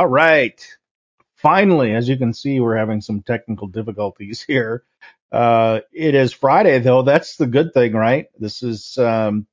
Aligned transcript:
All 0.00 0.06
right. 0.06 0.66
Finally, 1.36 1.94
as 1.94 2.08
you 2.08 2.16
can 2.16 2.32
see, 2.32 2.58
we're 2.58 2.78
having 2.78 3.02
some 3.02 3.20
technical 3.20 3.66
difficulties 3.68 4.40
here. 4.46 4.82
Uh, 5.30 5.80
it 5.92 6.14
is 6.14 6.32
Friday 6.32 6.78
though. 6.78 7.02
That's 7.02 7.36
the 7.36 7.46
good 7.46 7.74
thing, 7.74 7.92
right? 7.92 8.28
This 8.38 8.62
is, 8.62 8.96
um, 8.96 9.46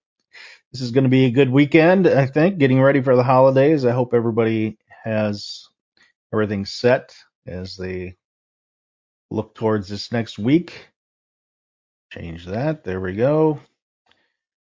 this 0.72 0.80
is 0.80 0.92
going 0.92 1.04
to 1.04 1.10
be 1.10 1.26
a 1.26 1.32
good 1.32 1.50
weekend, 1.50 2.08
I 2.08 2.28
think, 2.28 2.60
getting 2.60 2.80
ready 2.82 3.02
for 3.02 3.18
the 3.18 3.24
holidays. 3.24 3.84
I 3.84 3.92
hope 3.92 4.14
everybody 4.14 4.78
has 5.04 5.68
everything 6.32 6.66
set 6.66 7.14
as 7.46 7.76
they 7.76 8.16
look 9.30 9.54
towards 9.54 9.90
this 9.90 10.14
next 10.14 10.40
week. 10.40 10.88
Change 12.14 12.46
that. 12.46 12.86
There 12.86 13.02
we 13.02 13.16
go. 13.16 13.60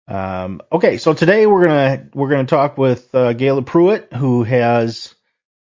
Um, 0.08 0.62
okay, 0.72 0.98
so 0.98 1.14
today 1.14 1.46
we're 1.46 1.66
gonna 1.66 2.10
we're 2.16 2.30
gonna 2.30 2.48
talk 2.48 2.80
with 2.80 3.14
uh, 3.14 3.36
Gayla 3.36 3.64
Prewitt, 3.64 4.12
who 4.12 4.42
has 4.42 5.14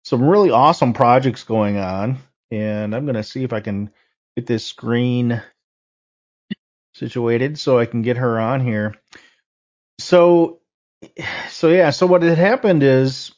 some 0.08 0.26
really 0.26 0.52
awesome 0.52 0.94
projects 0.94 1.44
going 1.44 1.76
on, 1.78 2.18
and 2.50 2.96
I'm 2.96 3.06
gonna 3.06 3.24
see 3.24 3.44
if 3.44 3.52
I 3.52 3.60
can 3.60 3.90
get 4.38 4.48
this 4.48 4.64
screen 4.64 5.42
situated 6.96 7.60
so 7.60 7.78
I 7.78 7.88
can 7.88 8.04
get 8.04 8.16
her 8.16 8.40
on 8.40 8.62
here. 8.62 8.96
So, 10.00 10.62
so 11.50 11.68
yeah, 11.68 11.90
so 11.90 12.08
what 12.08 12.24
had 12.24 12.38
happened 12.38 12.84
is, 12.84 13.34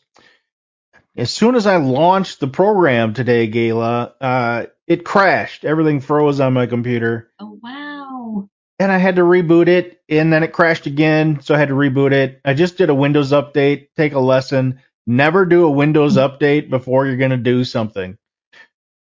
as 1.17 1.31
soon 1.31 1.55
as 1.55 1.65
I 1.65 1.77
launched 1.77 2.39
the 2.39 2.47
program 2.47 3.15
today, 3.15 3.49
Gayla, 3.49 4.13
uh, 4.21 4.65
it 4.85 5.03
crashed. 5.03 5.65
Everything 5.65 6.01
froze 6.01 6.39
on 6.39 6.53
my 6.53 6.67
computer. 6.67 7.31
Oh 7.39 7.59
wow. 7.63 8.47
And 8.77 8.91
I 8.91 8.99
had 8.99 9.15
to 9.15 9.23
reboot 9.23 9.69
it, 9.69 10.01
and 10.07 10.31
then 10.31 10.43
it 10.43 10.53
crashed 10.53 10.85
again, 10.85 11.41
so 11.41 11.55
I 11.55 11.57
had 11.57 11.69
to 11.69 11.73
reboot 11.73 12.11
it. 12.11 12.39
I 12.45 12.53
just 12.53 12.77
did 12.77 12.91
a 12.91 12.95
Windows 12.95 13.31
update, 13.31 13.87
take 13.97 14.13
a 14.13 14.19
lesson. 14.19 14.81
Never 15.09 15.45
do 15.47 15.65
a 15.65 15.71
Windows 15.71 16.17
update 16.17 16.69
before 16.69 17.07
you're 17.07 17.17
going 17.17 17.31
to 17.31 17.37
do 17.37 17.63
something 17.63 18.15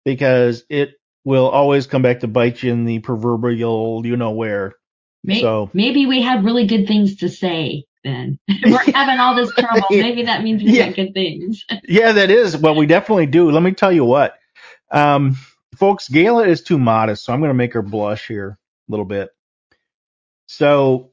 because 0.05 0.63
it 0.67 0.93
will 1.23 1.47
always 1.47 1.85
come 1.85 2.01
back 2.01 2.21
to 2.21 2.27
bite 2.27 2.63
you 2.63 2.71
in 2.71 2.85
the 2.85 2.97
proverbial 2.97 4.03
you 4.07 4.17
know 4.17 4.31
where. 4.31 4.73
Maybe, 5.23 5.41
So- 5.41 5.69
maybe 5.71 6.07
we 6.07 6.23
have 6.23 6.43
really 6.45 6.65
good 6.65 6.87
things 6.87 7.17
to 7.17 7.29
say 7.29 7.85
then. 8.03 8.39
We're 8.65 8.77
having 8.91 9.19
all 9.19 9.35
this 9.35 9.51
trouble. 9.53 9.85
Maybe 9.91 10.23
that 10.23 10.41
means 10.43 10.63
we 10.63 10.71
Yeah. 10.71 10.87
got 10.87 10.95
good 10.95 11.13
things. 11.13 11.63
Yeah, 11.87 12.13
that 12.13 12.31
is. 12.31 12.57
Well, 12.57 12.73
we 12.75 12.87
definitely 12.87 13.27
do. 13.27 13.51
Let 13.51 13.61
me 13.61 13.73
tell 13.73 13.91
you 13.91 14.03
what. 14.03 14.33
Um, 14.89 15.37
folks, 15.75 16.09
Gayla 16.09 16.47
is 16.47 16.63
too 16.63 16.79
modest, 16.79 17.23
so 17.23 17.33
I'm 17.33 17.39
going 17.39 17.51
to 17.51 17.53
make 17.53 17.73
her 17.73 17.83
blush 17.83 18.27
here 18.27 18.57
a 18.87 18.91
little 18.91 19.05
bit. 19.05 19.29
So, 20.47 21.11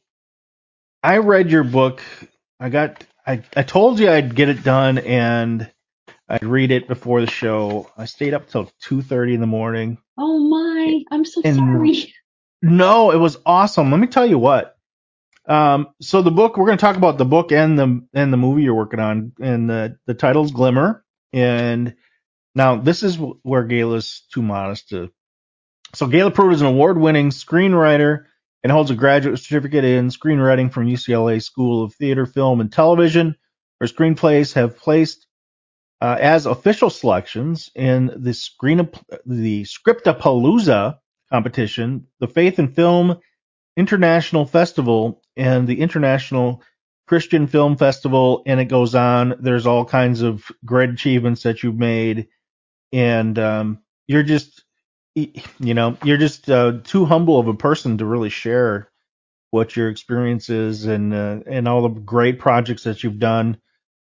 I 1.02 1.18
read 1.18 1.50
your 1.50 1.64
book. 1.64 2.00
I 2.58 2.70
got, 2.70 3.04
I, 3.26 3.42
I 3.56 3.62
told 3.62 3.98
you 3.98 4.10
I'd 4.10 4.34
get 4.34 4.48
it 4.48 4.62
done 4.62 4.98
and 4.98 5.70
I'd 6.28 6.44
read 6.44 6.70
it 6.70 6.88
before 6.88 7.20
the 7.20 7.26
show. 7.30 7.90
I 7.96 8.04
stayed 8.04 8.34
up 8.34 8.48
till 8.48 8.66
2.30 8.84 9.34
in 9.34 9.40
the 9.40 9.46
morning. 9.46 9.98
Oh 10.18 10.38
my, 10.48 11.02
I'm 11.10 11.24
so 11.24 11.40
And- 11.44 11.56
sorry. 11.56 12.12
No, 12.62 13.10
it 13.10 13.18
was 13.18 13.36
awesome. 13.44 13.90
Let 13.90 14.00
me 14.00 14.06
tell 14.06 14.26
you 14.26 14.38
what. 14.38 14.76
Um, 15.46 15.88
so 16.00 16.22
the 16.22 16.30
book 16.30 16.56
we're 16.56 16.66
going 16.66 16.78
to 16.78 16.82
talk 16.82 16.96
about 16.96 17.18
the 17.18 17.24
book 17.24 17.52
and 17.52 17.78
the 17.78 18.04
and 18.14 18.32
the 18.32 18.36
movie 18.36 18.62
you're 18.62 18.74
working 18.74 18.98
on, 18.98 19.32
and 19.40 19.70
the 19.70 19.98
the 20.06 20.14
title's 20.14 20.50
Glimmer. 20.50 21.04
And 21.32 21.94
now 22.54 22.76
this 22.76 23.02
is 23.04 23.16
where 23.18 23.62
Gayla's 23.68 24.22
too 24.32 24.42
modest 24.42 24.88
to. 24.88 25.12
So 25.94 26.06
Gayla 26.08 26.32
Prewitt 26.32 26.54
is 26.54 26.60
an 26.62 26.66
award-winning 26.66 27.28
screenwriter 27.30 28.24
and 28.62 28.72
holds 28.72 28.90
a 28.90 28.94
graduate 28.94 29.38
certificate 29.38 29.84
in 29.84 30.08
screenwriting 30.08 30.72
from 30.72 30.86
UCLA 30.86 31.42
School 31.42 31.84
of 31.84 31.94
Theater, 31.94 32.26
Film, 32.26 32.60
and 32.60 32.72
Television. 32.72 33.36
Her 33.80 33.86
screenplays 33.86 34.54
have 34.54 34.76
placed 34.78 35.26
uh, 36.00 36.16
as 36.20 36.46
official 36.46 36.90
selections 36.90 37.70
in 37.74 38.12
the 38.16 38.34
screen 38.34 38.88
the 39.24 39.64
Scriptapalooza 39.64 40.98
competition, 41.30 42.06
the 42.20 42.28
Faith 42.28 42.58
and 42.58 42.74
Film 42.74 43.18
International 43.76 44.46
Festival, 44.46 45.22
and 45.36 45.66
the 45.66 45.80
International 45.80 46.62
Christian 47.06 47.46
Film 47.46 47.76
Festival, 47.76 48.42
and 48.46 48.60
it 48.60 48.66
goes 48.66 48.94
on. 48.94 49.36
There's 49.40 49.66
all 49.66 49.84
kinds 49.84 50.22
of 50.22 50.44
great 50.64 50.90
achievements 50.90 51.42
that 51.44 51.62
you've 51.62 51.78
made, 51.78 52.28
and 52.92 53.38
um, 53.38 53.78
you're 54.06 54.22
just, 54.22 54.64
you 55.16 55.74
know, 55.74 55.98
you're 56.04 56.18
just 56.18 56.50
uh, 56.50 56.74
too 56.84 57.06
humble 57.06 57.40
of 57.40 57.48
a 57.48 57.54
person 57.54 57.98
to 57.98 58.06
really 58.06 58.30
share 58.30 58.90
what 59.50 59.76
your 59.76 59.88
experience 59.90 60.50
is 60.50 60.86
and 60.86 61.14
uh, 61.14 61.40
and 61.46 61.68
all 61.68 61.82
the 61.82 61.88
great 62.00 62.38
projects 62.40 62.84
that 62.84 63.04
you've 63.04 63.18
done. 63.20 63.58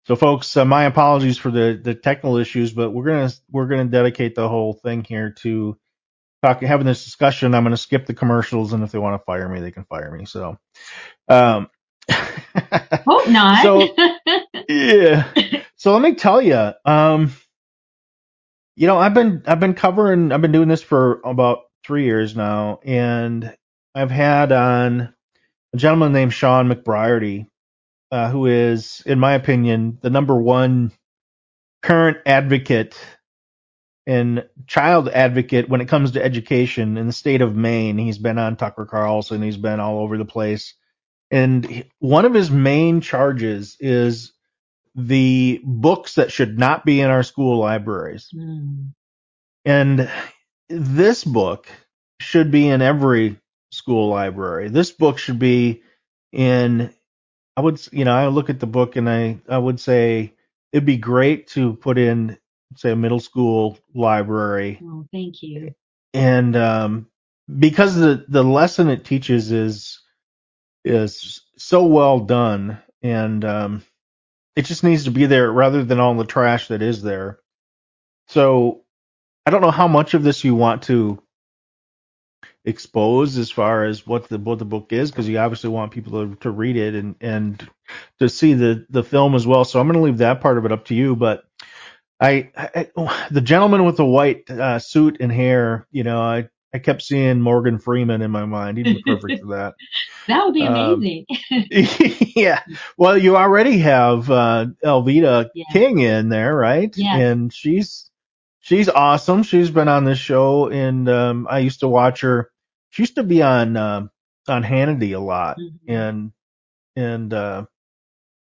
So, 0.07 0.15
folks, 0.15 0.57
uh, 0.57 0.65
my 0.65 0.85
apologies 0.85 1.37
for 1.37 1.51
the 1.51 1.79
the 1.83 1.95
technical 1.95 2.37
issues, 2.37 2.73
but 2.73 2.91
we're 2.91 3.05
gonna 3.05 3.31
we're 3.51 3.67
gonna 3.67 3.85
dedicate 3.85 4.35
the 4.35 4.49
whole 4.49 4.73
thing 4.73 5.03
here 5.03 5.31
to 5.41 5.77
talking 6.43 6.67
having 6.69 6.87
this 6.87 7.05
discussion. 7.05 7.55
I'm 7.55 7.63
gonna 7.63 7.77
skip 7.77 8.05
the 8.07 8.15
commercials, 8.15 8.73
and 8.73 8.83
if 8.83 8.91
they 8.91 8.99
want 8.99 9.21
to 9.21 9.25
fire 9.25 9.49
me, 9.49 9.61
they 9.61 9.71
can 9.71 9.85
fire 9.85 10.11
me. 10.11 10.25
So, 10.25 10.57
um, 11.29 11.69
Hope 13.07 13.27
not. 13.29 13.63
So- 13.63 13.95
yeah. 14.69 15.27
So 15.75 15.93
let 15.93 16.01
me 16.01 16.15
tell 16.15 16.41
you, 16.41 16.71
um, 16.85 17.33
you 18.81 18.87
know, 18.87 18.97
I've 18.97 19.13
been 19.13 19.43
I've 19.45 19.59
been 19.59 19.75
covering 19.75 20.31
I've 20.31 20.41
been 20.41 20.51
doing 20.51 20.67
this 20.67 20.81
for 20.81 21.21
about 21.23 21.59
three 21.85 22.05
years 22.05 22.35
now, 22.35 22.79
and 22.83 23.55
I've 23.93 24.09
had 24.09 24.51
on 24.51 25.13
a 25.71 25.77
gentleman 25.77 26.13
named 26.13 26.33
Sean 26.33 26.67
McBreairty, 26.67 27.45
uh, 28.11 28.31
who 28.31 28.47
is, 28.47 29.03
in 29.05 29.19
my 29.19 29.33
opinion, 29.33 29.99
the 30.01 30.09
number 30.09 30.35
one 30.35 30.91
current 31.83 32.17
advocate 32.25 32.97
and 34.07 34.45
child 34.65 35.09
advocate 35.09 35.69
when 35.69 35.81
it 35.81 35.87
comes 35.87 36.13
to 36.13 36.25
education 36.25 36.97
in 36.97 37.05
the 37.05 37.13
state 37.13 37.41
of 37.41 37.55
Maine. 37.55 37.99
He's 37.99 38.17
been 38.17 38.39
on 38.39 38.55
Tucker 38.55 38.87
Carlson. 38.87 39.43
He's 39.43 39.57
been 39.57 39.79
all 39.79 39.99
over 39.99 40.17
the 40.17 40.25
place. 40.25 40.73
And 41.29 41.85
one 41.99 42.25
of 42.25 42.33
his 42.33 42.49
main 42.49 43.01
charges 43.01 43.77
is 43.79 44.33
the 44.95 45.61
books 45.63 46.15
that 46.15 46.31
should 46.31 46.59
not 46.59 46.85
be 46.85 47.01
in 47.01 47.09
our 47.09 47.23
school 47.23 47.57
libraries. 47.59 48.29
Hmm. 48.33 48.87
And 49.63 50.09
this 50.69 51.23
book 51.23 51.67
should 52.19 52.51
be 52.51 52.67
in 52.67 52.81
every 52.81 53.39
school 53.71 54.09
library. 54.09 54.69
This 54.69 54.91
book 54.91 55.17
should 55.17 55.39
be 55.39 55.81
in, 56.33 56.93
I 57.55 57.61
would, 57.61 57.81
you 57.93 58.05
know, 58.05 58.13
I 58.13 58.27
look 58.27 58.49
at 58.49 58.59
the 58.59 58.67
book 58.67 58.95
and 58.95 59.09
I, 59.09 59.39
I 59.47 59.57
would 59.57 59.79
say 59.79 60.33
it'd 60.73 60.85
be 60.85 60.97
great 60.97 61.47
to 61.49 61.73
put 61.75 61.97
in, 61.97 62.37
say, 62.75 62.91
a 62.91 62.95
middle 62.95 63.19
school 63.19 63.77
library. 63.93 64.79
Oh, 64.83 65.05
thank 65.11 65.41
you. 65.41 65.73
And, 66.13 66.55
um, 66.55 67.07
because 67.59 67.95
the, 67.95 68.25
the 68.27 68.43
lesson 68.43 68.89
it 68.89 69.05
teaches 69.05 69.51
is, 69.51 69.99
is 70.83 71.41
so 71.57 71.85
well 71.85 72.19
done. 72.19 72.81
and 73.01 73.43
um, 73.45 73.83
it 74.55 74.65
just 74.65 74.83
needs 74.83 75.05
to 75.05 75.11
be 75.11 75.25
there 75.25 75.51
rather 75.51 75.83
than 75.83 75.99
all 75.99 76.15
the 76.15 76.25
trash 76.25 76.67
that 76.69 76.81
is 76.81 77.01
there. 77.01 77.39
So 78.27 78.83
I 79.45 79.51
don't 79.51 79.61
know 79.61 79.71
how 79.71 79.87
much 79.87 80.13
of 80.13 80.23
this 80.23 80.43
you 80.43 80.55
want 80.55 80.83
to 80.83 81.21
expose 82.63 83.37
as 83.37 83.49
far 83.49 83.85
as 83.85 84.05
what 84.05 84.29
the 84.29 84.37
what 84.37 84.59
the 84.59 84.65
book 84.65 84.93
is 84.93 85.09
because 85.11 85.27
you 85.27 85.39
obviously 85.39 85.69
want 85.71 85.91
people 85.91 86.27
to, 86.27 86.35
to 86.37 86.51
read 86.51 86.77
it 86.77 86.93
and 86.95 87.15
and 87.19 87.67
to 88.19 88.29
see 88.29 88.53
the 88.53 88.85
the 88.89 89.03
film 89.03 89.35
as 89.35 89.47
well. 89.47 89.65
So 89.65 89.79
I'm 89.79 89.87
going 89.87 89.97
to 89.97 90.03
leave 90.03 90.19
that 90.19 90.41
part 90.41 90.57
of 90.57 90.65
it 90.65 90.71
up 90.71 90.85
to 90.85 90.95
you, 90.95 91.15
but. 91.15 91.43
I, 92.23 92.51
I, 92.55 92.87
the 93.31 93.41
gentleman 93.41 93.83
with 93.83 93.97
the 93.97 94.05
white 94.05 94.47
uh, 94.47 94.77
suit 94.77 95.17
and 95.21 95.31
hair, 95.31 95.87
you 95.89 96.03
know, 96.03 96.21
I 96.21 96.49
I 96.73 96.79
kept 96.79 97.01
seeing 97.01 97.41
Morgan 97.41 97.79
Freeman 97.79 98.21
in 98.21 98.31
my 98.31 98.45
mind. 98.45 98.77
He'd 98.77 98.83
be 98.85 99.03
perfect 99.05 99.41
for 99.41 99.55
that. 99.55 99.73
That 100.27 100.45
would 100.45 100.53
be 100.53 100.65
Um, 100.65 100.75
amazing. 100.75 101.25
yeah. 102.35 102.61
Well, 102.97 103.17
you 103.17 103.35
already 103.35 103.79
have 103.79 104.29
uh, 104.29 104.67
Alveda 104.85 105.49
Yeah. 105.53 105.65
King 105.73 105.99
in 105.99 106.29
there, 106.29 106.55
right? 106.55 106.93
Yes. 106.95 107.15
And 107.19 107.51
she's 107.53 108.09
she's 108.59 108.87
awesome. 108.87 109.43
She's 109.43 109.71
been 109.71 109.87
on 109.87 110.05
this 110.05 110.19
show, 110.19 110.69
and 110.69 111.09
um, 111.09 111.47
I 111.49 111.59
used 111.59 111.79
to 111.81 111.87
watch 111.87 112.21
her. 112.21 112.51
She 112.91 113.01
used 113.01 113.15
to 113.15 113.23
be 113.23 113.41
on 113.41 113.75
um 113.75 114.11
on 114.47 114.63
Hannity 114.63 115.15
a 115.15 115.19
lot, 115.19 115.57
Mhm. 115.57 115.79
and 115.87 116.31
and 116.95 117.33
uh, 117.33 117.65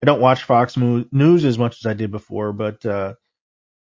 I 0.02 0.06
don't 0.06 0.22
watch 0.22 0.44
Fox 0.44 0.76
News 0.76 1.46
as 1.46 1.58
much 1.60 1.78
as 1.80 1.86
I 1.86 1.94
did 1.94 2.10
before, 2.12 2.52
but 2.52 2.84
uh, 2.86 3.14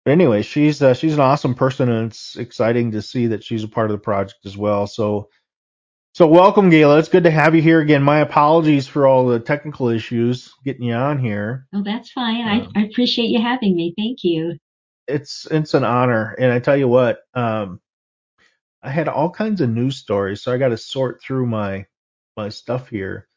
but 0.05 0.11
anyway, 0.11 0.41
she's 0.41 0.81
uh, 0.81 0.93
she's 0.93 1.13
an 1.13 1.19
awesome 1.19 1.55
person, 1.55 1.89
and 1.89 2.11
it's 2.11 2.35
exciting 2.35 2.91
to 2.91 3.01
see 3.01 3.27
that 3.27 3.43
she's 3.43 3.63
a 3.63 3.67
part 3.67 3.91
of 3.91 3.97
the 3.97 4.03
project 4.03 4.45
as 4.45 4.57
well. 4.57 4.87
So. 4.87 5.29
So 6.15 6.27
welcome, 6.27 6.71
Gayla. 6.71 6.97
It's 6.99 7.07
good 7.07 7.25
to 7.25 7.31
have 7.31 7.53
you 7.53 7.61
here 7.61 7.79
again. 7.79 8.01
My 8.01 8.19
apologies 8.19 8.87
for 8.87 9.05
all 9.05 9.27
the 9.27 9.39
technical 9.39 9.89
issues 9.89 10.51
getting 10.65 10.83
you 10.83 10.95
on 10.95 11.19
here. 11.19 11.67
Oh, 11.73 11.83
that's 11.83 12.11
fine. 12.11 12.41
Um, 12.41 12.71
I, 12.75 12.79
I 12.79 12.83
appreciate 12.85 13.27
you 13.27 13.39
having 13.39 13.75
me. 13.75 13.93
Thank 13.95 14.23
you. 14.23 14.57
It's 15.07 15.47
it's 15.51 15.75
an 15.75 15.83
honor, 15.83 16.35
and 16.39 16.51
I 16.51 16.59
tell 16.59 16.75
you 16.75 16.87
what, 16.87 17.19
um, 17.35 17.79
I 18.81 18.89
had 18.89 19.07
all 19.07 19.29
kinds 19.29 19.61
of 19.61 19.69
news 19.69 19.97
stories, 19.97 20.41
so 20.41 20.51
I 20.51 20.57
got 20.57 20.69
to 20.69 20.77
sort 20.77 21.21
through 21.21 21.45
my 21.45 21.85
my 22.35 22.49
stuff 22.49 22.89
here. 22.89 23.27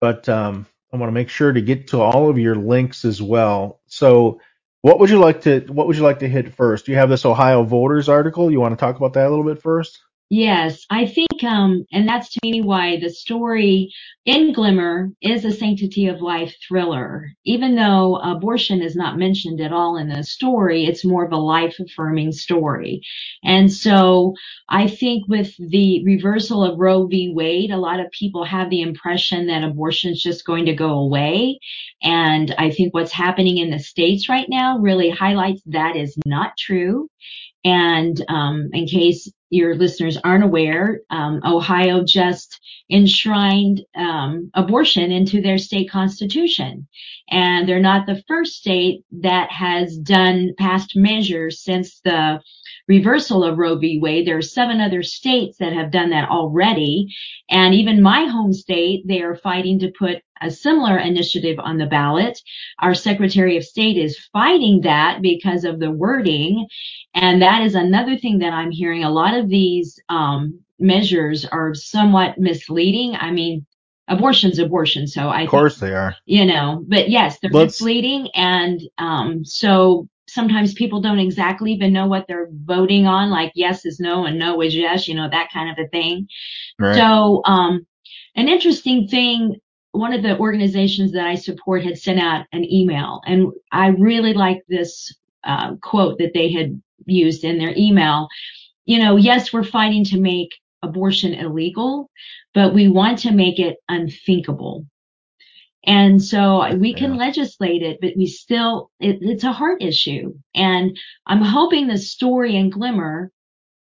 But 0.00 0.28
um, 0.28 0.66
I 0.92 0.96
want 0.96 1.08
to 1.08 1.14
make 1.14 1.28
sure 1.28 1.52
to 1.52 1.60
get 1.60 1.88
to 1.88 2.00
all 2.00 2.28
of 2.28 2.38
your 2.38 2.56
links 2.56 3.04
as 3.04 3.20
well. 3.20 3.80
So, 3.86 4.40
what 4.82 5.00
would 5.00 5.10
you 5.10 5.18
like 5.18 5.42
to 5.42 5.60
what 5.68 5.86
would 5.86 5.96
you 5.96 6.02
like 6.02 6.20
to 6.20 6.28
hit 6.28 6.54
first? 6.54 6.86
Do 6.86 6.92
you 6.92 6.98
have 6.98 7.08
this 7.10 7.24
Ohio 7.26 7.62
voters 7.64 8.08
article? 8.08 8.50
You 8.50 8.60
want 8.60 8.78
to 8.78 8.80
talk 8.80 8.96
about 8.96 9.14
that 9.14 9.26
a 9.26 9.30
little 9.30 9.44
bit 9.44 9.62
first? 9.62 10.00
Yes, 10.30 10.84
I 10.90 11.06
think, 11.06 11.42
um, 11.42 11.86
and 11.90 12.06
that's 12.06 12.28
to 12.34 12.40
me 12.42 12.60
why 12.60 12.98
the 13.00 13.08
story 13.08 13.90
in 14.26 14.52
Glimmer 14.52 15.10
is 15.22 15.46
a 15.46 15.50
sanctity 15.50 16.06
of 16.08 16.20
life 16.20 16.54
thriller. 16.68 17.32
Even 17.46 17.76
though 17.76 18.16
abortion 18.16 18.82
is 18.82 18.94
not 18.94 19.16
mentioned 19.16 19.58
at 19.62 19.72
all 19.72 19.96
in 19.96 20.10
the 20.10 20.22
story, 20.22 20.84
it's 20.84 21.02
more 21.02 21.24
of 21.24 21.32
a 21.32 21.36
life 21.36 21.76
affirming 21.80 22.32
story. 22.32 23.00
And 23.42 23.72
so 23.72 24.34
I 24.68 24.86
think 24.88 25.26
with 25.28 25.54
the 25.58 26.04
reversal 26.04 26.62
of 26.62 26.78
Roe 26.78 27.06
v. 27.06 27.32
Wade, 27.34 27.70
a 27.70 27.78
lot 27.78 27.98
of 27.98 28.10
people 28.10 28.44
have 28.44 28.68
the 28.68 28.82
impression 28.82 29.46
that 29.46 29.64
abortion 29.64 30.12
is 30.12 30.22
just 30.22 30.44
going 30.44 30.66
to 30.66 30.74
go 30.74 30.90
away. 30.90 31.58
And 32.02 32.54
I 32.58 32.70
think 32.70 32.92
what's 32.92 33.12
happening 33.12 33.56
in 33.56 33.70
the 33.70 33.78
States 33.78 34.28
right 34.28 34.46
now 34.50 34.76
really 34.78 35.08
highlights 35.08 35.62
that 35.66 35.96
is 35.96 36.18
not 36.26 36.52
true. 36.58 37.08
And 37.68 38.24
um, 38.28 38.70
in 38.72 38.86
case 38.86 39.30
your 39.50 39.76
listeners 39.76 40.16
aren't 40.24 40.44
aware, 40.44 41.00
um, 41.10 41.40
Ohio 41.44 42.02
just 42.04 42.58
enshrined 42.90 43.82
um, 43.94 44.50
abortion 44.54 45.12
into 45.12 45.42
their 45.42 45.58
state 45.58 45.90
constitution. 45.90 46.88
And 47.30 47.68
they're 47.68 47.80
not 47.80 48.06
the 48.06 48.22
first 48.26 48.54
state 48.54 49.04
that 49.20 49.50
has 49.52 49.98
done 49.98 50.54
passed 50.58 50.96
measures 50.96 51.62
since 51.62 52.00
the 52.04 52.40
reversal 52.88 53.44
of 53.44 53.58
Roe 53.58 53.78
v. 53.78 53.98
Wade. 54.00 54.26
There 54.26 54.38
are 54.38 54.42
seven 54.42 54.80
other 54.80 55.02
states 55.02 55.58
that 55.58 55.74
have 55.74 55.92
done 55.92 56.10
that 56.10 56.30
already. 56.30 57.08
And 57.50 57.74
even 57.74 58.00
my 58.02 58.24
home 58.24 58.54
state, 58.54 59.06
they 59.06 59.20
are 59.20 59.36
fighting 59.36 59.78
to 59.80 59.92
put 59.98 60.22
a 60.40 60.50
similar 60.50 60.98
initiative 60.98 61.58
on 61.58 61.78
the 61.78 61.86
ballot. 61.86 62.40
Our 62.80 62.94
Secretary 62.94 63.56
of 63.56 63.64
State 63.64 63.96
is 63.96 64.18
fighting 64.32 64.80
that 64.82 65.20
because 65.22 65.64
of 65.64 65.80
the 65.80 65.90
wording. 65.90 66.66
And 67.14 67.42
that 67.42 67.62
is 67.62 67.74
another 67.74 68.16
thing 68.16 68.38
that 68.38 68.52
I'm 68.52 68.70
hearing. 68.70 69.04
A 69.04 69.10
lot 69.10 69.34
of 69.34 69.48
these 69.48 69.98
um, 70.08 70.60
measures 70.78 71.44
are 71.44 71.74
somewhat 71.74 72.38
misleading. 72.38 73.16
I 73.16 73.30
mean, 73.30 73.66
abortion's 74.08 74.58
abortion. 74.58 75.06
So 75.06 75.28
I 75.28 75.42
Of 75.42 75.50
course 75.50 75.78
they 75.78 75.92
are. 75.92 76.14
you 76.26 76.44
know, 76.46 76.82
but 76.86 77.10
yes, 77.10 77.38
they're 77.40 77.50
Let's- 77.50 77.80
misleading. 77.80 78.28
And 78.34 78.80
um, 78.98 79.44
so 79.44 80.08
sometimes 80.28 80.74
people 80.74 81.00
don't 81.00 81.18
exactly 81.18 81.72
even 81.72 81.92
know 81.92 82.06
what 82.06 82.26
they're 82.28 82.48
voting 82.64 83.06
on, 83.06 83.30
like 83.30 83.50
yes 83.54 83.84
is 83.86 83.98
no 83.98 84.24
and 84.26 84.38
no 84.38 84.60
is 84.62 84.74
yes, 84.74 85.08
you 85.08 85.14
know, 85.14 85.28
that 85.30 85.48
kind 85.52 85.70
of 85.70 85.84
a 85.84 85.88
thing. 85.88 86.28
Right. 86.78 86.94
So, 86.96 87.42
um, 87.44 87.86
an 88.34 88.48
interesting 88.48 89.08
thing, 89.08 89.56
one 89.92 90.12
of 90.12 90.22
the 90.22 90.38
organizations 90.38 91.12
that 91.12 91.26
I 91.26 91.34
support 91.34 91.84
had 91.84 91.98
sent 91.98 92.20
out 92.20 92.46
an 92.52 92.64
email, 92.64 93.20
and 93.26 93.52
I 93.72 93.88
really 93.88 94.34
like 94.34 94.62
this 94.68 95.14
uh, 95.44 95.76
quote 95.82 96.18
that 96.18 96.34
they 96.34 96.52
had 96.52 96.80
used 97.06 97.44
in 97.44 97.58
their 97.58 97.74
email. 97.76 98.28
You 98.84 98.98
know, 98.98 99.16
yes, 99.16 99.52
we're 99.52 99.64
fighting 99.64 100.04
to 100.06 100.20
make 100.20 100.50
abortion 100.82 101.34
illegal, 101.34 102.10
but 102.54 102.74
we 102.74 102.88
want 102.88 103.18
to 103.20 103.32
make 103.32 103.58
it 103.58 103.76
unthinkable. 103.88 104.86
And 105.84 106.22
so 106.22 106.74
we 106.76 106.92
can 106.92 107.12
Yeah. 107.12 107.18
legislate 107.18 107.82
it, 107.82 107.98
but 108.00 108.12
we 108.16 108.26
still, 108.26 108.90
it, 109.00 109.18
it's 109.22 109.44
a 109.44 109.52
heart 109.52 109.82
issue. 109.82 110.34
And 110.54 110.98
I'm 111.26 111.40
hoping 111.40 111.86
the 111.86 111.98
story 111.98 112.56
and 112.56 112.70
glimmer 112.70 113.30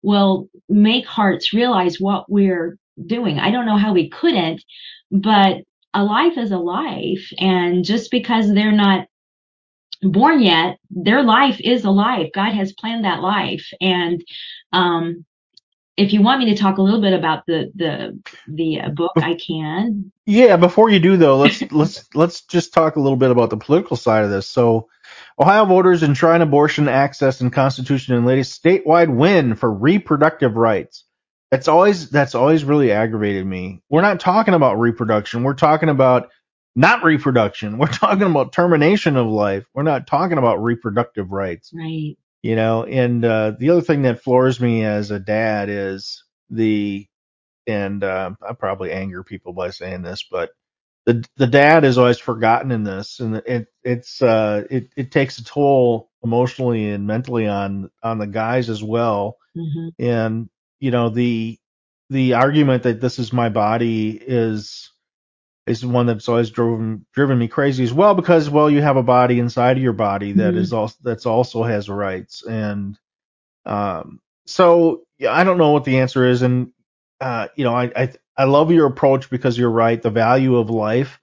will 0.01 0.49
make 0.67 1.05
hearts 1.05 1.53
realize 1.53 1.99
what 1.99 2.29
we're 2.29 2.77
doing. 3.05 3.39
I 3.39 3.51
don't 3.51 3.65
know 3.65 3.77
how 3.77 3.93
we 3.93 4.09
couldn't, 4.09 4.63
but 5.11 5.63
a 5.93 6.03
life 6.03 6.37
is 6.37 6.51
a 6.51 6.57
life. 6.57 7.31
And 7.37 7.85
just 7.85 8.11
because 8.11 8.53
they're 8.53 8.71
not 8.71 9.07
born 10.01 10.41
yet, 10.41 10.77
their 10.89 11.23
life 11.23 11.59
is 11.59 11.85
a 11.85 11.91
life. 11.91 12.29
God 12.33 12.53
has 12.53 12.73
planned 12.73 13.05
that 13.05 13.21
life. 13.21 13.69
And, 13.79 14.23
um, 14.71 15.25
if 15.95 16.11
you 16.11 16.21
want 16.21 16.39
me 16.39 16.53
to 16.53 16.57
talk 16.57 16.77
a 16.77 16.81
little 16.81 17.01
bit 17.01 17.13
about 17.13 17.45
the, 17.45 17.71
the, 17.75 18.19
the 18.47 18.81
uh, 18.81 18.89
book, 18.89 19.11
I 19.17 19.35
can. 19.35 20.11
Yeah, 20.25 20.57
before 20.57 20.89
you 20.89 20.99
do 20.99 21.17
though, 21.17 21.37
let's 21.37 21.61
let's 21.71 22.15
let's 22.15 22.41
just 22.41 22.73
talk 22.73 22.95
a 22.95 22.99
little 22.99 23.17
bit 23.17 23.29
about 23.29 23.49
the 23.49 23.57
political 23.57 23.95
side 23.95 24.23
of 24.23 24.31
this. 24.31 24.47
So, 24.47 24.89
Ohio 25.37 25.65
voters 25.65 26.01
enshrine 26.01 26.41
abortion 26.41 26.87
access 26.87 27.41
in 27.41 27.51
Constitution 27.51 28.15
in 28.15 28.25
latest 28.25 28.61
statewide 28.63 29.15
win 29.15 29.55
for 29.55 29.71
reproductive 29.71 30.55
rights. 30.55 31.05
That's 31.53 31.69
always 31.69 32.09
that's 32.11 32.35
always 32.35 32.65
really 32.65 32.91
aggravated 32.91 33.47
me. 33.47 33.83
We're 33.89 34.01
not 34.03 34.21
talking 34.21 34.55
about 34.55 34.79
reproduction. 34.79 35.43
We're 35.43 35.55
talking 35.55 35.89
about 35.89 36.31
not 36.75 37.05
reproduction. 37.05 37.77
We're 37.79 37.87
talking 37.87 38.23
about 38.23 38.53
termination 38.53 39.17
of 39.17 39.27
life. 39.27 39.65
We're 39.75 39.83
not 39.83 40.07
talking 40.07 40.39
about 40.39 40.63
reproductive 40.63 41.31
rights 41.31 41.73
Right. 41.73 42.17
you 42.43 42.55
know 42.55 42.85
and 42.85 43.25
uh 43.25 43.53
the 43.59 43.71
other 43.71 43.81
thing 43.81 44.03
that 44.03 44.23
floors 44.23 44.61
me 44.61 44.85
as 44.85 45.11
a 45.11 45.19
dad 45.19 45.69
is 45.69 46.25
the 46.51 47.07
and 47.67 48.03
uh, 48.03 48.31
i 48.47 48.53
probably 48.53 48.91
anger 48.91 49.23
people 49.23 49.53
by 49.53 49.71
saying 49.71 50.03
this 50.03 50.25
but 50.31 50.51
the 51.07 51.25
the 51.37 51.47
dad 51.47 51.85
is 51.85 51.97
always 51.99 52.19
forgotten 52.19 52.71
in 52.71 52.83
this 52.85 53.19
and 53.21 53.37
it 53.47 53.67
it's 53.83 54.21
uh 54.23 54.63
it 54.71 54.89
it 54.97 55.11
takes 55.11 55.39
a 55.39 55.45
toll 55.45 56.11
emotionally 56.23 56.89
and 56.91 57.07
mentally 57.07 57.47
on 57.47 57.91
on 58.03 58.19
the 58.19 58.27
guys 58.27 58.69
as 58.69 58.83
well 58.83 59.37
hmm 59.55 59.89
and 59.99 60.49
you 60.83 60.91
know 60.91 61.09
the 61.09 61.59
the 62.11 62.35
argument 62.35 62.83
that 62.83 63.01
this 63.01 63.19
is 63.19 63.33
my 63.33 63.49
body 63.49 64.11
is 64.21 64.91
is 65.67 65.85
one 65.85 66.07
that's 66.07 66.29
always 66.29 66.51
driven 66.51 67.05
driven 67.13 67.39
me 67.39 67.47
crazy 67.47 67.83
as 67.83 67.93
well 67.93 68.15
because 68.15 68.49
well 68.49 68.69
you 68.69 68.81
have 68.81 68.97
a 68.97 69.03
body 69.03 69.39
inside 69.39 69.77
of 69.77 69.83
your 69.83 69.93
body 69.93 70.33
that 70.33 70.55
Mhm. 70.55 70.57
is 70.57 70.73
also 70.73 70.97
that's 71.03 71.25
also 71.25 71.63
has 71.63 71.89
rights. 71.89 72.43
And 72.43 72.97
um 73.65 74.21
so 74.47 75.03
yeah, 75.19 75.33
I 75.33 75.43
don't 75.45 75.59
know 75.59 75.71
what 75.71 75.85
the 75.85 75.99
answer 75.99 76.25
is. 76.25 76.43
And 76.43 76.73
uh 77.21 77.49
you 77.55 77.65
know 77.65 77.75
I 77.75 77.91
I 77.95 78.13
I 78.37 78.45
love 78.45 78.71
your 78.71 78.87
approach 78.87 79.29
because 79.29 79.57
you're 79.57 79.71
right. 79.71 80.01
The 80.01 80.11
value 80.11 80.57
of 80.57 80.69
life 80.71 81.19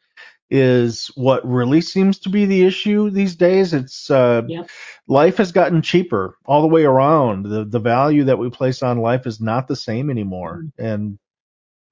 is 0.51 1.09
what 1.15 1.47
really 1.49 1.81
seems 1.81 2.19
to 2.19 2.29
be 2.29 2.45
the 2.45 2.65
issue 2.65 3.11
these 3.11 3.37
days 3.37 3.73
it's 3.73 4.11
uh 4.11 4.43
Yep. 4.49 4.69
life 5.07 5.37
has 5.37 5.53
gotten 5.53 5.83
cheaper 5.83 6.37
all 6.45 6.61
the 6.63 6.69
way 6.69 6.85
around 6.85 7.45
the 7.45 7.65
the 7.65 7.79
value 7.79 8.25
that 8.25 8.39
we 8.39 8.51
place 8.51 8.83
on 8.83 8.99
life 8.99 9.27
is 9.27 9.41
not 9.41 9.69
the 9.69 9.77
same 9.77 10.11
anymore 10.11 10.65
and 10.79 11.19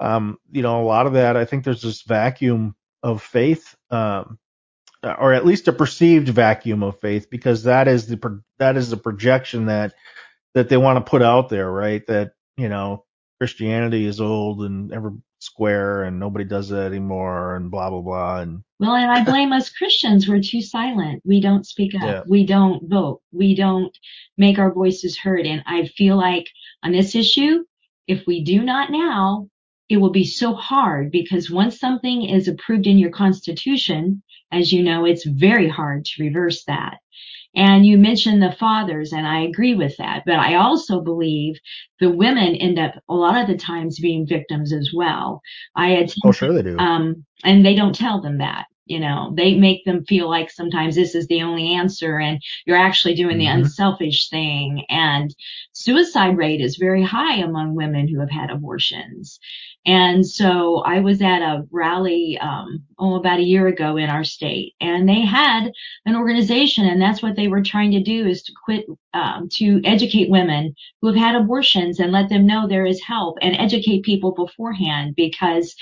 um, 0.01 0.39
you 0.51 0.63
know, 0.63 0.81
a 0.81 0.85
lot 0.85 1.07
of 1.07 1.15
that, 1.15 1.37
I 1.37 1.45
think 1.45 1.65
there's 1.65 1.83
this 1.83 2.03
vacuum 2.03 2.77
of 3.03 3.23
faith, 3.23 3.75
um, 3.91 4.39
or 5.03 5.33
at 5.33 5.47
least 5.47 5.69
a 5.69 5.73
perceived 5.73 6.29
vacuum 6.29 6.83
of 6.83 7.01
faith, 7.01 7.31
because 7.31 7.65
that 7.65 7.89
is 7.89 8.07
the 8.07 8.17
pro- 8.17 8.41
that 8.59 8.77
is 8.77 8.91
the 8.91 8.97
projection 8.97 9.67
that 9.67 9.95
that 10.55 10.69
they 10.69 10.77
want 10.77 11.05
to 11.05 11.11
put 11.11 11.23
out 11.23 11.49
there, 11.49 11.71
right? 11.71 12.07
That 12.07 12.33
you 12.57 12.69
know, 12.69 13.05
Christianity 13.39 14.05
is 14.05 14.21
old 14.21 14.63
and 14.63 14.93
ever 14.93 15.13
square 15.41 16.03
and 16.03 16.19
nobody 16.19 16.45
does 16.45 16.69
that 16.71 16.87
anymore 16.87 17.55
and 17.57 17.71
blah 17.71 17.91
blah 17.91 18.01
blah 18.01 18.41
and 18.41 18.63
well, 18.81 18.95
and 18.95 19.11
I 19.11 19.25
blame 19.31 19.53
us 19.53 19.71
Christians. 19.71 20.29
We're 20.29 20.41
too 20.41 20.63
silent. 20.63 21.23
We 21.25 21.41
don't 21.41 21.67
speak 21.67 21.95
up. 21.95 22.03
Yeah. 22.03 22.23
We 22.29 22.47
don't 22.47 22.89
vote. 22.89 23.23
We 23.33 23.55
don't 23.55 23.97
make 24.37 24.59
our 24.59 24.73
voices 24.73 25.19
heard. 25.19 25.47
And 25.47 25.63
I 25.67 25.87
feel 25.87 26.17
like 26.17 26.47
on 26.83 26.93
this 26.93 27.15
issue, 27.15 27.65
if 28.07 28.27
we 28.27 28.43
do 28.43 28.63
not 28.63 28.91
now, 28.91 29.49
it 29.89 29.97
will 29.97 30.11
be 30.11 30.25
so 30.25 30.55
hard 30.55 31.11
because 31.11 31.51
once 31.51 31.81
something 31.81 32.29
is 32.29 32.47
approved 32.47 32.87
in 32.87 32.99
your 32.99 33.11
constitution, 33.11 34.23
as 34.53 34.73
you 34.73 34.83
know, 34.83 35.05
it's 35.05 35.27
very 35.27 35.69
hard 35.69 36.05
to 36.05 36.23
reverse 36.23 36.65
that. 36.65 36.99
And 37.57 37.87
you 37.87 37.99
mentioned 37.99 38.43
the 38.43 38.53
fathers, 38.53 39.13
and 39.13 39.27
I 39.27 39.41
agree 39.41 39.75
with 39.75 39.97
that. 39.97 40.23
But 40.27 40.37
I 40.37 40.57
also 40.57 41.01
believe 41.01 41.57
the 41.99 42.11
women 42.11 42.55
end 42.55 42.79
up 42.79 42.95
a 43.09 43.15
lot 43.15 43.41
of 43.41 43.49
the 43.49 43.57
times 43.57 43.99
being 43.99 44.27
victims 44.27 44.73
as 44.73 44.91
well. 44.95 45.41
I 45.75 45.89
attend, 45.91 46.23
oh 46.25 46.33
sure 46.33 46.53
they 46.53 46.63
do 46.63 46.79
um, 46.79 47.25
and 47.45 47.65
they 47.65 47.75
don't 47.75 47.95
tell 47.95 48.21
them 48.21 48.39
that. 48.39 48.67
You 48.89 49.01
know, 49.01 49.33
they 49.37 49.55
make 49.55 49.85
them 49.85 50.05
feel 50.05 50.29
like 50.31 50.51
sometimes 50.51 50.95
this 50.97 51.15
is 51.15 51.27
the 51.29 51.43
only 51.43 51.75
answer 51.75 52.19
and 52.19 52.43
you're 52.67 52.77
actually 52.77 53.15
doing 53.15 53.39
the 53.39 53.47
Mhm. 53.47 53.55
unselfish 53.55 54.29
thing. 54.31 54.85
And 54.89 55.35
suicide 55.73 56.37
rate 56.37 56.61
is 56.61 56.77
very 56.77 57.03
high 57.03 57.37
among 57.37 57.75
women 57.75 58.09
who 58.09 58.21
have 58.21 58.31
had 58.31 58.51
abortions. 58.51 59.39
And 59.87 60.27
so 60.27 60.79
I 60.81 61.01
was 61.01 61.23
at 61.23 61.41
a 61.43 61.67
rally, 61.71 62.39
um, 62.41 62.85
oh, 62.99 63.15
about 63.15 63.39
a 63.41 63.45
year 63.45 63.69
ago 63.69 63.97
in 63.97 64.11
our 64.11 64.25
state 64.25 64.75
and 64.81 65.09
they 65.09 65.21
had 65.21 65.73
an 66.05 66.17
organization 66.17 66.85
and 66.87 67.01
that's 67.01 67.23
what 67.23 67.37
they 67.37 67.49
were 67.49 67.63
trying 67.63 67.93
to 67.93 68.03
do 68.03 68.27
is 68.27 68.43
to 68.45 68.53
quit, 68.65 68.87
um, 69.15 69.49
to 69.55 69.81
educate 69.85 70.31
women 70.31 70.75
who 71.01 71.09
have 71.09 71.17
had 71.17 71.35
abortions 71.37 72.01
and 72.01 72.13
let 72.13 72.29
them 72.29 72.47
know 72.47 72.67
there 72.67 72.87
is 72.87 73.03
help 73.03 73.39
and 73.41 73.57
educate 73.57 74.03
people 74.03 74.33
beforehand 74.33 75.15
because 75.17 75.75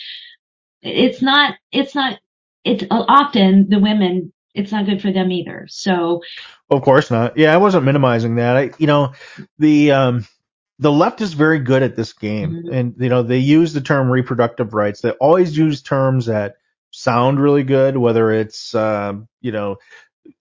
it's 0.82 1.22
not, 1.22 1.56
it's 1.72 1.94
not, 1.94 2.18
it's 2.66 2.84
often 2.90 3.68
the 3.68 3.78
women, 3.78 4.32
it's 4.54 4.72
not 4.72 4.86
good 4.86 5.00
for 5.02 5.12
them 5.12 5.32
either. 5.32 5.66
So 5.70 6.22
Of 6.70 6.82
course 6.82 7.10
not. 7.10 7.36
Yeah, 7.38 7.54
I 7.54 7.58
wasn't 7.58 7.84
minimizing 7.84 8.36
that. 8.36 8.56
I, 8.56 8.70
you 8.78 8.86
know, 8.88 9.12
the 9.58 9.92
um, 9.92 10.26
the 10.78 10.92
left 10.92 11.20
is 11.20 11.32
very 11.34 11.60
good 11.60 11.82
at 11.82 11.96
this 11.96 12.12
game, 12.12 12.62
Mhm. 12.66 12.72
and 12.72 12.94
you 12.98 13.08
know 13.08 13.22
they 13.22 13.38
use 13.38 13.72
the 13.72 13.80
term 13.80 14.10
reproductive 14.10 14.74
rights. 14.74 15.00
They 15.00 15.12
always 15.12 15.56
use 15.56 15.82
terms 15.82 16.26
that 16.26 16.56
sound 16.90 17.40
really 17.40 17.64
good, 17.64 17.96
whether 17.96 18.32
it's 18.32 18.74
um, 18.74 19.28
you 19.40 19.52
know 19.52 19.78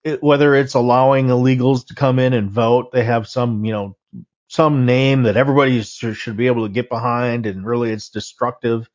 it, 0.04 0.24
whether 0.24 0.56
it's 0.56 0.74
allowing 0.74 1.28
illegals 1.28 1.88
to 1.88 1.96
come 1.96 2.20
in 2.20 2.34
and 2.34 2.52
vote. 2.52 2.92
They 2.92 3.04
have 3.04 3.28
some 3.28 3.64
you 3.66 3.72
know 3.74 3.98
some 4.48 4.86
name 4.86 5.24
that 5.24 5.38
everybody 5.38 5.82
should 5.84 6.38
be 6.38 6.48
able 6.48 6.68
to 6.68 6.74
get 6.74 6.90
behind, 6.90 7.46
and 7.46 7.66
really 7.66 7.92
it's 7.92 8.10
destructive. 8.10 8.90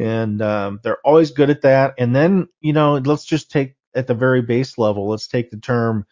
And 0.00 0.40
um, 0.42 0.80
they're 0.82 1.00
always 1.04 1.30
good 1.30 1.50
at 1.50 1.62
that. 1.62 1.94
And 1.98 2.14
then 2.16 2.48
you 2.60 2.72
know 2.72 2.94
let's 2.96 3.24
just 3.24 3.50
take 3.50 3.76
at 3.94 4.06
the 4.06 4.14
very 4.14 4.42
base 4.42 4.78
level. 4.78 5.08
Let's 5.08 5.28
take 5.28 5.50
the 5.50 5.58
term 5.58 6.06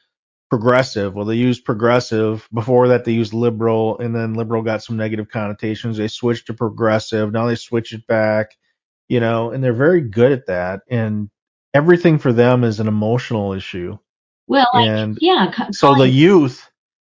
progressive. 0.51 1.15
Well, 1.15 1.27
they 1.27 1.37
used 1.37 1.65
progressive. 1.65 2.49
Before 2.53 2.89
that, 2.89 3.05
they 3.05 3.13
used 3.13 3.35
liberal, 3.35 3.99
and 3.99 4.15
then 4.15 4.35
liberal 4.35 4.63
got 4.63 4.83
some 4.83 4.97
negative 4.97 5.29
connotations. 5.29 5.97
They 5.97 6.09
switched 6.09 6.47
to 6.47 6.55
progressive. 6.55 7.33
Now 7.33 7.47
they 7.47 7.55
switch 7.55 7.93
it 7.93 8.07
back, 8.07 8.57
you 9.09 9.21
know, 9.21 9.51
and 9.51 9.63
they're 9.63 9.73
very 9.73 10.01
good 10.01 10.33
at 10.33 10.47
that. 10.47 10.81
And 10.91 11.31
everything 11.75 12.19
for 12.19 12.33
them 12.33 12.65
is 12.65 12.81
an 12.81 12.89
emotional 12.89 13.53
issue. 13.53 13.99
Well, 14.47 14.69
like, 14.73 14.89
And 14.89 15.19
yeah. 15.21 15.53
co- 15.55 15.71
So 15.73 15.95
the 15.95 16.09
youth, 16.09 16.67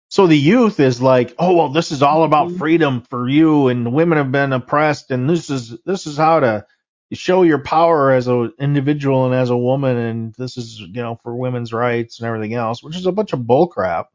so 0.09 0.27
the 0.27 0.39
youth 0.39 0.81
is 0.81 1.01
like, 1.03 1.35
oh 1.39 1.55
well, 1.57 1.69
this 1.71 1.93
is 1.93 2.03
all 2.03 2.25
about 2.25 2.49
Mhm. 2.51 2.59
freedom 2.59 3.03
for 3.11 3.29
you, 3.29 3.69
and 3.69 3.93
women 3.93 4.19
have 4.19 4.33
been 4.33 4.53
oppressed, 4.53 5.11
and 5.11 5.29
this 5.29 5.51
is 5.51 5.77
this 5.85 6.07
is 6.07 6.17
how 6.17 6.41
to 6.41 6.67
show 7.13 7.43
your 7.43 7.59
power 7.61 8.13
as 8.13 8.27
an 8.29 8.53
individual 8.61 9.27
and 9.27 9.35
as 9.35 9.51
a 9.51 9.57
woman, 9.57 9.97
and 9.97 10.35
this 10.39 10.57
is 10.57 10.81
you 10.81 11.03
know 11.03 11.19
for 11.23 11.35
women's 11.37 11.73
rights 11.73 12.21
and 12.21 12.27
everything 12.29 12.55
else, 12.55 12.83
which 12.83 12.97
is 12.97 13.07
a 13.07 13.13
bunch 13.13 13.33
of 13.33 13.41
bullcrap, 13.41 14.07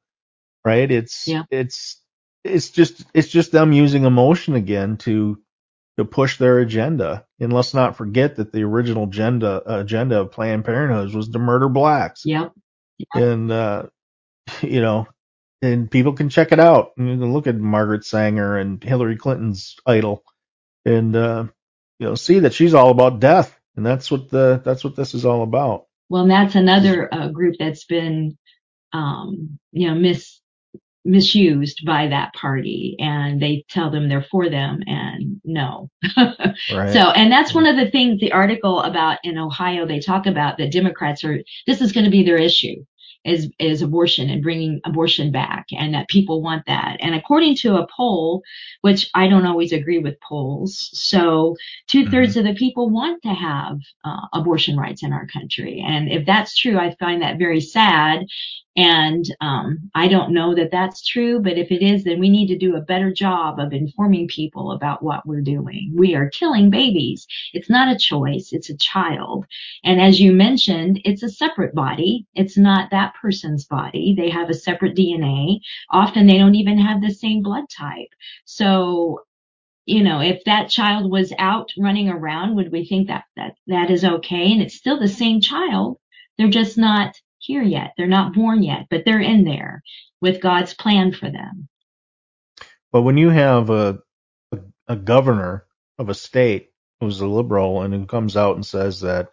right? 0.65 0.89
It's 0.91 1.27
Yeah. 1.27 1.43
it's 1.51 2.01
it's 2.43 2.69
just 2.71 3.05
it's 3.13 3.29
just 3.29 3.51
them 3.51 3.71
using 3.73 4.05
emotion 4.05 4.55
again 4.55 4.97
to 4.97 5.39
to 5.97 6.05
push 6.05 6.37
their 6.39 6.59
agenda. 6.59 7.25
And 7.39 7.53
let's 7.53 7.73
not 7.73 7.97
forget 7.97 8.37
that 8.37 8.51
the 8.51 8.63
original 8.63 9.05
agenda 9.05 9.61
agenda 9.79 10.21
of 10.21 10.31
Planned 10.31 10.65
Parenthood 10.65 11.13
was 11.15 11.29
to 11.29 11.39
murder 11.39 11.69
blacks 11.69 12.23
Yep. 12.25 12.53
and 13.13 13.51
uh, 13.51 13.83
you 14.61 14.81
know, 14.81 15.07
and 15.63 15.89
people 15.89 16.13
can 16.13 16.29
check 16.29 16.51
it 16.51 16.59
out. 16.59 16.95
Can 16.97 17.33
look 17.33 17.47
at 17.47 17.55
Margaret 17.55 18.05
Sanger 18.05 18.57
and 18.57 18.83
Hillary 18.83 19.15
Clinton's 19.15 19.77
idol, 19.85 20.23
and 20.85 21.15
uh, 21.15 21.45
you 21.99 22.07
know, 22.07 22.15
see 22.15 22.39
that 22.39 22.53
she's 22.53 22.73
all 22.73 22.89
about 22.89 23.21
death, 23.21 23.57
and 23.77 23.85
that's 23.85 24.11
what 24.11 24.29
the 24.29 24.61
that's 24.65 24.83
what 24.83 24.97
this 24.97 25.13
is 25.13 25.25
all 25.25 25.41
about. 25.41 25.85
Well, 26.09 26.23
and 26.23 26.31
that's 26.31 26.55
another 26.55 27.11
uh, 27.13 27.29
group 27.29 27.55
that's 27.57 27.85
been, 27.85 28.37
um, 28.91 29.57
you 29.71 29.87
know, 29.87 29.95
mis 29.95 30.41
misused 31.05 31.85
by 31.85 32.07
that 32.07 32.33
party, 32.33 32.97
and 32.99 33.41
they 33.41 33.63
tell 33.69 33.89
them 33.89 34.09
they're 34.09 34.25
for 34.29 34.49
them, 34.49 34.81
and 34.85 35.41
no. 35.45 35.89
Right. 36.71 36.93
So, 36.93 37.09
and 37.09 37.31
that's 37.31 37.53
one 37.53 37.65
of 37.65 37.77
the 37.77 37.89
things 37.89 38.19
the 38.19 38.31
article 38.33 38.81
about 38.81 39.19
in 39.23 39.37
Ohio 39.37 39.85
they 39.85 39.99
talk 39.99 40.27
about 40.27 40.57
that 40.57 40.71
Democrats 40.71 41.23
are. 41.23 41.39
This 41.67 41.81
is 41.81 41.93
going 41.93 42.05
to 42.05 42.11
be 42.11 42.23
their 42.23 42.37
issue. 42.37 42.83
Is, 43.25 43.49
is 43.57 43.81
abortion 43.81 44.29
and 44.29 44.43
bringing 44.43 44.81
abortion 44.83 45.31
back 45.31 45.67
and 45.71 45.93
that 45.93 46.09
people 46.09 46.41
want 46.41 46.65
that. 46.67 46.97
And 46.99 47.15
according 47.15 47.55
to 47.57 47.77
a 47.77 47.87
poll, 47.87 48.43
which 48.81 49.09
I 49.13 49.29
don't 49.29 49.45
always 49.45 49.71
agree 49.71 49.99
with 49.99 50.19
polls, 50.19 50.89
so 50.91 51.55
two 51.87 52.09
thirds 52.09 52.35
of 52.35 52.43
the 52.43 52.53
people 52.53 52.89
want 52.89 53.21
to 53.23 53.29
have 53.29 53.79
uh, 54.03 54.27
abortion 54.33 54.75
rights 54.77 55.03
in 55.03 55.13
our 55.13 55.25
country. 55.27 55.81
And 55.85 56.11
if 56.11 56.25
that's 56.25 56.57
true, 56.57 56.77
I 56.77 56.95
find 56.99 57.21
that 57.21 57.37
very 57.37 57.61
sad. 57.61 58.25
And 58.75 59.25
um, 59.39 59.91
I 59.93 60.07
don't 60.07 60.33
know 60.33 60.55
that 60.55 60.71
that's 60.71 61.05
true, 61.05 61.39
but 61.39 61.57
if 61.57 61.71
it 61.71 61.83
is, 61.83 62.03
then 62.03 62.19
we 62.19 62.29
need 62.29 62.47
to 62.47 62.57
do 62.57 62.75
a 62.75 62.81
better 62.81 63.13
job 63.13 63.59
of 63.59 63.71
informing 63.71 64.27
people 64.27 64.71
about 64.71 65.03
what 65.03 65.27
we're 65.27 65.41
doing. 65.41 65.93
We 65.95 66.15
are 66.15 66.29
killing 66.29 66.71
babies. 66.71 67.27
It's 67.53 67.69
not 67.69 67.93
a 67.93 67.99
choice. 67.99 68.49
It's 68.51 68.71
a 68.71 68.77
child. 68.77 69.45
And 69.83 70.01
as 70.01 70.19
you 70.19 70.31
mentioned, 70.31 71.01
it's 71.05 71.21
a 71.21 71.29
separate 71.29 71.75
body. 71.75 72.25
It's 72.33 72.57
not 72.57 72.89
that 72.89 73.13
person's 73.21 73.65
body. 73.65 74.15
They 74.17 74.29
have 74.31 74.49
a 74.49 74.55
separate 74.55 74.95
DNA. 74.95 75.59
Often 75.91 76.25
they 76.25 76.39
don't 76.39 76.55
even 76.55 76.79
have 76.79 77.01
the 77.01 77.11
same 77.13 77.43
blood 77.43 77.65
type. 77.69 78.09
So 78.45 79.21
you 79.85 80.01
know, 80.01 80.21
if 80.21 80.43
that 80.45 80.69
child 80.69 81.11
was 81.11 81.33
out 81.37 81.71
running 81.77 82.07
around, 82.09 82.55
would 82.55 82.71
we 82.71 82.85
think 82.85 83.07
that 83.07 83.25
that 83.35 83.55
that 83.67 83.91
is 83.91 84.05
okay? 84.05 84.51
And 84.51 84.61
it's 84.61 84.75
still 84.75 84.99
the 84.99 85.07
same 85.09 85.41
child. 85.41 85.97
They're 86.37 86.47
just 86.49 86.77
not 86.77 87.15
here 87.43 87.61
yet. 87.63 87.93
They're 87.97 88.07
not 88.07 88.33
born 88.33 88.63
yet, 88.63 88.87
but 88.89 89.03
they're 89.05 89.19
in 89.21 89.43
there 89.43 89.83
with 90.21 90.41
God's 90.41 90.73
plan 90.73 91.11
for 91.13 91.29
them. 91.29 91.67
But 92.91 93.01
when 93.03 93.17
you 93.17 93.29
have 93.29 93.69
a, 93.69 93.99
a 94.51 94.59
a 94.87 94.95
governor 94.95 95.65
of 95.97 96.09
a 96.09 96.13
state 96.13 96.69
who's 96.99 97.21
a 97.21 97.27
liberal 97.27 97.81
and 97.81 97.93
who 97.93 98.05
comes 98.05 98.37
out 98.37 98.55
and 98.55 98.65
says 98.65 99.01
that 99.01 99.29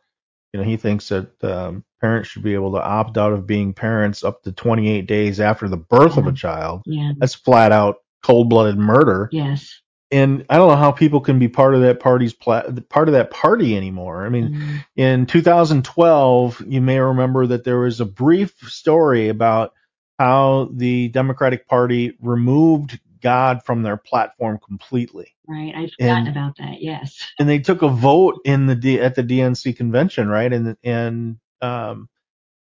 you 0.53 0.59
know 0.61 0.65
he 0.67 0.77
thinks 0.77 1.09
that 1.11 1.43
um, 1.45 1.85
parents 2.01 2.29
should 2.31 2.43
be 2.43 2.55
able 2.55 2.73
to 2.73 2.83
opt 2.83 3.19
out 3.19 3.33
of 3.33 3.47
being 3.47 3.73
parents 3.75 4.25
up 4.25 4.43
to 4.43 4.53
28 4.53 5.07
days 5.07 5.41
after 5.41 5.69
the 5.69 5.77
birth 5.77 6.17
of 6.17 6.27
a 6.27 6.33
child, 6.33 6.83
Yeah. 6.87 7.13
that's 7.19 7.35
flat 7.35 7.73
out 7.73 7.97
cold-blooded 8.23 8.79
murder. 8.79 9.29
Yes. 9.33 9.80
And 10.13 10.45
I 10.51 10.57
don't 10.57 10.69
know 10.71 10.77
how 10.77 10.93
people 10.93 11.21
can 11.21 11.39
be 11.39 11.49
part 11.49 11.75
of 11.75 11.83
that 11.83 12.01
party's 12.01 12.33
pla- 12.33 12.71
part 12.89 13.09
of 13.09 13.13
that 13.15 13.31
party 13.31 13.77
anymore. 13.77 14.27
I 14.27 14.29
mean, 14.29 14.51
Mhm. 14.55 14.85
in 14.97 15.27
2012, 15.27 16.63
you 16.67 16.81
may 16.81 16.99
remember 16.99 17.47
that 17.47 17.65
there 17.65 17.79
was 17.79 18.01
a 18.01 18.05
brief 18.07 18.55
story 18.69 19.29
about 19.29 19.73
how 20.19 20.69
the 20.73 21.09
Democratic 21.09 21.67
Party 21.69 22.17
removed 22.21 22.99
God 23.23 23.63
from 23.65 23.83
their 23.83 23.97
platform 23.99 24.59
completely, 24.67 25.35
Right. 25.47 25.75
I'd 25.75 25.93
forgotten 25.93 26.27
And- 26.27 26.37
about 26.37 26.57
that. 26.59 26.81
Yes. 26.83 27.17
and 27.39 27.49
they 27.49 27.59
took 27.59 27.83
a 27.83 27.89
vote 27.89 28.41
in 28.45 28.67
the 28.67 28.75
D- 28.77 29.01
at 29.01 29.15
the 29.15 29.23
DNC 29.23 29.73
convention, 29.77 30.29
right? 30.29 30.53
And 30.53 30.77
and 30.85 31.37
um 31.63 32.09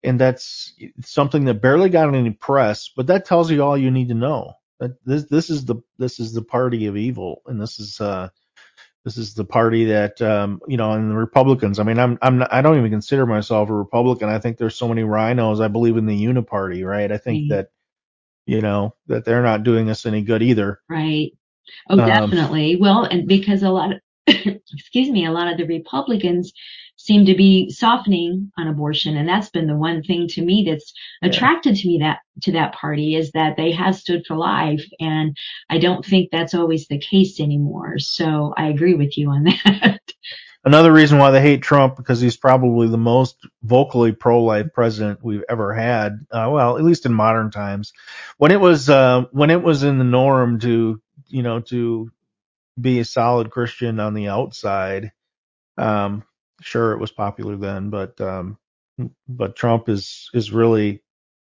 and 0.03 0.19
that's 0.19 0.73
something 1.01 1.45
that 1.45 1.61
barely 1.61 1.89
got 1.89 2.13
any 2.15 2.31
press, 2.31 2.89
but 2.95 3.07
that 3.07 3.25
tells 3.25 3.51
you 3.51 3.61
all 3.63 3.77
you 3.77 3.91
need 3.91 4.07
to 4.09 4.13
know. 4.15 4.53
That 4.79 5.03
this 5.05 5.25
this 5.25 5.49
is 5.49 5.65
the 5.65 5.75
this 5.97 6.19
is 6.19 6.33
the 6.33 6.41
party 6.41 6.87
of 6.87 6.97
evil, 6.97 7.41
and 7.47 7.59
this 7.59 7.79
is 7.79 7.99
uh 7.99 8.29
this 9.05 9.17
is 9.17 9.33
the 9.33 9.45
party 9.45 9.85
that 9.85 10.21
um 10.21 10.61
you 10.67 10.77
know, 10.77 10.91
and 10.93 11.11
the 11.11 11.15
Republicans. 11.15 11.79
I 11.79 11.83
mean, 11.83 11.99
I'm 11.99 12.17
I'm 12.21 12.39
not, 12.39 12.53
I 12.53 12.61
don't 12.61 12.77
even 12.77 12.91
consider 12.91 13.25
myself 13.25 13.69
a 13.69 13.73
Republican. 13.73 14.29
I 14.29 14.39
think 14.39 14.57
there's 14.57 14.75
so 14.75 14.87
many 14.87 15.03
RINOs. 15.03 15.61
I 15.63 15.67
believe 15.67 15.97
in 15.97 16.05
the 16.05 16.25
uniparty, 16.25 16.85
right? 16.85 17.11
I 17.11 17.17
think 17.17 17.45
Mhm. 17.45 17.49
that 17.49 17.69
you 18.45 18.61
know 18.61 18.95
that 19.07 19.25
they're 19.25 19.43
not 19.43 19.63
doing 19.63 19.89
us 19.89 20.05
any 20.05 20.21
good 20.21 20.41
either. 20.41 20.79
Right. 20.89 21.31
Oh, 21.89 21.99
Um, 21.99 22.07
definitely. 22.07 22.77
Well, 22.77 23.03
and 23.03 23.27
because 23.27 23.63
a 23.63 23.69
lot 23.69 23.93
of, 23.93 23.99
excuse 24.73 25.09
me, 25.09 25.25
a 25.25 25.31
lot 25.31 25.51
of 25.51 25.57
the 25.57 25.65
Republicans 25.65 26.53
seem 27.09 27.25
to 27.27 27.35
be 27.35 27.71
softening 27.71 28.51
on 28.59 28.67
abortion, 28.69 29.17
and 29.17 29.29
that's 29.29 29.51
been 29.51 29.67
the 29.67 29.77
one 29.77 30.03
thing 30.03 30.27
to 30.29 30.43
me 30.43 30.65
that's 30.69 30.93
Yeah. 31.21 31.29
attracted 31.29 31.77
to 31.77 31.89
me 31.89 31.99
that 31.99 32.19
to 32.43 32.53
that 32.53 32.75
party 32.75 33.15
is 33.15 33.31
that 33.33 33.57
they 33.57 33.73
have 33.73 33.95
stood 33.97 34.25
for 34.27 34.37
life, 34.37 34.85
and 35.01 35.37
I 35.69 35.79
don't 35.79 36.05
think 36.05 36.29
that's 36.31 36.55
always 36.55 36.87
the 36.87 36.99
case 36.99 37.41
anymore. 37.41 37.99
So 37.99 38.53
I 38.57 38.69
agree 38.69 38.95
with 38.95 39.17
you 39.17 39.31
on 39.31 39.45
that. 39.65 40.01
another 40.65 40.93
reason 40.93 41.17
why 41.19 41.31
they 41.31 41.41
hate 41.41 41.61
Trump 41.63 41.97
because 41.97 42.21
he's 42.21 42.37
probably 42.37 42.87
the 42.89 42.97
most 42.97 43.37
vocally 43.63 44.13
pro-life 44.13 44.67
president 44.73 45.19
we've 45.23 45.45
ever 45.49 45.73
had. 45.73 46.19
Uh, 46.31 46.49
well, 46.51 46.77
at 46.77 46.83
least 46.85 47.05
in 47.07 47.13
modern 47.13 47.51
times. 47.51 47.93
When 48.37 48.51
it 48.51 48.61
was 48.61 48.89
uh, 48.89 49.23
when 49.31 49.51
it 49.51 49.63
was 49.63 49.83
in 49.83 49.99
the 49.99 50.05
norm 50.05 50.59
to 50.61 51.01
you 51.27 51.43
know 51.43 51.61
to 51.61 52.11
be 52.81 52.99
a 52.99 53.05
solid 53.05 53.51
Christian 53.51 53.99
on 54.01 54.15
the 54.15 54.29
outside, 54.29 55.11
um, 55.77 56.23
sure 56.61 56.93
it 56.93 56.99
was 56.99 57.11
popular 57.11 57.55
then, 57.55 57.89
but 57.89 58.19
um, 58.21 58.57
but 59.27 59.55
Trump 59.55 59.89
is 59.89 60.29
is 60.33 60.51
really 60.51 61.03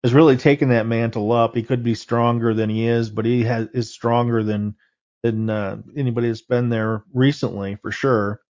has 0.04 0.14
really 0.14 0.38
taken 0.38 0.70
that 0.70 0.88
mantle 0.88 1.32
up. 1.32 1.56
He 1.56 1.64
could 1.64 1.84
be 1.84 1.96
stronger 1.96 2.54
than 2.54 2.70
he 2.70 2.88
is, 2.88 3.10
but 3.10 3.26
he 3.26 3.44
has 3.44 3.68
is 3.74 3.92
stronger 3.92 4.44
than 4.44 4.76
than 5.24 5.50
uh, 5.50 5.82
anybody 5.96 6.28
that's 6.28 6.42
been 6.42 6.70
there 6.70 7.04
recently 7.14 7.76
for 7.76 7.92
sure. 7.92 8.42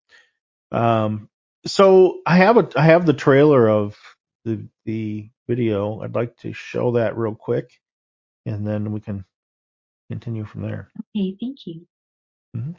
Um, 0.71 1.29
so 1.65 2.19
I 2.25 2.37
have 2.37 2.57
a 2.57 2.69
I 2.75 2.85
have 2.85 3.05
the 3.05 3.13
trailer 3.13 3.69
of 3.69 3.97
the 4.45 4.67
the 4.85 5.29
video. 5.47 6.01
I'd 6.01 6.15
like 6.15 6.37
to 6.37 6.53
show 6.53 6.93
that 6.93 7.17
real 7.17 7.35
quick, 7.35 7.69
and 8.45 8.65
then 8.65 8.91
we 8.91 8.99
can 8.99 9.25
continue 10.09 10.45
from 10.45 10.61
there. 10.61 10.89
Okay, 11.15 11.35
thank 11.39 11.65
you. 11.65 11.85
Mm-hmm. 12.55 12.71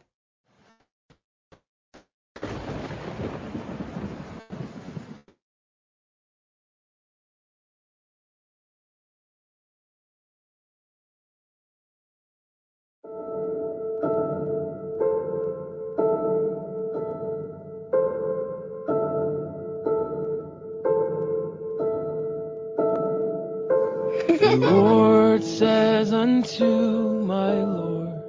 Unto 26.42 27.22
my 27.24 27.62
Lord, 27.62 28.22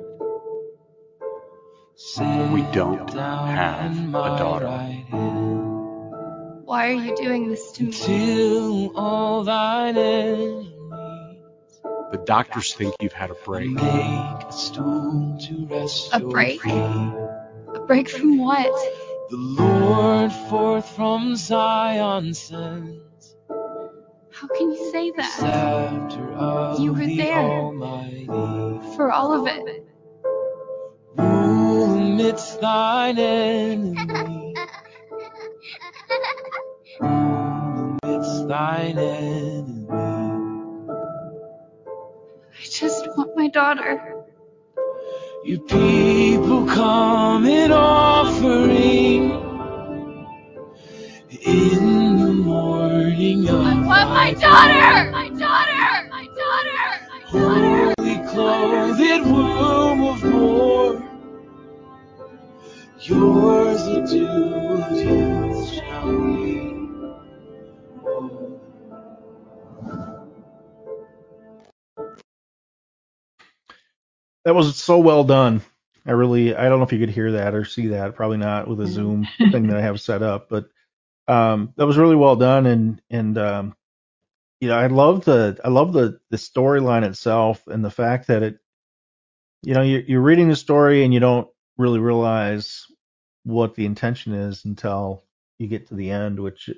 um, 2.20 2.54
We 2.54 2.62
don't 2.72 3.10
have 3.12 3.98
a 4.10 4.38
daughter. 4.38 4.66
right 4.66 5.06
Why 6.66 6.90
are 6.92 6.94
you 6.94 7.16
doing 7.16 7.50
this 7.50 7.72
to 7.74 7.84
me? 7.84 7.90
Until 7.90 8.98
all 8.98 9.44
thine 9.44 9.98
enemies 9.98 10.72
The 12.12 12.22
doctors 12.26 12.74
think 12.76 12.96
you've 13.02 13.14
had 13.14 13.32
a 13.32 13.36
break. 13.46 13.72
make 13.72 13.84
a 13.86 14.52
stool 14.54 15.38
to 15.48 15.68
rest 15.68 16.14
A 16.14 16.20
break? 16.20 16.62
feet. 16.62 16.74
A 16.74 17.80
break 17.88 18.10
from 18.10 18.38
what? 18.38 18.72
The 19.32 19.38
Lord 19.38 20.32
forth 20.32 20.88
from 20.96 21.36
Zion 21.36 22.34
sends, 22.36 23.02
How 24.34 24.48
can 24.48 24.72
you 24.72 24.92
say 24.92 25.12
that? 25.12 26.78
You 26.80 26.94
were 26.94 27.06
there. 27.06 27.72
For 28.96 29.12
all 29.12 29.34
of 29.40 29.48
it. 29.48 29.86
Rule 31.16 31.96
amidst 31.96 32.60
thine 32.60 33.20
enemies. 33.20 34.58
Rule 37.00 38.00
amidst 38.04 38.48
thine 38.48 38.98
enemies. 38.98 39.90
I 42.60 42.66
just 42.70 43.08
want 43.16 43.38
my 43.38 43.50
daughter. 43.50 44.26
You 45.46 45.60
people 45.60 46.66
come 46.66 47.46
in 47.46 47.72
offering 47.72 49.43
in 51.46 52.18
the 52.20 52.34
morning 52.34 53.50
of 53.50 53.62
I 53.62 53.74
want 53.86 54.10
my 54.10 54.34
daughter! 54.34 55.12
My 55.12 55.30
daughter! 55.30 56.10
My 56.10 56.28
daughter! 56.38 57.08
My 57.10 57.20
daughter! 57.32 57.94
holy 57.98 58.18
clothed 58.30 59.26
womb 59.26 60.04
of 60.04 60.24
morn. 60.24 61.10
Yours 63.02 63.84
the 63.86 64.02
dew 64.10 64.28
of 64.28 64.92
youth 64.98 65.74
shall 65.74 66.18
be. 66.18 66.64
That 74.46 74.56
was 74.56 74.76
so 74.76 75.00
well 75.00 75.24
done. 75.24 75.62
I 76.06 76.12
really, 76.12 76.56
I 76.56 76.70
don't 76.70 76.80
know 76.80 76.86
if 76.86 76.92
you 76.92 77.00
could 77.00 77.10
hear 77.10 77.34
that 77.34 77.54
or 77.56 77.66
see 77.66 77.88
that. 77.88 78.16
Probably 78.16 78.38
not 78.38 78.68
with 78.68 78.82
a 78.82 78.88
Zoom 78.88 79.28
thing 79.38 79.68
that 79.68 79.78
I 79.78 79.82
have 79.82 80.02
set 80.02 80.22
up, 80.22 80.50
but 80.50 80.70
um, 81.28 81.74
that 81.78 81.86
was 81.86 81.98
really 81.98 82.16
well 82.16 82.36
done. 82.36 82.66
And 82.66 83.02
and 83.10 83.38
um, 83.38 83.76
you 84.60 84.70
know, 84.70 84.78
I 84.78 84.88
love 84.88 85.26
the, 85.26 85.60
I 85.64 85.70
love 85.70 85.94
the 85.94 86.20
the 86.30 86.38
storyline 86.38 87.04
itself 87.04 87.68
and 87.68 87.84
the 87.84 87.92
fact 87.92 88.28
that 88.28 88.44
it, 88.44 88.60
you 89.62 89.74
know, 89.74 89.82
you're, 89.82 90.02
you're 90.02 90.22
reading 90.22 90.50
the 90.50 90.56
story 90.56 91.04
and 91.04 91.14
you 91.14 91.20
don't 91.20 91.48
really 91.78 92.00
realize 92.00 92.86
what 93.44 93.76
the 93.76 93.86
intention 93.86 94.34
is 94.34 94.66
until 94.66 95.24
you 95.60 95.68
get 95.68 95.88
to 95.88 95.96
the 95.96 96.12
end, 96.12 96.40
which 96.40 96.70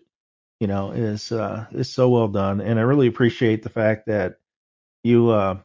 you 0.59 0.67
know 0.67 0.91
is 0.91 1.31
uh, 1.31 1.65
is 1.71 1.91
so 1.91 2.09
well 2.09 2.27
done. 2.27 2.61
And 2.61 2.79
I 2.79 2.83
really 2.83 3.07
appreciate 3.07 3.63
the 3.63 3.69
fact 3.69 4.07
that 4.07 4.37
you. 5.03 5.29
Uh, 5.29 5.59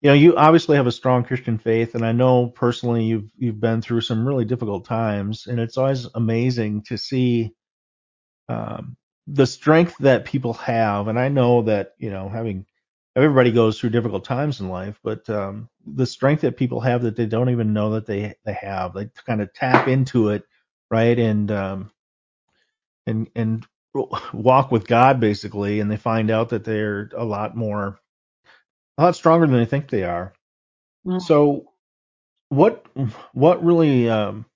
you 0.00 0.08
know, 0.10 0.14
you 0.14 0.36
obviously 0.36 0.76
have 0.76 0.86
a 0.86 0.92
strong 0.92 1.24
Christian 1.24 1.58
faith, 1.58 1.94
and 1.94 2.04
I 2.04 2.12
know 2.12 2.48
personally 2.48 3.04
you've 3.04 3.30
you've 3.36 3.60
been 3.60 3.82
through 3.82 4.00
some 4.00 4.26
really 4.26 4.44
difficult 4.44 4.86
times, 4.86 5.46
and 5.46 5.60
it's 5.60 5.76
always 5.78 6.06
amazing 6.14 6.82
to 6.84 6.98
see 6.98 7.52
um, 8.48 8.96
the 9.28 9.46
strength 9.46 9.96
that 10.00 10.24
people 10.26 10.54
have. 10.54 11.08
And 11.08 11.18
I 11.18 11.28
know 11.28 11.62
that 11.62 11.94
you 11.98 12.10
know 12.10 12.28
having 12.28 12.66
everybody 13.16 13.52
goes 13.52 13.78
through 13.80 13.90
difficult 13.90 14.24
times 14.24 14.60
in 14.60 14.68
life, 14.68 15.00
but 15.04 15.28
um, 15.30 15.68
the 15.86 16.06
strength 16.06 16.42
that 16.42 16.56
people 16.56 16.80
have 16.80 17.02
that 17.02 17.16
they 17.16 17.26
don't 17.26 17.50
even 17.50 17.72
know 17.74 17.92
that 17.92 18.06
they 18.06 18.34
they 18.44 18.54
have, 18.54 18.94
they 18.94 19.10
kind 19.26 19.42
of 19.42 19.52
tap 19.54 19.88
into 19.88 20.30
it, 20.30 20.44
right, 20.90 21.18
and 21.18 21.50
um, 21.52 21.92
and 23.06 23.30
and 23.36 23.66
walk 24.32 24.72
with 24.72 24.86
God 24.86 25.20
basically, 25.20 25.80
and 25.80 25.90
they 25.90 25.96
find 25.98 26.30
out 26.30 26.50
that 26.50 26.64
they're 26.64 27.10
a 27.16 27.24
lot 27.24 27.56
more 27.56 28.00
a 28.98 29.04
lot 29.04 29.16
stronger 29.16 29.46
than 29.46 29.56
they 29.58 29.66
think 29.66 29.88
they 29.90 30.04
are. 30.04 30.34
Well, 31.04 31.20
So 31.20 31.72
what 32.50 32.86
what 33.32 33.64
really 33.64 34.08
um, 34.10 34.46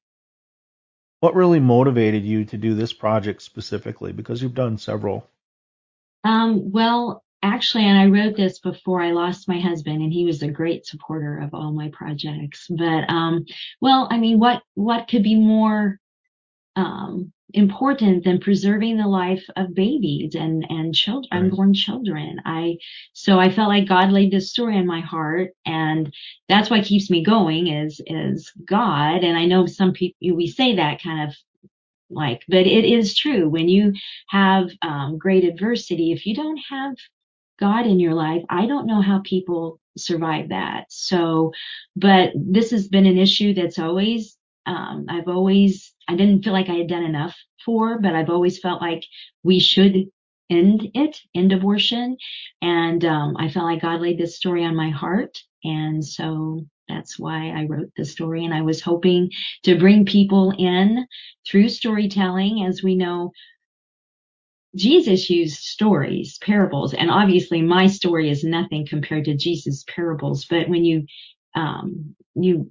what 1.26 1.34
really 1.34 1.58
motivated 1.58 2.24
you 2.24 2.44
to 2.44 2.56
do 2.56 2.72
this 2.72 2.92
project 2.92 3.42
specifically? 3.42 4.12
Because 4.12 4.40
you've 4.40 4.54
done 4.54 4.78
several. 4.78 5.28
Um, 6.22 6.70
well, 6.70 7.24
actually, 7.42 7.84
and 7.84 7.98
I 7.98 8.06
wrote 8.06 8.36
this 8.36 8.60
before 8.60 9.02
I 9.02 9.10
lost 9.10 9.48
my 9.48 9.58
husband, 9.58 10.02
and 10.02 10.12
he 10.12 10.24
was 10.24 10.44
a 10.44 10.48
great 10.48 10.86
supporter 10.86 11.40
of 11.40 11.52
all 11.52 11.72
my 11.72 11.88
projects. 11.88 12.68
But, 12.70 13.10
um, 13.10 13.44
well, 13.80 14.06
I 14.08 14.18
mean, 14.18 14.38
what 14.38 14.62
what 14.74 15.08
could 15.08 15.24
be 15.24 15.34
more 15.34 15.98
um, 16.76 17.32
important 17.54 18.24
than 18.24 18.40
preserving 18.40 18.96
the 18.96 19.06
life 19.09 19.44
of 19.56 19.74
babies 19.74 20.35
and 20.35 20.66
and 20.70 20.94
children, 20.94 21.28
Right. 21.32 21.42
unborn 21.42 21.74
children? 21.74 22.40
I 22.44 22.78
so 23.12 23.38
I 23.38 23.50
felt 23.50 23.68
like 23.68 23.88
God 23.88 24.12
laid 24.12 24.32
this 24.32 24.50
story 24.50 24.76
on 24.76 24.87
my 24.87 25.00
heart, 25.00 25.52
and 25.66 26.12
that's 26.48 26.70
what 26.70 26.85
keeps 26.85 27.11
me 27.11 27.22
going 27.24 27.68
is 27.68 28.00
is 28.06 28.52
God. 28.66 29.24
And 29.24 29.37
I 29.38 29.46
know 29.46 29.66
some 29.66 29.92
people 29.92 30.37
we 30.37 30.46
say 30.48 30.76
that 30.76 31.02
kind 31.02 31.28
of 31.28 31.37
like, 32.11 32.42
but 32.48 32.66
it 32.66 32.85
is 32.85 33.16
true 33.16 33.48
when 33.48 33.68
you 33.68 33.92
have 34.28 34.70
um, 34.82 35.18
great 35.18 35.44
adversity. 35.44 36.12
If 36.12 36.26
you 36.26 36.35
don't 36.35 36.61
have 36.70 36.94
God 37.59 37.87
in 37.87 38.00
your 38.00 38.14
life, 38.14 38.42
I 38.50 38.66
don't 38.66 38.87
know 38.87 39.00
how 39.02 39.20
people 39.24 39.80
survive 39.98 40.50
that. 40.50 40.87
So, 40.90 41.52
but 41.96 42.32
this 42.37 42.70
has 42.70 42.88
been 42.88 43.06
an 43.06 43.18
issue 43.18 43.54
that's 43.54 43.78
always, 43.78 44.37
um, 44.66 45.07
I've 45.09 45.29
always, 45.29 45.94
I 46.09 46.16
didn't 46.16 46.42
feel 46.42 46.52
like 46.52 46.68
I 46.68 46.74
had 46.74 46.88
done 46.88 47.05
enough 47.05 47.37
for, 47.64 47.98
but 48.00 48.14
I've 48.14 48.31
always 48.31 48.59
felt 48.59 48.81
like 48.81 49.05
we 49.42 49.61
should 49.61 50.11
end 50.50 50.88
it, 50.94 51.20
end 51.35 51.52
abortion. 51.52 52.16
And, 52.62 53.05
um, 53.05 53.37
I 53.38 53.48
felt 53.48 53.66
like 53.66 53.83
God 53.83 54.00
laid 54.00 54.18
this 54.18 54.37
story 54.37 54.64
on 54.64 54.76
my 54.76 54.90
heart. 54.90 55.38
And 55.64 56.05
so 56.05 56.66
that's 56.88 57.18
why 57.18 57.50
I 57.50 57.64
wrote 57.64 57.90
the 57.96 58.05
story. 58.05 58.44
And 58.44 58.55
I 58.55 58.62
was 58.62 58.81
hoping 58.81 59.31
to 59.64 59.79
bring 59.79 60.05
people 60.05 60.52
in 60.57 61.07
through 61.46 61.68
storytelling. 61.68 62.64
As 62.64 62.83
we 62.83 62.94
know, 62.94 63.33
Jesus 64.76 65.31
used 65.31 65.59
stories, 65.59 66.38
parables, 66.38 66.92
and 66.92 67.11
obviously 67.11 67.62
my 67.62 67.87
story 67.87 68.31
is 68.31 68.44
nothing 68.44 68.87
compared 68.87 69.24
to 69.24 69.37
Jesus' 69.37 69.85
parables. 69.88 70.44
But 70.44 70.68
when 70.68 70.85
you 70.85 71.07
um, 71.55 72.14
you 72.35 72.70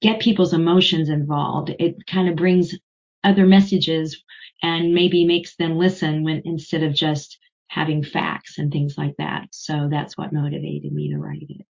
get 0.00 0.20
people's 0.20 0.54
emotions 0.54 1.08
involved, 1.08 1.70
it 1.78 2.06
kind 2.06 2.28
of 2.28 2.36
brings 2.36 2.74
other 3.22 3.46
messages 3.46 4.22
and 4.62 4.94
maybe 4.94 5.26
makes 5.26 5.56
them 5.56 5.78
listen 5.78 6.24
when 6.24 6.42
instead 6.44 6.82
of 6.82 6.94
just 6.94 7.38
having 7.68 8.02
facts 8.02 8.58
and 8.58 8.72
things 8.72 8.96
like 8.98 9.14
that. 9.18 9.48
So 9.52 9.88
that's 9.90 10.16
what 10.16 10.32
motivated 10.32 10.92
me 10.92 11.10
to 11.10 11.18
write 11.18 11.46
it. 11.48 11.66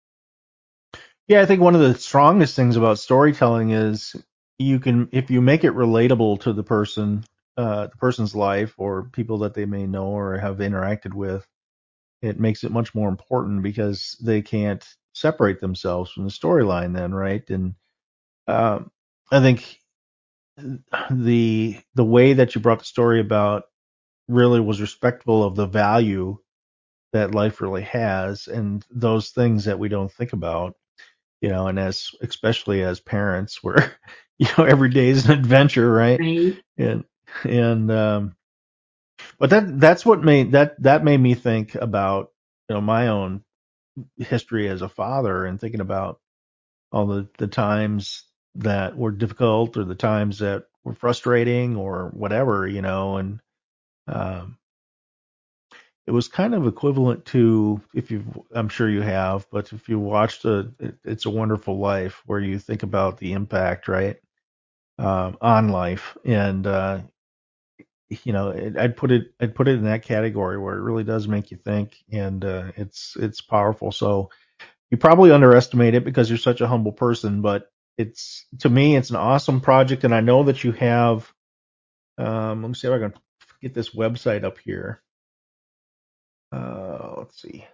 Yeah, 1.27 1.43
I 1.43 1.47
think 1.47 1.61
one 1.61 1.75
of 1.75 1.81
the 1.81 1.95
strongest 1.95 2.57
things 2.57 2.77
about 2.77 2.99
storytelling 2.99 3.71
is 3.71 4.17
you 4.59 4.81
can 4.81 5.09
if 5.13 5.31
you 5.31 5.41
make 5.41 5.65
it 5.65 5.73
relatable 5.73 6.41
to 6.41 6.53
the 6.53 6.63
person, 6.63 7.25
uh, 7.57 7.89
the 7.89 7.97
person's 7.97 8.35
life 8.35 8.75
or 8.79 9.11
people 9.13 9.39
that 9.39 9.55
they 9.55 9.67
may 9.67 9.87
know 9.87 10.07
or 10.07 10.39
have 10.39 10.57
interacted 10.59 11.13
with, 11.13 11.47
it 12.23 12.41
makes 12.41 12.65
it 12.65 12.73
much 12.73 12.95
more 12.95 13.09
important 13.09 13.63
because 13.63 14.17
they 14.23 14.41
can't 14.41 14.87
separate 15.13 15.61
themselves 15.61 16.11
from 16.11 16.25
the 16.25 16.31
storyline 16.31 16.95
then, 16.95 17.13
right? 17.13 17.49
And 17.51 17.75
um, 18.49 18.93
I 19.33 19.41
think 19.41 19.79
the 21.11 21.79
the 21.95 22.05
way 22.05 22.35
that 22.35 22.55
you 22.55 22.61
brought 22.63 22.81
the 22.81 22.85
story 22.87 23.21
about 23.21 23.65
really 24.29 24.61
was 24.61 24.81
respectful 24.81 25.45
of 25.45 25.57
the 25.57 25.67
value 25.67 26.39
that 27.13 27.35
life 27.35 27.61
really 27.61 27.83
has 27.83 28.49
and 28.49 28.85
those 28.91 29.31
things 29.31 29.67
that 29.67 29.79
we 29.79 29.89
don't 29.89 30.13
think 30.13 30.33
about 30.33 30.75
you 31.43 31.49
know 31.51 31.69
and 31.69 31.79
as 31.79 32.11
especially 32.23 32.83
as 32.83 33.01
parents 33.01 33.59
where 33.65 33.97
you 34.39 34.49
know 34.59 34.65
every 34.65 34.91
day 34.91 35.09
is 35.09 35.27
an 35.27 35.33
adventure 35.33 35.91
right 35.93 36.23
Right. 36.23 36.59
and 36.79 37.05
and 37.45 37.91
um 37.93 38.37
but 39.39 39.51
that 39.51 39.81
that's 39.81 40.07
what 40.07 40.25
made 40.25 40.53
that 40.53 40.81
that 40.83 41.05
made 41.05 41.21
me 41.21 41.35
think 41.35 41.75
about 41.77 42.31
you 42.69 42.77
know 42.77 42.83
my 42.83 43.09
own 43.09 43.43
history 44.19 44.69
as 44.69 44.83
a 44.83 44.89
father 44.91 45.45
and 45.47 45.61
thinking 45.61 45.81
about 45.81 46.21
all 46.93 47.07
the 47.07 47.29
the 47.39 47.49
times 47.49 48.25
that 48.59 48.97
were 48.99 49.13
difficult 49.13 49.79
or 49.79 49.85
the 49.85 49.97
times 49.97 50.41
that 50.41 50.67
were 50.85 50.95
frustrating 50.95 51.77
or 51.77 52.11
whatever 52.15 52.69
you 52.69 52.83
know 52.83 53.19
and 53.19 53.41
um 54.09 54.59
it 56.07 56.13
was 56.13 56.29
kind 56.29 56.55
of 56.55 56.67
equivalent 56.67 57.27
to 57.27 57.81
if 57.95 58.11
you 58.11 58.25
I'm 58.55 58.69
sure 58.69 58.89
you 58.89 59.03
have 59.03 59.47
but 59.53 59.73
if 59.73 59.89
you 59.89 59.99
watched 59.99 60.45
a 60.47 60.71
it's 61.05 61.27
a 61.27 61.31
wonderful 61.31 61.79
life 61.79 62.23
where 62.27 62.41
you 62.41 62.59
think 62.59 62.83
about 62.83 63.19
the 63.19 63.33
impact 63.35 63.89
right 63.89 64.19
um 64.99 65.39
on 65.43 65.69
life. 65.71 66.17
And 66.25 66.67
uh 66.67 67.01
you 68.25 68.33
know 68.33 68.51
it, 68.51 68.77
I'd 68.79 68.97
put 68.97 69.13
it 69.13 69.35
I'd 69.41 69.55
put 69.55 69.69
it 69.69 69.77
in 69.77 69.85
that 69.85 70.05
category 70.05 70.59
where 70.59 70.77
it 70.77 70.83
really 70.83 71.05
does 71.05 71.29
make 71.29 71.51
you 71.51 71.59
think 71.59 71.97
and 72.13 72.45
uh 72.45 72.73
it's 72.77 73.17
it's 73.21 73.41
powerful. 73.43 73.93
So 73.93 74.31
you 74.91 74.99
probably 74.99 75.33
underestimate 75.33 75.95
it 75.95 76.05
because 76.05 76.31
you're 76.31 76.39
such 76.39 76.61
a 76.63 76.69
humble 76.69 76.93
person 76.93 77.43
but 77.43 77.71
it's 77.99 78.47
to 78.61 78.71
me 78.71 78.97
it's 78.97 79.11
an 79.11 79.17
awesome 79.17 79.61
project 79.61 80.05
and 80.05 80.15
I 80.15 80.21
know 80.21 80.45
that 80.45 80.65
you 80.65 80.73
have 80.73 81.33
um 82.19 82.63
let 82.63 82.69
me 82.69 82.75
see 82.75 82.89
if 82.89 82.95
I 82.95 82.99
can 82.99 83.15
get 83.63 83.75
this 83.75 83.91
website 83.91 84.45
up 84.45 84.59
here 84.59 85.03
uh 86.53 87.17
let's 87.19 87.43
see 87.43 87.67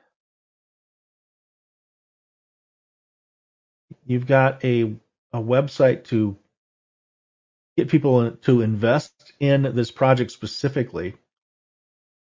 you've 4.06 4.26
got 4.26 4.64
a 4.64 4.94
a 5.32 5.38
website 5.40 6.04
to 6.04 6.37
get 7.76 7.88
people 7.88 8.32
to 8.32 8.60
invest 8.60 9.32
in 9.40 9.62
this 9.74 9.90
project 9.90 10.30
specifically. 10.30 11.14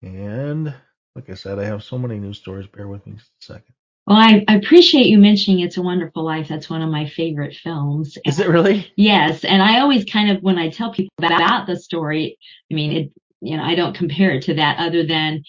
And 0.02 0.74
like 1.16 1.28
I 1.30 1.34
said, 1.34 1.58
I 1.58 1.64
have 1.64 1.82
so 1.82 1.98
many 1.98 2.18
news 2.18 2.38
stories. 2.38 2.66
Bear 2.68 2.88
with 2.88 3.06
me 3.06 3.14
just 3.14 3.30
a 3.42 3.44
second. 3.54 3.74
Well, 4.10 4.18
I, 4.18 4.44
I 4.48 4.56
appreciate 4.56 5.06
you 5.06 5.18
mentioning 5.18 5.60
It's 5.60 5.76
a 5.76 5.82
Wonderful 5.82 6.24
Life. 6.24 6.48
That's 6.48 6.68
one 6.68 6.82
of 6.82 6.90
my 6.90 7.08
favorite 7.08 7.54
films. 7.54 8.18
Is 8.24 8.40
it 8.40 8.48
really? 8.48 8.92
Yes, 8.96 9.44
and 9.44 9.62
I 9.62 9.78
always 9.78 10.04
kind 10.04 10.32
of 10.32 10.42
when 10.42 10.58
I 10.58 10.68
tell 10.68 10.92
people 10.92 11.12
about 11.22 11.68
the 11.68 11.78
story, 11.78 12.36
I 12.68 12.74
mean, 12.74 12.92
it 12.92 13.12
you 13.40 13.56
know, 13.56 13.62
I 13.62 13.76
don't 13.76 13.94
compare 13.94 14.32
it 14.32 14.42
to 14.46 14.54
that 14.54 14.80
other 14.80 15.06
than 15.06 15.44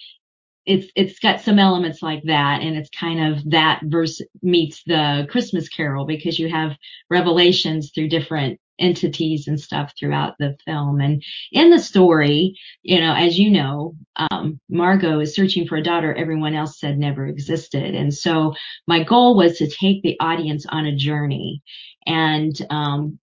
it's 0.67 0.91
it's 0.95 1.17
got 1.17 1.41
some 1.41 1.57
elements 1.57 2.03
like 2.03 2.21
that 2.25 2.61
and 2.61 2.77
it's 2.77 2.91
kind 2.91 3.33
of 3.33 3.49
that 3.49 3.81
verse 3.83 4.21
meets 4.43 4.83
the 4.85 5.27
Christmas 5.31 5.67
carol 5.67 6.05
because 6.05 6.37
you 6.37 6.47
have 6.47 6.77
revelations 7.09 7.89
through 7.89 8.09
different 8.09 8.59
entities 8.79 9.47
and 9.47 9.59
stuff 9.59 9.93
throughout 9.99 10.33
the 10.39 10.55
film 10.65 10.99
and 11.01 11.23
in 11.51 11.69
the 11.69 11.79
story 11.79 12.55
you 12.81 12.99
know 12.99 13.13
as 13.13 13.37
you 13.37 13.49
know 13.51 13.95
um, 14.15 14.59
margot 14.69 15.19
is 15.19 15.35
searching 15.35 15.67
for 15.67 15.77
a 15.77 15.83
daughter 15.83 16.13
everyone 16.13 16.53
else 16.55 16.79
said 16.79 16.97
never 16.97 17.27
existed 17.27 17.93
and 17.95 18.13
so 18.13 18.53
my 18.87 19.03
goal 19.03 19.35
was 19.35 19.57
to 19.57 19.67
take 19.69 20.01
the 20.01 20.17
audience 20.19 20.65
on 20.67 20.85
a 20.85 20.95
journey 20.95 21.61
and 22.07 22.65
um, 22.69 23.19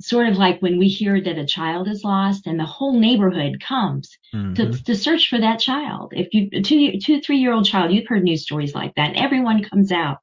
sort 0.00 0.28
of 0.28 0.36
like 0.38 0.60
when 0.60 0.78
we 0.78 0.88
hear 0.88 1.20
that 1.20 1.38
a 1.38 1.44
child 1.46 1.88
is 1.88 2.04
lost 2.04 2.46
and 2.46 2.58
the 2.58 2.64
whole 2.64 2.98
neighborhood 2.98 3.60
comes 3.60 4.16
Mhm. 4.34 4.54
to, 4.56 4.84
to 4.84 4.94
search 4.96 5.28
for 5.28 5.38
that 5.38 5.58
child. 5.60 6.12
If 6.16 6.32
you, 6.32 6.62
two, 6.62 6.98
two, 7.00 7.20
three 7.20 7.38
year 7.38 7.52
old 7.52 7.66
child, 7.66 7.92
you've 7.92 8.06
heard 8.08 8.22
news 8.22 8.42
stories 8.42 8.74
like 8.74 8.94
that. 8.94 9.08
And 9.08 9.16
everyone 9.16 9.62
comes 9.62 9.92
out 9.92 10.18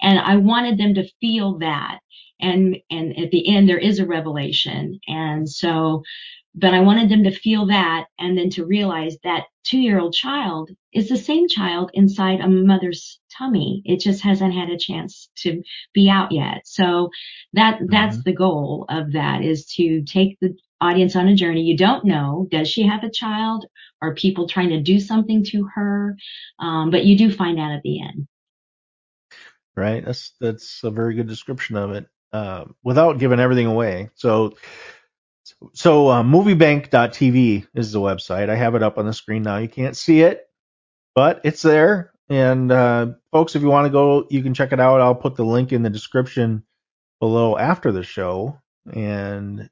and 0.00 0.18
I 0.18 0.36
wanted 0.36 0.78
them 0.78 0.94
to 0.94 1.08
feel 1.20 1.58
that. 1.58 1.98
And, 2.40 2.76
and 2.90 3.18
at 3.18 3.30
the 3.30 3.54
end, 3.54 3.68
there 3.68 3.78
is 3.78 3.98
a 3.98 4.06
revelation. 4.06 5.00
And 5.08 5.48
so, 5.48 6.02
but 6.54 6.74
I 6.74 6.80
wanted 6.80 7.10
them 7.10 7.24
to 7.24 7.30
feel 7.30 7.66
that 7.66 8.06
and 8.18 8.36
then 8.38 8.50
to 8.50 8.66
realize 8.66 9.16
that 9.24 9.44
two 9.64 9.78
year 9.78 10.00
old 10.00 10.14
child 10.14 10.70
is 10.92 11.08
the 11.08 11.16
same 11.18 11.48
child 11.48 11.90
inside 11.94 12.40
a 12.40 12.48
mother's 12.48 13.20
tummy. 13.36 13.82
It 13.84 14.00
just 14.00 14.22
hasn't 14.22 14.54
had 14.54 14.70
a 14.70 14.78
chance 14.78 15.28
to 15.38 15.62
be 15.94 16.08
out 16.10 16.32
yet. 16.32 16.62
So 16.66 17.10
that, 17.54 17.80
that's 17.90 18.18
Mhm. 18.18 18.24
the 18.24 18.34
goal 18.34 18.86
of 18.88 19.12
that 19.12 19.42
is 19.42 19.66
to 19.76 20.02
take 20.04 20.38
the 20.40 20.56
audience 20.80 21.16
on 21.16 21.28
a 21.28 21.36
journey. 21.36 21.62
You 21.62 21.76
don't 21.76 22.04
know, 22.06 22.48
does 22.50 22.68
she 22.68 22.84
have 22.86 23.04
a 23.04 23.10
child? 23.10 23.66
Are 24.02 24.14
people 24.14 24.48
trying 24.48 24.70
to 24.70 24.82
do 24.82 25.00
something 25.00 25.44
to 25.46 25.68
her? 25.74 26.16
Um, 26.58 26.90
but 26.90 27.04
you 27.04 27.18
do 27.18 27.32
find 27.32 27.58
out 27.60 27.72
at 27.72 27.82
the 27.82 28.02
end. 28.02 28.28
Right. 29.76 30.04
That's 30.04 30.32
that's 30.40 30.84
a 30.84 30.90
very 30.90 31.14
good 31.14 31.28
description 31.28 31.76
of 31.76 31.92
it. 31.92 32.06
Uh, 32.36 32.66
without 32.84 33.18
giving 33.18 33.40
everything 33.40 33.64
away. 33.64 34.10
So 34.14 34.56
so 35.72 36.08
uh, 36.08 36.22
moviebank.tv 36.22 37.66
is 37.74 37.92
the 37.92 37.98
website. 37.98 38.50
I 38.50 38.56
have 38.56 38.74
it 38.74 38.82
up 38.82 38.98
on 38.98 39.06
the 39.06 39.14
screen 39.14 39.42
now. 39.42 39.56
You 39.56 39.68
can't 39.68 39.96
see 39.96 40.20
it, 40.20 40.46
but 41.14 41.40
it's 41.44 41.62
there. 41.62 42.12
And 42.28 42.70
uh, 42.70 43.12
folks, 43.32 43.56
if 43.56 43.62
you 43.62 43.68
want 43.68 43.86
to 43.86 43.90
go, 43.90 44.26
you 44.28 44.42
can 44.42 44.52
check 44.52 44.72
it 44.72 44.80
out. 44.80 45.00
I'll 45.00 45.14
put 45.14 45.36
the 45.36 45.46
link 45.46 45.72
in 45.72 45.82
the 45.82 45.88
description 45.88 46.62
below 47.18 47.56
after 47.56 47.90
the 47.90 48.02
show. 48.02 48.60
And 48.92 49.70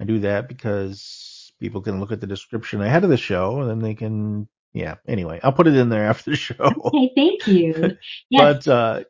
I 0.00 0.04
do 0.04 0.18
that 0.20 0.48
because 0.48 1.52
people 1.60 1.82
can 1.82 2.00
look 2.00 2.10
at 2.10 2.20
the 2.20 2.26
description 2.26 2.82
ahead 2.82 3.04
of 3.04 3.10
the 3.10 3.16
show 3.16 3.60
and 3.60 3.70
then 3.70 3.78
they 3.78 3.94
can, 3.94 4.48
yeah. 4.72 4.96
Anyway, 5.06 5.38
I'll 5.44 5.52
put 5.52 5.68
it 5.68 5.76
in 5.76 5.88
there 5.88 6.06
after 6.08 6.30
the 6.30 6.36
show. 6.36 6.54
Okay, 6.84 7.12
thank 7.14 7.46
you. 7.46 7.96
Yes. 8.28 8.64
But 8.64 8.68
uh, 8.68 9.04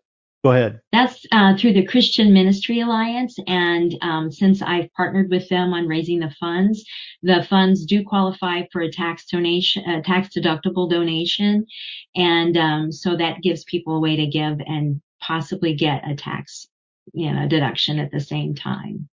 go 0.45 0.53
ahead. 0.53 0.81
That's 0.93 1.25
uh, 1.33 1.57
through 1.57 1.75
the 1.75 1.87
Christian 1.87 2.33
Ministry 2.33 2.81
Alliance, 2.81 3.39
and 3.47 3.97
um, 4.03 4.31
since 4.31 4.63
I've 4.63 4.93
partnered 4.95 5.31
with 5.31 5.49
them 5.49 5.73
on 5.73 5.87
raising 5.87 6.21
the 6.21 6.35
funds, 6.39 6.85
the 7.23 7.47
funds 7.49 7.87
do 7.87 8.05
qualify 8.05 8.63
for 8.73 8.83
a 8.83 8.91
tax 8.91 9.27
donation, 9.27 9.89
a 9.89 10.03
tax 10.03 10.29
deductible 10.37 10.91
donation, 10.91 11.67
and 12.15 12.57
um, 12.57 12.93
so 12.93 13.17
that 13.17 13.43
gives 13.43 13.65
people 13.65 13.97
a 13.97 14.01
way 14.01 14.17
to 14.17 14.27
give 14.27 14.61
and 14.67 15.01
possibly 15.21 15.75
get 15.75 16.09
a 16.09 16.15
tax, 16.15 16.67
you 17.13 17.33
know, 17.33 17.47
deduction 17.49 17.99
at 17.99 18.11
the 18.11 18.21
same 18.21 18.55
time. 18.55 19.09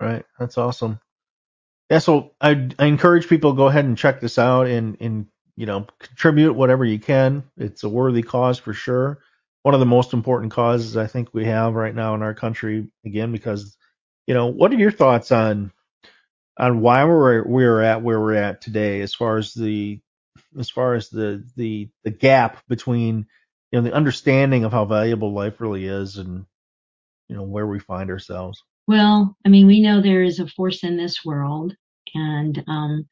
Right. 0.00 0.24
That's 0.38 0.58
awesome. 0.58 0.98
Yeah. 1.90 1.98
So 1.98 2.32
I, 2.40 2.68
I 2.78 2.86
encourage 2.86 3.28
people 3.28 3.52
to 3.52 3.56
go 3.56 3.66
ahead 3.66 3.84
and 3.84 3.96
check 3.96 4.20
this 4.20 4.38
out 4.38 4.66
and, 4.66 4.96
and, 5.00 5.26
you 5.56 5.66
know, 5.66 5.86
contribute 5.98 6.54
whatever 6.54 6.84
you 6.84 6.98
can. 6.98 7.44
It's 7.56 7.84
a 7.84 7.88
worthy 7.88 8.22
cause 8.22 8.58
for 8.58 8.72
sure. 8.72 9.20
One 9.66 9.74
of 9.74 9.80
the 9.80 9.86
most 9.86 10.12
important 10.12 10.52
causes 10.52 10.96
I 10.96 11.08
think 11.08 11.34
we 11.34 11.46
have 11.46 11.74
right 11.74 11.92
now 11.92 12.14
in 12.14 12.22
our 12.22 12.34
country, 12.34 12.86
again, 13.04 13.32
because, 13.32 13.76
you 14.28 14.32
know, 14.32 14.46
what 14.46 14.70
are 14.70 14.76
your 14.76 14.92
thoughts 14.92 15.32
on, 15.32 15.72
on 16.56 16.82
why 16.82 17.04
we're, 17.04 17.44
we're 17.44 17.80
at 17.80 18.00
where 18.00 18.20
we're 18.20 18.34
at 18.34 18.60
today 18.60 19.00
as 19.00 19.12
far 19.12 19.38
as 19.38 19.52
the, 19.54 19.98
as 20.56 20.70
far 20.70 20.94
as 20.94 21.08
the, 21.08 21.44
the, 21.56 21.88
the 22.04 22.12
gap 22.12 22.58
between, 22.68 23.26
you 23.72 23.80
know, 23.80 23.82
the 23.82 23.92
understanding 23.92 24.62
of 24.62 24.70
how 24.70 24.84
valuable 24.84 25.32
life 25.32 25.60
really 25.60 25.84
is 25.84 26.16
and, 26.18 26.46
you 27.28 27.34
know, 27.34 27.42
where 27.42 27.66
we 27.66 27.80
find 27.80 28.08
ourselves. 28.08 28.62
Well, 28.86 29.36
I 29.44 29.48
mean, 29.48 29.66
we 29.66 29.80
know 29.80 30.00
there 30.00 30.22
is 30.22 30.38
a 30.38 30.46
force 30.46 30.84
in 30.84 30.96
this 30.96 31.24
world, 31.24 31.74
and 32.14 32.62
um, 32.68 33.08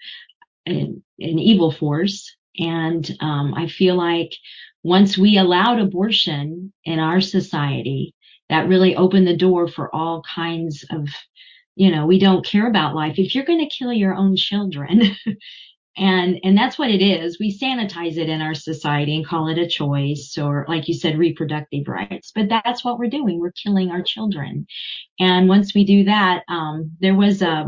an, 0.66 1.02
an 1.18 1.38
evil 1.40 1.72
force. 1.72 2.36
And 2.58 3.08
um, 3.20 3.54
I 3.54 3.68
feel 3.68 3.96
like 3.96 4.32
once 4.82 5.16
we 5.16 5.38
allowed 5.38 5.80
abortion 5.80 6.72
in 6.84 6.98
our 6.98 7.20
society, 7.20 8.14
that 8.50 8.68
really 8.68 8.94
opened 8.94 9.26
the 9.26 9.36
door 9.36 9.66
for 9.68 9.94
all 9.94 10.22
kinds 10.22 10.84
of, 10.90 11.08
you 11.76 11.90
know, 11.90 12.06
we 12.06 12.18
don't 12.18 12.44
care 12.44 12.68
about 12.68 12.94
life. 12.94 13.18
If 13.18 13.34
you're 13.34 13.44
going 13.44 13.66
to 13.66 13.76
kill 13.76 13.92
your 13.92 14.14
own 14.14 14.36
children, 14.36 15.16
and 15.96 16.40
and 16.42 16.56
that's 16.58 16.78
what 16.78 16.90
it 16.90 17.02
is. 17.02 17.38
We 17.38 17.56
sanitize 17.56 18.16
it 18.16 18.28
in 18.28 18.40
our 18.40 18.54
society 18.54 19.14
and 19.16 19.26
call 19.26 19.48
it 19.48 19.58
a 19.58 19.68
choice, 19.68 20.36
or 20.36 20.66
like 20.68 20.88
you 20.88 20.94
said, 20.94 21.18
reproductive 21.18 21.86
rights. 21.86 22.32
But 22.34 22.48
that's 22.48 22.84
what 22.84 22.98
we're 22.98 23.10
doing. 23.10 23.38
We're 23.38 23.52
killing 23.52 23.90
our 23.90 24.02
children. 24.02 24.66
And 25.20 25.48
once 25.48 25.74
we 25.74 25.84
do 25.84 26.04
that, 26.04 26.42
um, 26.48 26.92
there 27.00 27.14
was 27.14 27.42
a, 27.42 27.66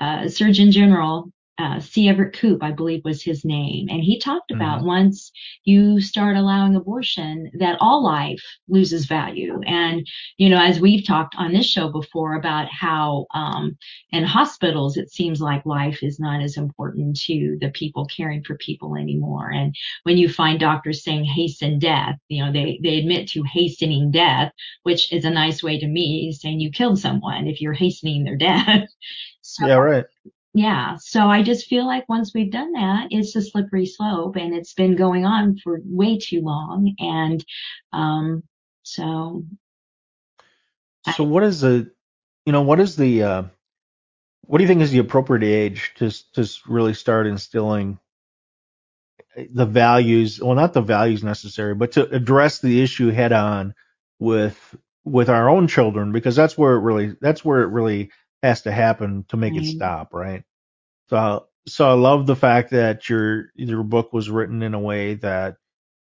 a 0.00 0.28
Surgeon 0.28 0.70
General 0.70 1.30
uh, 1.60 1.78
C. 1.80 2.08
Everett 2.08 2.34
Koop, 2.38 2.62
I 2.62 2.72
believe 2.72 3.02
was 3.04 3.22
his 3.22 3.44
name. 3.44 3.88
And 3.90 4.02
he 4.02 4.18
talked 4.18 4.50
about 4.50 4.80
Mhm. 4.80 4.86
once 4.86 5.30
you 5.64 6.00
start 6.00 6.36
allowing 6.36 6.74
abortion, 6.74 7.50
that 7.58 7.76
all 7.80 8.02
life 8.02 8.42
loses 8.68 9.06
value. 9.06 9.60
And, 9.66 10.06
you 10.38 10.48
know, 10.48 10.60
as 10.60 10.80
we've 10.80 11.04
talked 11.06 11.34
on 11.36 11.52
this 11.52 11.66
show 11.66 11.90
before 11.90 12.34
about 12.36 12.68
how, 12.70 13.26
um, 13.34 13.76
in 14.10 14.24
hospitals, 14.24 14.96
it 14.96 15.10
seems 15.10 15.40
like 15.40 15.66
life 15.66 16.02
is 16.02 16.18
not 16.18 16.40
as 16.42 16.56
important 16.56 17.18
to 17.22 17.58
the 17.60 17.70
people 17.70 18.06
caring 18.06 18.42
for 18.42 18.56
people 18.56 18.96
anymore. 18.96 19.50
And 19.52 19.74
when 20.04 20.16
you 20.18 20.28
find 20.28 20.58
doctors 20.58 21.04
saying 21.04 21.24
hasten 21.24 21.78
death, 21.78 22.16
you 22.28 22.44
know, 22.44 22.52
they, 22.52 22.80
they 22.82 22.98
admit 22.98 23.28
to 23.30 23.42
hastening 23.44 24.10
death, 24.10 24.52
which 24.84 25.12
is 25.12 25.24
a 25.24 25.30
nice 25.30 25.62
way 25.62 25.78
to 25.78 25.86
me 25.86 26.32
saying 26.32 26.60
you 26.60 26.70
killed 26.70 26.98
someone 26.98 27.46
if 27.46 27.60
you're 27.60 27.72
hastening 27.74 28.24
their 28.24 28.36
death. 28.48 28.88
So, 29.42 29.66
Yeah, 29.66 29.74
right. 29.74 30.04
Yeah. 30.54 30.96
So 30.98 31.26
I 31.26 31.42
just 31.42 31.66
feel 31.66 31.86
like 31.86 32.08
once 32.08 32.32
we've 32.34 32.50
done 32.52 32.72
that, 32.72 33.08
it's 33.10 33.36
a 33.36 33.42
slippery 33.42 33.86
slope 33.86 34.36
and 34.36 34.54
it's 34.54 34.74
been 34.74 34.96
going 34.96 35.24
on 35.24 35.58
for 35.58 35.80
way 35.84 36.18
too 36.18 36.40
long. 36.42 36.94
And, 36.98 37.44
um, 37.92 38.42
so 38.82 39.44
So 41.14 41.24
what 41.24 41.44
is 41.44 41.60
the, 41.60 41.90
you 42.46 42.52
know, 42.52 42.62
what 42.62 42.80
is 42.80 42.96
the, 42.96 43.22
uh, 43.22 43.42
what 44.42 44.58
do 44.58 44.64
you 44.64 44.68
think 44.68 44.82
is 44.82 44.90
the 44.90 44.98
appropriate 44.98 45.44
age 45.44 45.92
to 45.96 46.10
to 46.34 46.48
really 46.66 46.94
start 46.94 47.26
instilling 47.28 48.00
the 49.52 49.66
values? 49.66 50.40
Well, 50.42 50.56
not 50.56 50.72
the 50.72 50.80
values 50.80 51.22
necessary, 51.22 51.74
but 51.74 51.92
to 51.92 52.08
address 52.10 52.58
the 52.58 52.82
issue 52.82 53.10
head 53.10 53.32
on 53.32 53.74
with 54.18 54.58
with 55.04 55.28
our 55.28 55.48
own 55.48 55.68
children, 55.68 56.12
because 56.12 56.34
that's 56.36 56.58
where 56.58 56.74
it 56.74 56.80
really 56.80 57.14
that's 57.20 57.44
where 57.44 57.62
it 57.62 57.68
really 57.68 58.10
has 58.42 58.62
to 58.62 58.72
happen 58.72 59.24
to 59.28 59.36
make 59.36 59.54
it 59.54 59.66
stop, 59.66 60.12
right? 60.12 60.44
So 61.08 61.46
so 61.66 61.88
I 61.88 61.92
love 61.92 62.26
the 62.26 62.36
fact 62.36 62.70
that 62.70 63.08
your 63.08 63.50
your 63.54 63.82
book 63.82 64.12
was 64.12 64.30
written 64.30 64.62
in 64.62 64.74
a 64.74 64.80
way 64.80 65.14
that 65.14 65.56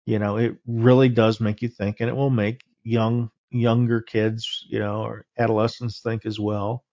you 0.06 0.18
know 0.18 0.36
it 0.36 0.56
really 0.66 1.08
does 1.08 1.40
make 1.40 1.62
you 1.62 1.68
think, 1.68 2.00
and 2.00 2.08
it 2.08 2.16
will 2.16 2.30
make 2.30 2.62
young 2.82 3.30
younger 3.50 4.00
kids, 4.00 4.64
you 4.68 4.78
know, 4.78 5.02
or 5.02 5.26
adolescents 5.38 6.00
think 6.00 6.26
as 6.26 6.38
well. 6.40 6.84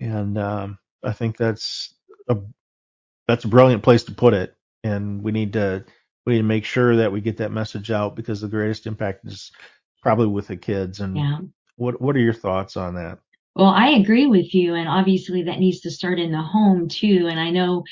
And 0.00 0.36
um, 0.38 0.78
I 1.02 1.12
think 1.12 1.36
that's 1.36 1.94
a 2.28 2.38
that's 3.28 3.44
a 3.44 3.48
brilliant 3.48 3.82
place 3.82 4.04
to 4.04 4.12
put 4.14 4.34
it. 4.34 4.54
And 4.82 5.22
we 5.22 5.32
need 5.32 5.54
to 5.54 5.84
we 6.26 6.34
need 6.34 6.40
to 6.40 6.44
make 6.44 6.64
sure 6.64 6.96
that 6.96 7.12
we 7.12 7.20
get 7.20 7.38
that 7.38 7.52
message 7.52 7.90
out 7.90 8.16
because 8.16 8.40
the 8.40 8.48
greatest 8.48 8.86
impact 8.86 9.24
is 9.26 9.52
probably 10.02 10.26
with 10.26 10.48
the 10.48 10.56
kids. 10.56 11.00
And 11.00 11.16
yeah. 11.16 11.38
what 11.76 12.00
what 12.00 12.16
are 12.16 12.20
your 12.20 12.34
thoughts 12.34 12.76
on 12.76 12.94
that? 12.96 13.18
Well, 13.54 13.68
I 13.68 13.90
agree 13.90 14.26
with 14.26 14.54
you. 14.54 14.74
And 14.74 14.88
obviously 14.88 15.44
that 15.44 15.60
needs 15.60 15.80
to 15.80 15.90
start 15.90 16.18
in 16.18 16.32
the 16.32 16.42
home 16.42 16.88
too. 16.88 17.28
And 17.30 17.38
I 17.38 17.50
know, 17.50 17.84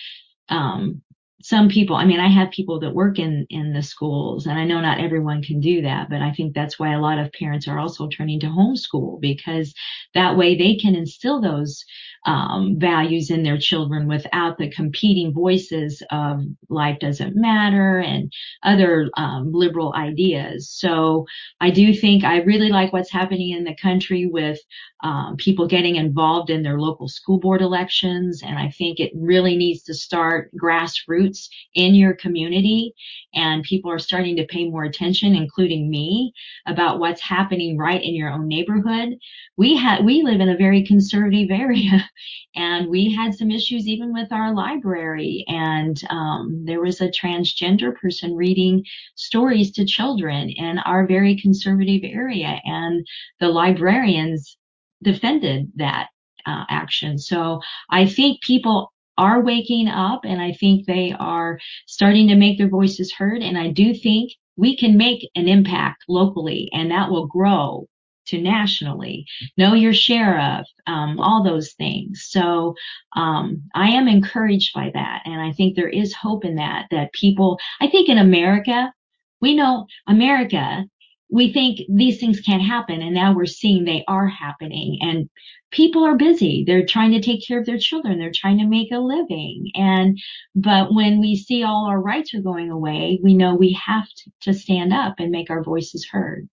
um, 0.48 1.02
some 1.42 1.68
people, 1.68 1.96
I 1.96 2.04
mean, 2.06 2.20
I 2.20 2.28
have 2.28 2.50
people 2.52 2.80
that 2.80 2.94
work 2.94 3.18
in, 3.18 3.46
in 3.50 3.72
the 3.72 3.82
schools 3.82 4.46
and 4.46 4.58
I 4.58 4.64
know 4.64 4.80
not 4.80 5.00
everyone 5.00 5.42
can 5.42 5.60
do 5.60 5.82
that, 5.82 6.10
but 6.10 6.22
I 6.22 6.32
think 6.32 6.54
that's 6.54 6.78
why 6.78 6.94
a 6.94 7.00
lot 7.00 7.18
of 7.18 7.32
parents 7.32 7.68
are 7.68 7.78
also 7.78 8.08
turning 8.08 8.40
to 8.40 8.46
homeschool 8.48 9.20
because 9.20 9.74
that 10.14 10.36
way 10.36 10.56
they 10.56 10.76
can 10.76 10.96
instill 10.96 11.40
those, 11.40 11.84
um, 12.24 12.78
values 12.78 13.30
in 13.30 13.42
their 13.42 13.58
children 13.58 14.06
without 14.06 14.58
the 14.58 14.70
competing 14.70 15.32
voices 15.32 16.02
of 16.10 16.42
life 16.68 16.98
doesn't 17.00 17.34
matter 17.36 17.98
and 17.98 18.32
other, 18.62 19.10
um, 19.16 19.52
liberal 19.52 19.92
ideas. 19.94 20.70
So 20.70 21.26
I 21.60 21.70
do 21.70 21.92
think 21.94 22.24
I 22.24 22.38
really 22.42 22.68
like 22.68 22.92
what's 22.92 23.10
happening 23.10 23.50
in 23.50 23.64
the 23.64 23.74
country 23.74 24.26
with, 24.26 24.58
um, 25.02 25.36
people 25.36 25.66
getting 25.66 25.96
involved 25.96 26.48
in 26.48 26.62
their 26.62 26.78
local 26.78 27.08
school 27.08 27.38
board 27.38 27.60
elections. 27.60 28.42
And 28.42 28.56
I 28.56 28.70
think 28.70 29.00
it 29.00 29.10
really 29.14 29.56
needs 29.56 29.82
to 29.84 29.94
start 29.94 30.50
grassroots 30.56 31.48
in 31.74 31.94
your 31.94 32.14
community. 32.14 32.94
And 33.34 33.64
people 33.64 33.90
are 33.90 33.98
starting 33.98 34.36
to 34.36 34.46
pay 34.46 34.68
more 34.68 34.84
attention, 34.84 35.34
including 35.34 35.90
me, 35.90 36.32
about 36.66 37.00
what's 37.00 37.20
happening 37.20 37.76
right 37.76 38.02
in 38.02 38.14
your 38.14 38.30
own 38.30 38.46
neighborhood. 38.46 39.18
We 39.56 39.76
had, 39.76 40.04
we 40.04 40.22
live 40.22 40.40
in 40.40 40.48
a 40.48 40.56
very 40.56 40.84
conservative 40.84 41.50
area 41.50 42.08
and 42.54 42.88
we 42.88 43.12
had 43.12 43.34
some 43.34 43.50
issues 43.50 43.86
even 43.86 44.12
with 44.12 44.32
our 44.32 44.54
library. 44.54 45.44
And, 45.48 46.00
um, 46.10 46.64
there 46.64 46.80
was 46.80 47.00
a 47.00 47.08
transgender 47.08 47.94
person 47.94 48.34
reading 48.34 48.84
stories 49.14 49.72
to 49.72 49.84
children 49.84 50.50
in 50.50 50.78
our 50.80 51.06
very 51.06 51.36
conservative 51.36 52.02
area 52.04 52.60
and 52.64 53.06
the 53.40 53.48
librarians 53.48 54.56
defended 55.02 55.70
that 55.76 56.08
uh, 56.46 56.64
action. 56.68 57.18
So 57.18 57.60
I 57.90 58.06
think 58.06 58.42
people 58.42 58.92
are 59.18 59.42
waking 59.42 59.88
up 59.88 60.20
and 60.24 60.40
I 60.40 60.52
think 60.52 60.86
they 60.86 61.14
are 61.18 61.58
starting 61.86 62.28
to 62.28 62.36
make 62.36 62.58
their 62.58 62.68
voices 62.68 63.12
heard. 63.12 63.42
And 63.42 63.58
I 63.58 63.68
do 63.68 63.94
think 63.94 64.32
we 64.56 64.76
can 64.76 64.96
make 64.96 65.28
an 65.34 65.48
impact 65.48 66.04
locally 66.08 66.68
and 66.72 66.90
that 66.90 67.10
will 67.10 67.26
grow 67.26 67.86
to 68.26 68.40
nationally. 68.40 69.26
Know 69.56 69.74
your 69.74 69.92
sheriff, 69.92 70.66
um, 70.86 71.18
all 71.20 71.42
those 71.42 71.72
things. 71.72 72.26
So 72.28 72.74
um, 73.16 73.62
I 73.74 73.88
am 73.88 74.08
encouraged 74.08 74.74
by 74.74 74.90
that. 74.94 75.22
And 75.24 75.40
I 75.40 75.52
think 75.52 75.74
there 75.74 75.88
is 75.88 76.14
hope 76.14 76.44
in 76.44 76.56
that, 76.56 76.86
that 76.90 77.12
people, 77.12 77.58
I 77.80 77.88
think 77.88 78.08
in 78.08 78.18
America, 78.18 78.92
we 79.40 79.54
know 79.54 79.86
America, 80.06 80.84
we 81.30 81.52
think 81.52 81.80
these 81.88 82.20
things 82.20 82.40
can't 82.40 82.62
happen. 82.62 83.00
And 83.00 83.14
now 83.14 83.34
we're 83.34 83.46
seeing 83.46 83.84
they 83.84 84.04
are 84.06 84.28
happening 84.28 84.98
and 85.00 85.28
people 85.70 86.04
are 86.04 86.16
busy. 86.16 86.62
They're 86.64 86.86
trying 86.86 87.12
to 87.12 87.20
take 87.20 87.46
care 87.46 87.58
of 87.58 87.66
their 87.66 87.78
children. 87.78 88.18
They're 88.18 88.30
trying 88.32 88.58
to 88.58 88.66
make 88.66 88.92
a 88.92 88.98
living. 88.98 89.70
And, 89.74 90.18
but 90.54 90.94
when 90.94 91.18
we 91.18 91.34
see 91.34 91.62
all 91.62 91.86
our 91.86 92.00
rights 92.00 92.34
are 92.34 92.42
going 92.42 92.70
away, 92.70 93.18
we 93.22 93.34
know 93.34 93.54
we 93.54 93.72
have 93.84 94.06
to, 94.06 94.30
to 94.42 94.54
stand 94.54 94.92
up 94.92 95.14
and 95.18 95.30
make 95.30 95.48
our 95.50 95.64
voices 95.64 96.06
heard. 96.06 96.48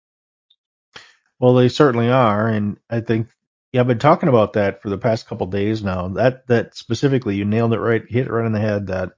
Well, 1.41 1.55
they 1.55 1.69
certainly 1.69 2.11
are, 2.11 2.49
and 2.49 2.79
I 2.91 3.01
think 3.01 3.29
yeah, 3.73 3.83
I've 3.83 3.87
been 3.87 3.99
talking 3.99 4.29
about 4.29 4.55
that 4.55 4.83
for 4.83 4.89
the 4.91 4.99
past 4.99 5.27
couple 5.27 5.47
days 5.47 5.83
now. 5.83 6.09
That 6.09 6.47
that 6.49 6.75
specifically, 6.77 7.37
you 7.37 7.45
nailed 7.45 7.75
it 7.75 7.81
right, 7.81 8.03
hit 8.09 8.27
it 8.27 8.33
right 8.33 8.47
in 8.47 8.53
the 8.53 8.61
head. 8.61 8.89
That 8.89 9.13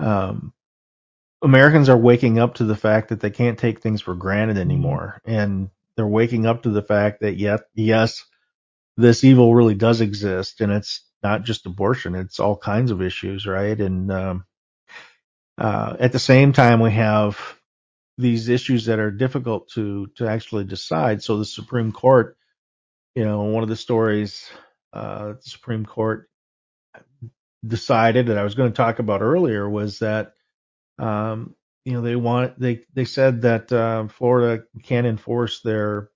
um, 0.00 0.52
Americans 1.42 1.88
are 1.88 1.98
waking 1.98 2.38
up 2.38 2.56
to 2.56 2.64
the 2.64 2.76
fact 2.76 3.10
that 3.10 3.20
they 3.20 3.30
can't 3.30 3.58
take 3.58 3.80
things 3.80 4.02
for 4.02 4.14
granted 4.14 4.58
anymore, 4.58 5.20
and 5.26 5.70
they're 5.96 6.06
waking 6.06 6.46
up 6.46 6.64
to 6.64 6.70
the 6.70 6.82
fact 6.82 7.20
that 7.22 7.36
yet, 7.36 7.62
yes, 7.74 8.24
this 8.96 9.24
evil 9.24 9.54
really 9.54 9.74
does 9.76 10.00
exist, 10.00 10.60
and 10.60 10.72
it's 10.72 11.04
not 11.22 11.44
just 11.44 11.66
abortion; 11.66 12.14
it's 12.16 12.40
all 12.40 12.56
kinds 12.56 12.90
of 12.92 13.02
issues, 13.02 13.46
right? 13.46 13.80
And 13.80 14.12
um, 14.12 14.44
uh, 15.58 15.96
at 16.00 16.12
the 16.12 16.20
same 16.20 16.52
time, 16.52 16.80
we 16.80 16.92
have 16.92 17.57
these 18.18 18.50
issues 18.50 18.86
that 18.86 19.00
are 19.00 19.12
difficult 19.12 19.70
to 19.70 20.08
to 20.16 20.28
actually 20.28 20.64
decide. 20.64 21.22
So 21.22 21.38
the 21.38 21.46
Supreme 21.46 21.92
Court, 21.92 22.36
you 23.14 23.24
know, 23.24 23.42
one 23.44 23.62
of 23.62 23.68
the 23.70 23.76
stories 23.76 24.50
uh, 24.92 25.34
the 25.34 25.38
Supreme 25.42 25.86
Court 25.86 26.30
decided 27.66 28.26
that 28.26 28.38
I 28.38 28.44
was 28.44 28.54
going 28.54 28.72
to 28.72 28.76
talk 28.76 28.98
about 29.00 29.22
earlier 29.22 29.68
was 29.68 30.00
that 30.00 30.34
um, 30.98 31.54
you 31.84 31.92
know 31.94 32.02
they 32.02 32.16
want 32.16 32.58
they 32.60 32.82
they 32.94 33.04
said 33.06 33.42
that 33.42 33.72
uh, 33.72 34.08
Florida 34.08 34.64
can't 34.84 35.06
enforce 35.06 35.60
their 35.62 36.10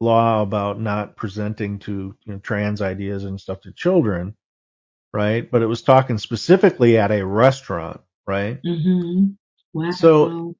law 0.00 0.42
about 0.42 0.80
not 0.80 1.16
presenting 1.16 1.78
to 1.80 2.16
you 2.24 2.32
know 2.32 2.38
trans 2.40 2.82
ideas 2.82 3.24
and 3.24 3.40
stuff 3.40 3.62
to 3.62 3.72
children, 3.72 4.36
right? 5.14 5.50
But 5.50 5.62
it 5.62 5.66
was 5.66 5.82
talking 5.82 6.18
specifically 6.18 6.98
at 6.98 7.12
a 7.12 7.24
restaurant, 7.26 8.00
right? 8.26 8.60
Mm-hmm. 8.66 9.26
Wow. 9.74 9.90
So- 9.92 10.56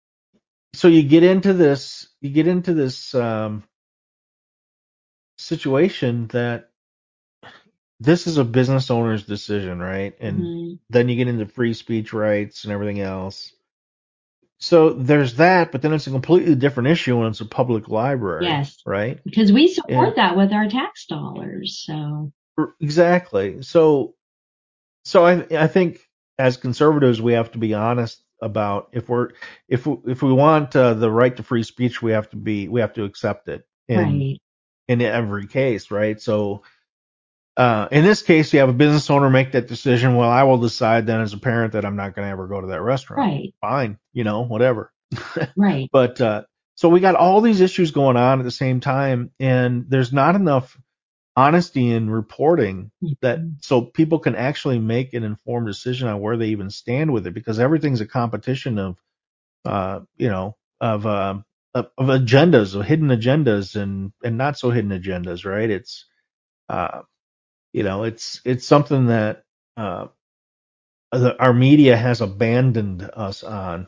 so 0.74 0.88
you 0.88 1.04
get 1.04 1.24
into 1.24 1.54
this 1.54 2.08
you 2.20 2.30
get 2.30 2.48
into 2.48 2.74
this 2.74 3.14
um, 3.14 3.64
situation 5.38 6.28
that 6.28 6.70
this 8.00 8.26
is 8.26 8.38
a 8.38 8.44
business 8.44 8.90
owner's 8.90 9.24
decision, 9.24 9.80
right? 9.80 10.14
And 10.20 10.40
Mhm. 10.40 10.78
then 10.90 11.08
you 11.08 11.16
get 11.16 11.28
into 11.28 11.46
free 11.46 11.74
speech 11.74 12.12
rights 12.12 12.64
and 12.64 12.72
everything 12.72 13.00
else. 13.00 13.54
So 14.58 14.90
there's 14.90 15.36
that, 15.36 15.72
but 15.72 15.82
then 15.82 15.92
it's 15.92 16.06
a 16.06 16.10
completely 16.10 16.54
different 16.54 16.88
issue 16.88 17.18
when 17.18 17.28
it's 17.28 17.40
a 17.40 17.46
public 17.46 17.88
library, 17.88 18.46
Yes. 18.46 18.82
right? 18.86 19.22
because 19.24 19.52
we 19.52 19.68
support 19.68 20.10
Yeah. 20.10 20.14
that 20.16 20.36
with 20.36 20.52
our 20.52 20.68
tax 20.68 21.06
dollars. 21.06 21.84
So 21.86 22.32
Exactly. 22.80 23.62
So, 23.62 24.14
so 25.04 25.26
I 25.26 25.46
I 25.52 25.66
think 25.68 26.00
as 26.38 26.56
conservatives 26.56 27.22
we 27.22 27.34
have 27.34 27.52
to 27.52 27.58
be 27.58 27.74
honest 27.74 28.23
about 28.44 28.90
if 28.92 29.08
we're 29.08 29.30
if 29.68 29.86
we, 29.86 29.96
if 30.06 30.22
we 30.22 30.32
want 30.32 30.76
uh, 30.76 30.94
the 30.94 31.10
right 31.10 31.34
to 31.36 31.42
free 31.42 31.62
speech, 31.62 32.02
we 32.02 32.12
have 32.12 32.28
to 32.30 32.36
be 32.36 32.68
we 32.68 32.80
have 32.80 32.92
to 32.94 33.04
accept 33.04 33.48
it 33.48 33.66
in 33.88 33.98
right, 33.98 34.40
in 34.86 35.00
every 35.00 35.46
case, 35.46 35.90
right? 35.90 36.20
So, 36.20 36.62
uh, 37.56 37.88
in 37.90 38.04
this 38.04 38.22
case, 38.22 38.52
you 38.52 38.60
have 38.60 38.68
a 38.68 38.74
business 38.74 39.08
owner 39.10 39.30
make 39.30 39.52
that 39.52 39.66
decision. 39.66 40.16
Well, 40.16 40.28
I 40.28 40.42
will 40.42 40.58
decide 40.58 41.06
then 41.06 41.22
as 41.22 41.32
a 41.32 41.38
parent 41.38 41.72
that 41.72 41.84
I'm 41.84 41.96
not 41.96 42.14
going 42.14 42.26
to 42.26 42.32
ever 42.32 42.46
go 42.46 42.60
to 42.60 42.68
that 42.68 42.82
restaurant. 42.82 43.20
right, 43.20 43.54
Fine, 43.60 43.98
you 44.12 44.24
know, 44.24 44.42
whatever. 44.42 44.92
right. 45.56 45.88
But 45.90 46.20
uh, 46.20 46.42
so 46.74 46.88
we 46.88 47.00
got 47.00 47.14
all 47.14 47.40
these 47.40 47.60
issues 47.60 47.92
going 47.92 48.16
on 48.16 48.40
at 48.40 48.44
the 48.44 48.50
same 48.50 48.80
time, 48.80 49.30
and 49.40 49.86
there's 49.88 50.12
not 50.12 50.34
enough 50.34 50.76
honesty 51.36 51.90
in 51.90 52.10
reporting 52.10 52.90
that 53.22 53.40
Mhm. 53.40 53.62
so 53.62 53.82
people 53.82 54.18
can 54.18 54.36
actually 54.36 54.78
make 54.78 55.14
an 55.14 55.24
informed 55.24 55.66
decision 55.66 56.08
on 56.08 56.20
where 56.20 56.36
they 56.36 56.48
even 56.48 56.70
stand 56.70 57.12
with 57.12 57.26
it 57.26 57.34
because 57.34 57.58
everything's 57.60 58.00
a 58.00 58.06
competition 58.06 58.78
of 58.78 58.98
uh 59.66 60.00
you 60.16 60.28
know 60.28 60.56
of 60.80 61.06
uh 61.06 61.36
of, 61.74 61.88
of 61.98 62.06
agendas 62.08 62.74
of 62.74 62.86
hidden 62.86 63.08
agendas 63.08 63.76
and 63.80 64.12
and 64.24 64.38
not 64.38 64.58
so 64.58 64.70
hidden 64.70 64.90
agendas 64.92 65.44
right 65.44 65.70
it's 65.70 66.06
uh 66.70 67.02
you 67.72 67.82
know 67.84 68.04
it's 68.04 68.40
it's 68.44 68.66
something 68.66 69.06
that 69.06 69.44
uh 69.76 70.06
the, 71.12 71.36
our 71.40 71.54
media 71.54 71.96
has 71.96 72.20
abandoned 72.20 73.02
us 73.14 73.42
on 73.44 73.86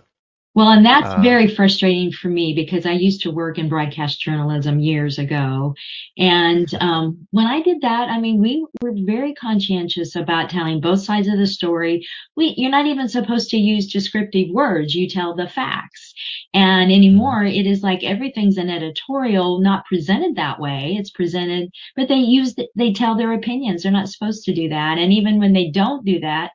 Well, 0.56 0.70
and 0.70 0.86
that's 0.86 1.12
Uh, 1.12 1.20
very 1.20 1.48
frustrating 1.48 2.10
for 2.10 2.28
me 2.28 2.54
because 2.54 2.86
I 2.86 2.92
used 2.92 3.20
to 3.20 3.30
work 3.30 3.58
in 3.58 3.68
broadcast 3.68 4.22
journalism 4.22 4.80
years 4.80 5.18
ago. 5.18 5.74
And 6.16 6.66
um, 6.80 7.28
when 7.30 7.46
I 7.46 7.60
did 7.60 7.82
that, 7.82 8.08
I 8.08 8.18
mean, 8.18 8.40
we 8.40 8.64
were 8.80 8.94
very 8.94 9.34
conscientious 9.34 10.16
about 10.16 10.48
telling 10.48 10.80
both 10.80 11.00
sides 11.00 11.28
of 11.28 11.36
the 11.36 11.46
story. 11.46 12.06
We, 12.36 12.54
you're 12.56 12.70
not 12.70 12.86
even 12.86 13.06
supposed 13.06 13.50
to 13.50 13.58
use 13.58 13.92
descriptive 13.92 14.48
words. 14.50 14.94
You 14.94 15.10
tell 15.10 15.34
the 15.34 15.46
facts. 15.46 16.14
And 16.54 16.90
anymore, 16.90 17.44
it 17.44 17.66
is 17.66 17.82
like 17.82 18.02
everything's 18.02 18.56
an 18.56 18.70
editorial, 18.70 19.60
not 19.60 19.84
presented 19.84 20.36
that 20.36 20.58
way. 20.58 20.96
It's 20.98 21.10
presented, 21.10 21.70
but 21.96 22.08
they 22.08 22.14
use, 22.14 22.54
the, 22.54 22.66
they 22.74 22.94
tell 22.94 23.14
their 23.14 23.34
opinions. 23.34 23.82
They're 23.82 23.92
not 23.92 24.08
supposed 24.08 24.44
to 24.44 24.54
do 24.54 24.70
that. 24.70 24.96
And 24.96 25.12
even 25.12 25.38
when 25.38 25.52
they 25.52 25.70
don't 25.70 26.02
do 26.02 26.18
that, 26.20 26.52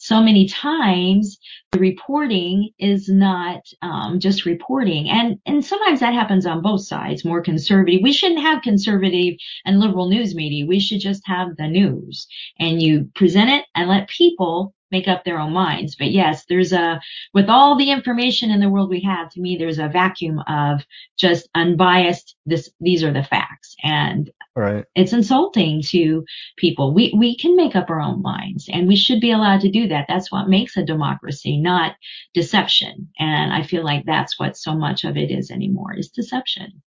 so 0.00 0.22
many 0.22 0.48
times 0.48 1.38
the 1.72 1.78
reporting 1.78 2.70
is 2.78 3.10
not 3.10 3.60
um, 3.82 4.18
just 4.18 4.46
reporting. 4.46 5.10
And 5.10 5.38
and 5.44 5.62
sometimes 5.62 6.00
that 6.00 6.14
happens 6.14 6.46
on 6.46 6.62
both 6.62 6.86
sides 6.86 7.22
more 7.22 7.42
conservative. 7.42 8.00
We 8.02 8.14
shouldn't 8.14 8.40
have 8.40 8.62
conservative 8.62 9.34
and 9.66 9.78
liberal 9.78 10.08
news 10.08 10.34
media. 10.34 10.64
We 10.64 10.80
should 10.80 11.00
just 11.00 11.22
have 11.26 11.48
the 11.58 11.68
news. 11.68 12.26
And 12.58 12.80
you 12.80 13.10
present 13.14 13.50
it 13.50 13.66
and 13.74 13.90
let 13.90 14.08
people 14.08 14.74
make 14.90 15.06
up 15.06 15.24
their 15.24 15.38
own 15.38 15.52
minds. 15.52 15.96
But 15.96 16.12
yes 16.12 16.46
there's 16.48 16.72
a 16.72 16.98
with 17.34 17.50
all 17.50 17.76
the 17.76 17.90
information 17.90 18.50
in 18.50 18.60
the 18.60 18.70
world 18.70 18.88
we 18.88 19.02
have 19.02 19.28
to 19.32 19.40
me 19.40 19.56
there's 19.56 19.78
a 19.78 19.88
vacuum 19.88 20.38
of 20.48 20.82
just 21.18 21.46
unbiased 21.54 22.36
this 22.46 22.70
these 22.80 23.04
are 23.04 23.12
the 23.12 23.22
facts. 23.22 23.76
And 23.82 24.30
right 24.60 24.84
it's 24.94 25.12
insulting 25.12 25.82
to 25.82 26.24
people. 26.56 26.94
We 26.94 27.12
we 27.16 27.36
can 27.36 27.56
make 27.56 27.74
up 27.76 27.90
our 27.90 28.00
own 28.00 28.22
minds 28.22 28.68
and 28.70 28.86
we 28.88 28.96
should 28.96 29.20
be 29.20 29.30
allowed 29.32 29.60
to 29.62 29.70
do 29.70 29.88
that. 29.88 30.06
That's 30.08 30.30
what 30.30 30.48
makes 30.48 30.76
a 30.76 30.84
democracy, 30.84 31.58
not 31.60 31.96
deception. 32.34 33.08
And 33.18 33.52
I 33.52 33.62
feel 33.62 33.84
like 33.84 34.04
that's 34.04 34.38
what 34.38 34.56
so 34.56 34.74
much 34.74 35.04
of 35.04 35.16
it 35.16 35.30
is 35.30 35.50
anymore 35.50 35.94
is 35.96 36.10
deception. 36.10 36.82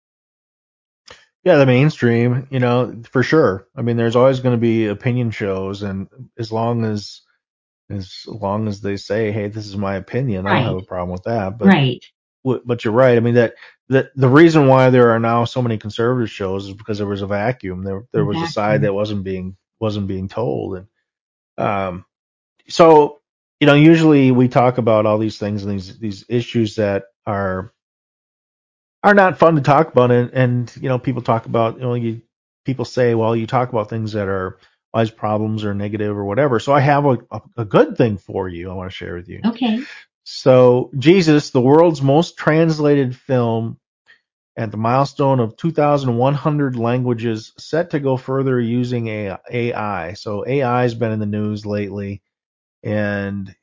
yeah 1.45 1.57
the 1.57 1.67
mainstream 1.67 2.47
you 2.51 2.61
know 2.61 3.03
for 3.11 3.23
sure 3.23 3.67
i 3.77 3.83
mean 3.83 3.97
there's 3.97 4.17
always 4.17 4.41
going 4.41 4.55
to 4.55 4.61
be 4.61 4.87
opinion 4.87 5.31
shows 5.31 5.83
and 5.83 6.09
as 6.39 6.53
long 6.53 6.85
as 6.85 7.23
as 7.91 8.23
long 8.27 8.69
as 8.69 8.81
they 8.81 8.97
say 8.97 9.33
hey 9.33 9.49
this 9.49 9.67
is 9.67 9.77
my 9.77 9.97
opinion 9.97 10.47
i 10.47 10.55
don't 10.55 10.75
have 10.75 10.83
a 10.83 10.87
problem 10.87 11.11
with 11.11 11.25
that 11.25 11.59
but 11.59 11.67
right. 11.67 12.05
But 12.45 12.85
you're 12.85 12.95
right. 12.95 13.17
I 13.17 13.21
mean 13.21 13.35
that 13.35 13.55
the 13.89 14.11
the 14.17 14.29
reason 14.29 14.67
why 14.69 14.91
there 14.91 15.11
are 15.11 15.21
now 15.21 15.45
so 15.45 15.63
many 15.63 15.79
conservative 15.79 16.31
shows 16.31 16.67
is 16.69 16.75
because 16.75 16.99
there 16.99 17.07
was 17.07 17.23
a 17.23 17.27
vacuum. 17.27 17.85
There 17.85 18.05
there 18.13 18.25
was 18.25 18.41
a 18.43 18.47
side 18.47 18.83
that 18.83 18.95
wasn't 18.95 19.25
being 19.25 19.57
wasn't 19.81 20.09
being 20.09 20.29
told, 20.29 20.77
and 20.79 20.87
um, 21.59 22.05
so 22.69 23.21
you 23.61 23.67
know 23.67 23.75
usually 23.75 24.31
we 24.33 24.49
talk 24.49 24.79
about 24.79 25.07
all 25.07 25.19
these 25.19 25.39
things 25.39 25.65
and 25.65 25.73
these 25.73 25.99
these 25.99 26.25
issues 26.29 26.77
that 26.77 27.05
are 27.27 27.73
are 29.03 29.15
not 29.15 29.39
fun 29.39 29.57
to 29.57 29.63
talk 29.63 29.89
about, 29.93 30.11
and 30.11 30.31
and 30.33 30.73
you 30.81 30.89
know 30.89 30.99
people 30.99 31.23
talk 31.23 31.47
about 31.47 31.77
you 31.77 31.83
know 31.83 31.95
you 31.95 32.23
people 32.65 32.85
say 32.85 33.15
well 33.15 33.37
you 33.37 33.47
talk 33.47 33.71
about 33.71 33.91
things 33.91 34.13
that 34.13 34.29
are 34.29 34.59
wise 34.95 35.11
problems 35.11 35.65
or 35.65 35.75
negative 35.75 36.17
or 36.17 36.25
whatever. 36.25 36.61
So 36.61 36.73
I 36.73 36.81
have 36.81 37.05
a 37.05 37.19
a, 37.31 37.43
a 37.59 37.65
good 37.65 37.97
thing 37.97 38.19
for 38.19 38.49
you. 38.49 38.71
I 38.71 38.75
want 38.75 38.91
to 38.91 38.97
share 38.97 39.17
with 39.17 39.29
you. 39.29 39.41
Okay. 39.45 39.87
So, 40.25 40.91
Jesus, 40.99 41.51
the 41.51 41.61
world's 41.61 42.03
most 42.03 42.37
translated 42.37 43.17
film 43.17 43.79
at 44.57 44.71
the 44.71 44.77
milestone 44.77 45.41
of 45.41 45.57
2,100 45.57 46.77
languages, 46.77 47.53
set 47.59 47.91
to 47.91 48.01
go 48.01 48.17
further 48.17 48.61
using 48.61 49.09
AI. 49.09 50.13
So, 50.13 50.47
AI 50.47 50.83
has 50.83 50.95
been 50.95 51.13
in 51.13 51.21
the 51.21 51.27
news 51.27 51.67
lately, 51.67 52.23
and 52.83 53.55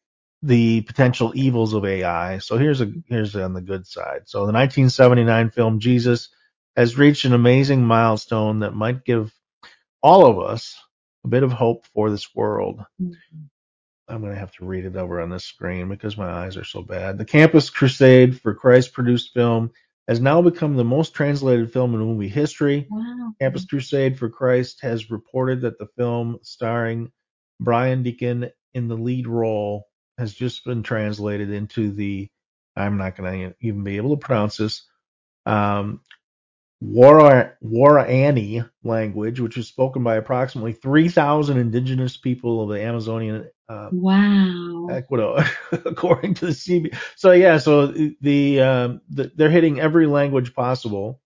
the 0.42 0.82
potential 0.82 1.32
evils 1.36 1.74
of 1.74 1.86
AI. 1.86 2.40
So, 2.40 2.58
here's 2.58 2.82
a 2.82 2.92
here's 3.08 3.36
on 3.36 3.54
the 3.54 3.62
good 3.62 3.88
side. 3.88 4.24
So, 4.26 4.40
the 4.40 4.54
1979 4.54 5.52
film 5.52 5.80
Jesus 5.80 6.30
has 6.76 6.98
reached 6.98 7.26
an 7.26 7.34
amazing 7.34 7.84
milestone 7.86 8.60
that 8.60 8.74
might 8.74 9.06
give 9.06 9.34
all 10.02 10.26
of 10.26 10.40
us 10.40 10.76
a 11.24 11.28
bit 11.28 11.44
of 11.44 11.52
hope 11.52 11.86
for 11.94 12.10
this 12.10 12.34
world. 12.36 12.84
Mm-hmm. 13.02 13.46
I'm 14.10 14.22
going 14.22 14.34
to 14.34 14.40
have 14.40 14.52
to 14.54 14.66
read 14.66 14.86
it 14.86 14.96
over 14.96 15.22
on 15.22 15.30
this 15.30 15.46
screen 15.46 15.88
because 15.88 16.18
my 16.18 16.30
eyes 16.30 16.58
are 16.58 16.64
so 16.64 16.82
bad. 16.82 17.18
The 17.18 17.26
Campus 17.26 17.70
Crusade 17.70 18.40
for 18.40 18.54
Christ 18.54 18.94
produced 18.94 19.34
film 19.34 19.72
has 20.08 20.20
now 20.20 20.42
become 20.42 20.76
the 20.76 20.84
most 20.84 21.14
translated 21.14 21.72
film 21.72 21.94
in 21.94 22.00
movie 22.00 22.28
history. 22.28 22.88
Wow. 22.90 23.34
Campus 23.40 23.66
Crusade 23.66 24.18
for 24.18 24.30
Christ 24.30 24.80
has 24.82 25.12
reported 25.12 25.62
that 25.62 25.78
the 25.78 25.88
film 25.98 26.40
starring 26.42 27.12
Brian 27.60 28.02
Deacon 28.02 28.50
in 28.74 28.88
the 28.88 28.96
lead 28.96 29.28
role 29.28 29.86
has 30.18 30.34
just 30.34 30.66
been 30.66 30.82
translated 30.82 31.52
into 31.52 31.92
the, 31.92 32.28
I'm 32.76 32.98
not 32.98 33.16
going 33.16 33.52
to 33.52 33.56
even 33.62 33.84
be 33.84 33.98
able 33.98 34.18
to 34.18 34.26
pronounce 34.26 34.58
this, 34.58 34.88
um, 35.46 36.02
Waorani 36.84 38.70
language, 38.84 39.40
which 39.40 39.58
is 39.58 39.68
spoken 39.68 40.04
by 40.04 40.16
approximately 40.16 40.74
3,000 40.74 41.58
indigenous 41.58 42.18
people 42.18 42.62
of 42.64 42.70
the 42.70 42.82
Amazonian 42.82 43.50
uh, 43.68 43.92
Wow. 43.92 44.88
Ecuador, 44.90 45.44
according 45.72 46.36
to 46.36 46.48
the 46.48 46.54
CB. 46.54 46.96
So 47.16 47.32
yeah, 47.32 47.58
so 47.58 47.88
the, 48.22 48.62
um, 48.62 49.02
the 49.10 49.32
they're 49.36 49.50
hitting 49.50 49.80
every 49.80 50.08
language 50.08 50.54
possible, 50.54 51.22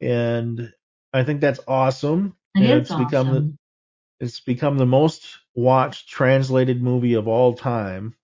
and 0.00 0.72
I 1.12 1.24
think 1.24 1.40
that's 1.40 1.60
awesome. 1.66 2.36
It 2.54 2.62
And 2.62 2.64
is 2.64 2.88
it's 2.88 2.94
become 2.94 3.30
the 3.30 3.54
it's 4.20 4.40
become 4.40 4.78
the 4.78 4.86
most 4.86 5.26
watched 5.54 6.08
translated 6.08 6.82
movie 6.82 7.14
of 7.14 7.28
all 7.28 7.54
time. 7.54 8.14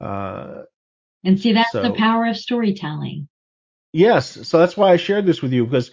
Uh, 0.00 0.62
And 1.24 1.38
see, 1.40 1.52
that's 1.52 1.72
the 1.72 1.92
power 1.92 2.26
of 2.26 2.36
storytelling. 2.36 3.28
Yes, 3.94 4.46
so 4.46 4.58
that's 4.58 4.76
why 4.76 4.92
I 4.92 4.96
shared 4.96 5.24
this 5.26 5.40
with 5.40 5.52
you 5.52 5.64
because 5.64 5.90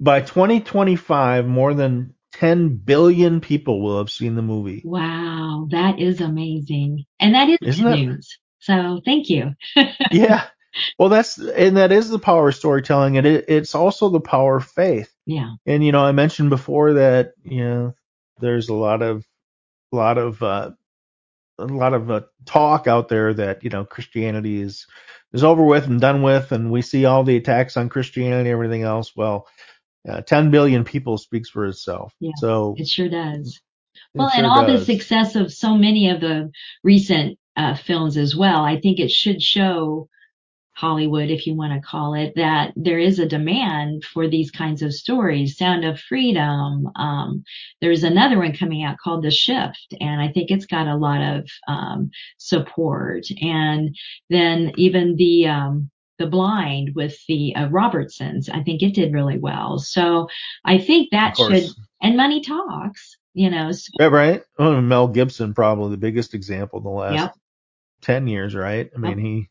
by 0.00 0.20
2025, 0.20 1.46
more 1.46 1.74
than 1.74 2.14
10 2.32 2.76
billion 2.76 3.40
people 3.40 3.82
will 3.82 3.98
have 3.98 4.10
seen 4.10 4.34
the 4.34 4.42
movie. 4.42 4.82
Wow. 4.84 5.68
That 5.70 5.98
is 6.00 6.20
amazing. 6.20 7.04
And 7.20 7.34
that 7.34 7.48
is 7.48 7.58
Isn't 7.60 7.90
news. 7.90 8.38
So 8.58 9.00
thank 9.04 9.28
you. 9.28 9.52
yeah. 10.10 10.44
Well, 10.98 11.08
that's 11.08 11.38
and 11.38 11.76
that 11.76 11.92
is 11.92 12.08
the 12.08 12.18
power 12.18 12.48
of 12.48 12.54
storytelling, 12.54 13.18
and 13.18 13.26
it, 13.26 13.44
it's 13.48 13.74
also 13.74 14.08
the 14.08 14.20
power 14.20 14.56
of 14.56 14.64
faith. 14.64 15.12
Yeah. 15.26 15.50
And 15.66 15.84
you 15.84 15.92
know, 15.92 16.02
I 16.02 16.12
mentioned 16.12 16.48
before 16.48 16.94
that 16.94 17.32
you 17.44 17.62
know 17.62 17.94
there's 18.40 18.70
a 18.70 18.74
lot 18.74 19.02
of 19.02 19.26
a 19.92 19.96
lot 19.96 20.16
of 20.16 20.42
uh, 20.42 20.70
a 21.62 21.66
lot 21.76 21.94
of 21.94 22.10
uh, 22.10 22.22
talk 22.46 22.86
out 22.86 23.08
there 23.08 23.32
that 23.34 23.62
you 23.64 23.70
know 23.70 23.84
Christianity 23.84 24.60
is 24.60 24.86
is 25.32 25.44
over 25.44 25.64
with 25.64 25.86
and 25.86 26.00
done 26.00 26.22
with, 26.22 26.52
and 26.52 26.70
we 26.70 26.82
see 26.82 27.04
all 27.04 27.24
the 27.24 27.36
attacks 27.36 27.76
on 27.76 27.88
Christianity 27.88 28.40
and 28.40 28.48
everything 28.48 28.82
else. 28.82 29.12
Well, 29.16 29.46
uh, 30.08 30.20
10 30.22 30.50
billion 30.50 30.84
people 30.84 31.18
speaks 31.18 31.48
for 31.48 31.66
itself. 31.66 32.12
Yeah. 32.20 32.32
So 32.36 32.74
It 32.76 32.88
sure 32.88 33.08
does. 33.08 33.60
it 33.94 34.18
Well, 34.18 34.30
sure 34.30 34.38
and 34.38 34.46
all 34.46 34.66
the 34.66 34.84
success 34.84 35.36
of 35.36 35.52
so 35.52 35.76
many 35.76 36.10
of 36.10 36.20
the 36.20 36.50
recent 36.82 37.38
uh, 37.56 37.76
films 37.76 38.16
as 38.16 38.34
well, 38.34 38.62
I 38.62 38.80
think 38.80 38.98
it 38.98 39.10
should 39.10 39.42
show 39.42 40.08
Hollywood, 40.74 41.30
if 41.30 41.46
you 41.46 41.54
want 41.54 41.72
to 41.74 41.86
call 41.86 42.14
it, 42.14 42.32
that 42.36 42.72
there 42.76 42.98
is 42.98 43.18
a 43.18 43.26
demand 43.26 44.04
for 44.04 44.28
these 44.28 44.50
kinds 44.50 44.82
of 44.82 44.94
stories. 44.94 45.56
Sound 45.56 45.84
of 45.84 46.00
Freedom. 46.00 46.88
Um, 46.96 47.44
there's 47.80 48.04
another 48.04 48.38
one 48.38 48.54
coming 48.54 48.82
out 48.82 48.98
called 48.98 49.22
The 49.24 49.30
Shift, 49.30 49.94
and 50.00 50.20
I 50.20 50.28
think 50.28 50.50
it's 50.50 50.66
got 50.66 50.86
a 50.86 50.96
lot 50.96 51.20
of 51.20 51.48
um, 51.68 52.10
support. 52.38 53.26
And 53.40 53.96
then 54.30 54.72
even 54.76 55.16
the 55.16 55.46
um, 55.46 55.90
the 56.18 56.26
Blind 56.26 56.92
with 56.94 57.16
the 57.28 57.54
uh, 57.56 57.68
Robertsons, 57.68 58.48
I 58.48 58.62
think 58.62 58.82
it 58.82 58.94
did 58.94 59.12
really 59.12 59.38
well. 59.38 59.78
So 59.78 60.28
I 60.64 60.78
think 60.78 61.10
that 61.12 61.36
should. 61.36 61.64
And 62.02 62.16
money 62.16 62.40
talks, 62.40 63.16
you 63.34 63.50
know. 63.50 63.70
So, 63.72 63.90
Yeah, 64.00 64.06
right? 64.06 64.42
Well, 64.58 64.80
Mel 64.82 65.08
Gibson, 65.08 65.54
probably 65.54 65.90
the 65.92 65.96
biggest 65.98 66.34
example 66.34 66.78
in 66.78 66.84
the 66.84 66.90
last 66.90 67.14
yep. 67.14 67.34
10 68.02 68.26
years, 68.26 68.54
right? 68.54 68.90
I 68.94 68.98
mean, 68.98 69.18
Yep. 69.18 69.18
he, 69.18 69.48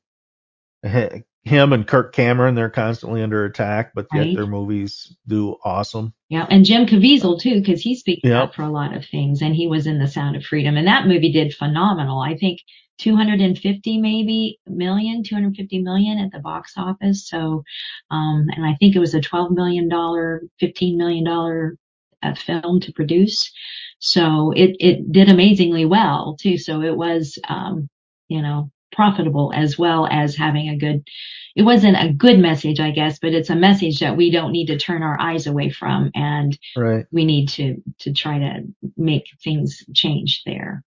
him 1.44 1.74
and 1.74 1.88
Kirk 1.88 2.14
Cameron, 2.14 2.56
they're 2.56 2.70
constantly 2.70 3.24
under 3.24 3.46
attack, 3.46 3.94
but 3.96 4.08
yet 4.14 4.20
Right. 4.28 4.36
their 4.36 4.48
movies 4.48 5.16
do 5.28 5.56
awesome. 5.64 6.14
Yeah, 6.30 6.46
and 6.50 6.64
Jim 6.66 6.86
Caviezel 6.86 7.40
too, 7.40 7.60
because 7.60 7.82
he 7.82 7.96
speaks 7.96 8.24
Yep. 8.24 8.34
out 8.34 8.56
for 8.56 8.64
a 8.64 8.72
lot 8.72 8.96
of 8.96 9.06
things, 9.06 9.42
and 9.42 9.56
he 9.56 9.68
was 9.68 9.88
in 9.88 10.00
The 10.00 10.08
Sound 10.08 10.36
of 10.36 10.44
Freedom, 10.46 10.78
and 10.78 10.88
that 10.88 11.08
movie 11.08 11.32
did 11.32 11.54
phenomenal. 11.54 12.20
I 12.20 12.38
think 12.38 12.60
250 13.00 13.98
maybe 14.00 14.60
million, 14.68 15.24
250 15.24 15.80
million 15.82 16.20
at 16.20 16.32
the 16.32 16.40
box 16.40 16.74
office. 16.78 17.28
So, 17.28 17.64
um, 18.12 18.48
and 18.56 18.66
I 18.66 18.76
think 18.80 18.96
it 18.96 19.00
was 19.00 19.16
a 19.16 19.22
12 19.22 19.52
million 19.52 19.90
dollar, 19.90 20.42
15 20.60 20.98
million 20.98 21.24
dollar 21.24 21.78
a 22.24 22.36
film 22.36 22.80
to 22.82 22.94
produce. 22.94 23.52
So 24.00 24.52
it, 24.56 24.76
it 24.80 25.12
did 25.12 25.30
amazingly 25.30 25.86
well 25.86 26.38
too. 26.40 26.58
So 26.60 26.82
it 26.82 26.96
was, 26.96 27.40
um, 27.50 27.90
you 28.28 28.42
know, 28.44 28.72
profitable 28.92 29.52
as 29.56 29.78
well 29.78 30.08
as 30.12 30.36
having 30.36 30.70
a 30.70 30.78
good, 30.78 31.08
it 31.56 31.64
wasn't 31.64 31.98
a 31.98 32.14
good 32.14 32.40
message, 32.40 32.80
I 32.80 32.92
guess, 32.92 33.20
but 33.20 33.34
it's 33.34 33.50
a 33.50 33.56
message 33.56 34.00
that 34.02 34.18
we 34.18 34.32
don't 34.32 34.52
need 34.54 34.68
to 34.68 34.78
turn 34.80 35.04
our 35.04 35.20
eyes 35.20 35.48
away 35.48 35.70
from 35.72 36.12
and 36.16 36.58
Right. 36.76 37.08
we 37.12 37.26
need 37.26 37.50
to, 37.50 37.84
to 38.00 38.14
try 38.14 38.40
to 38.40 38.64
make 38.98 39.26
things 39.44 39.84
change 39.94 40.44
there. 40.46 40.84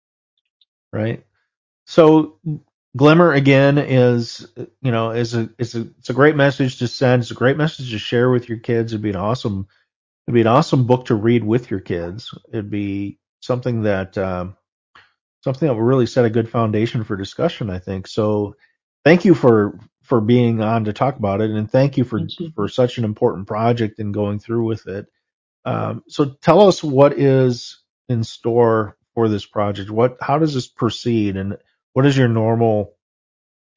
Right. 0.93 1.25
So 1.85 2.39
Glimmer 2.97 3.33
again 3.33 3.77
is 3.77 4.47
you 4.81 4.91
know 4.91 5.11
is 5.11 5.35
a 5.35 5.49
it's 5.59 5.75
a 5.75 5.81
it's 5.99 6.09
a 6.09 6.13
great 6.15 6.35
message 6.35 6.79
to 6.79 6.87
send. 6.87 7.23
It's 7.23 7.31
a 7.31 7.35
great 7.35 7.57
message 7.57 7.91
to 7.91 7.99
share 7.99 8.29
with 8.31 8.49
your 8.49 8.59
kids. 8.59 8.93
It'd 8.93 9.01
be 9.03 9.11
an 9.11 9.15
awesome 9.15 9.67
it'd 10.27 10.35
be 10.35 10.41
an 10.41 10.47
awesome 10.47 10.87
book 10.87 11.05
to 11.07 11.15
read 11.15 11.43
with 11.43 11.71
your 11.71 11.81
kids. 11.81 12.33
It'd 12.51 12.71
be 12.71 13.19
something 13.41 13.83
that 13.83 14.17
um, 14.17 14.57
something 15.41 15.67
that 15.67 15.73
will 15.73 15.81
really 15.81 16.05
set 16.05 16.25
a 16.25 16.29
good 16.29 16.49
foundation 16.49 17.03
for 17.03 17.15
discussion. 17.15 17.69
I 17.69 17.79
think 17.79 18.07
so. 18.07 18.55
Thank 19.05 19.25
you 19.25 19.33
for 19.33 19.79
for 20.03 20.21
being 20.21 20.61
on 20.61 20.85
to 20.85 20.93
talk 20.93 21.17
about 21.17 21.41
it, 21.41 21.51
and 21.51 21.69
thank 21.69 21.97
you 21.97 22.03
for 22.03 22.19
Thank 22.19 22.39
you. 22.39 22.51
for 22.55 22.67
such 22.67 22.97
an 22.97 23.05
important 23.05 23.47
project 23.47 23.99
and 23.99 24.13
going 24.13 24.39
through 24.39 24.65
with 24.65 24.87
it. 24.87 25.05
Um, 25.65 26.03
so 26.07 26.25
tell 26.41 26.67
us 26.67 26.83
what 26.83 27.17
is 27.19 27.81
in 28.07 28.23
store 28.23 28.97
for 29.13 29.29
this 29.29 29.45
project. 29.45 29.89
What 29.89 30.17
how 30.21 30.39
does 30.39 30.53
this 30.53 30.67
proceed, 30.67 31.37
and 31.37 31.57
what 31.93 32.05
is 32.05 32.17
your 32.17 32.27
normal 32.27 32.95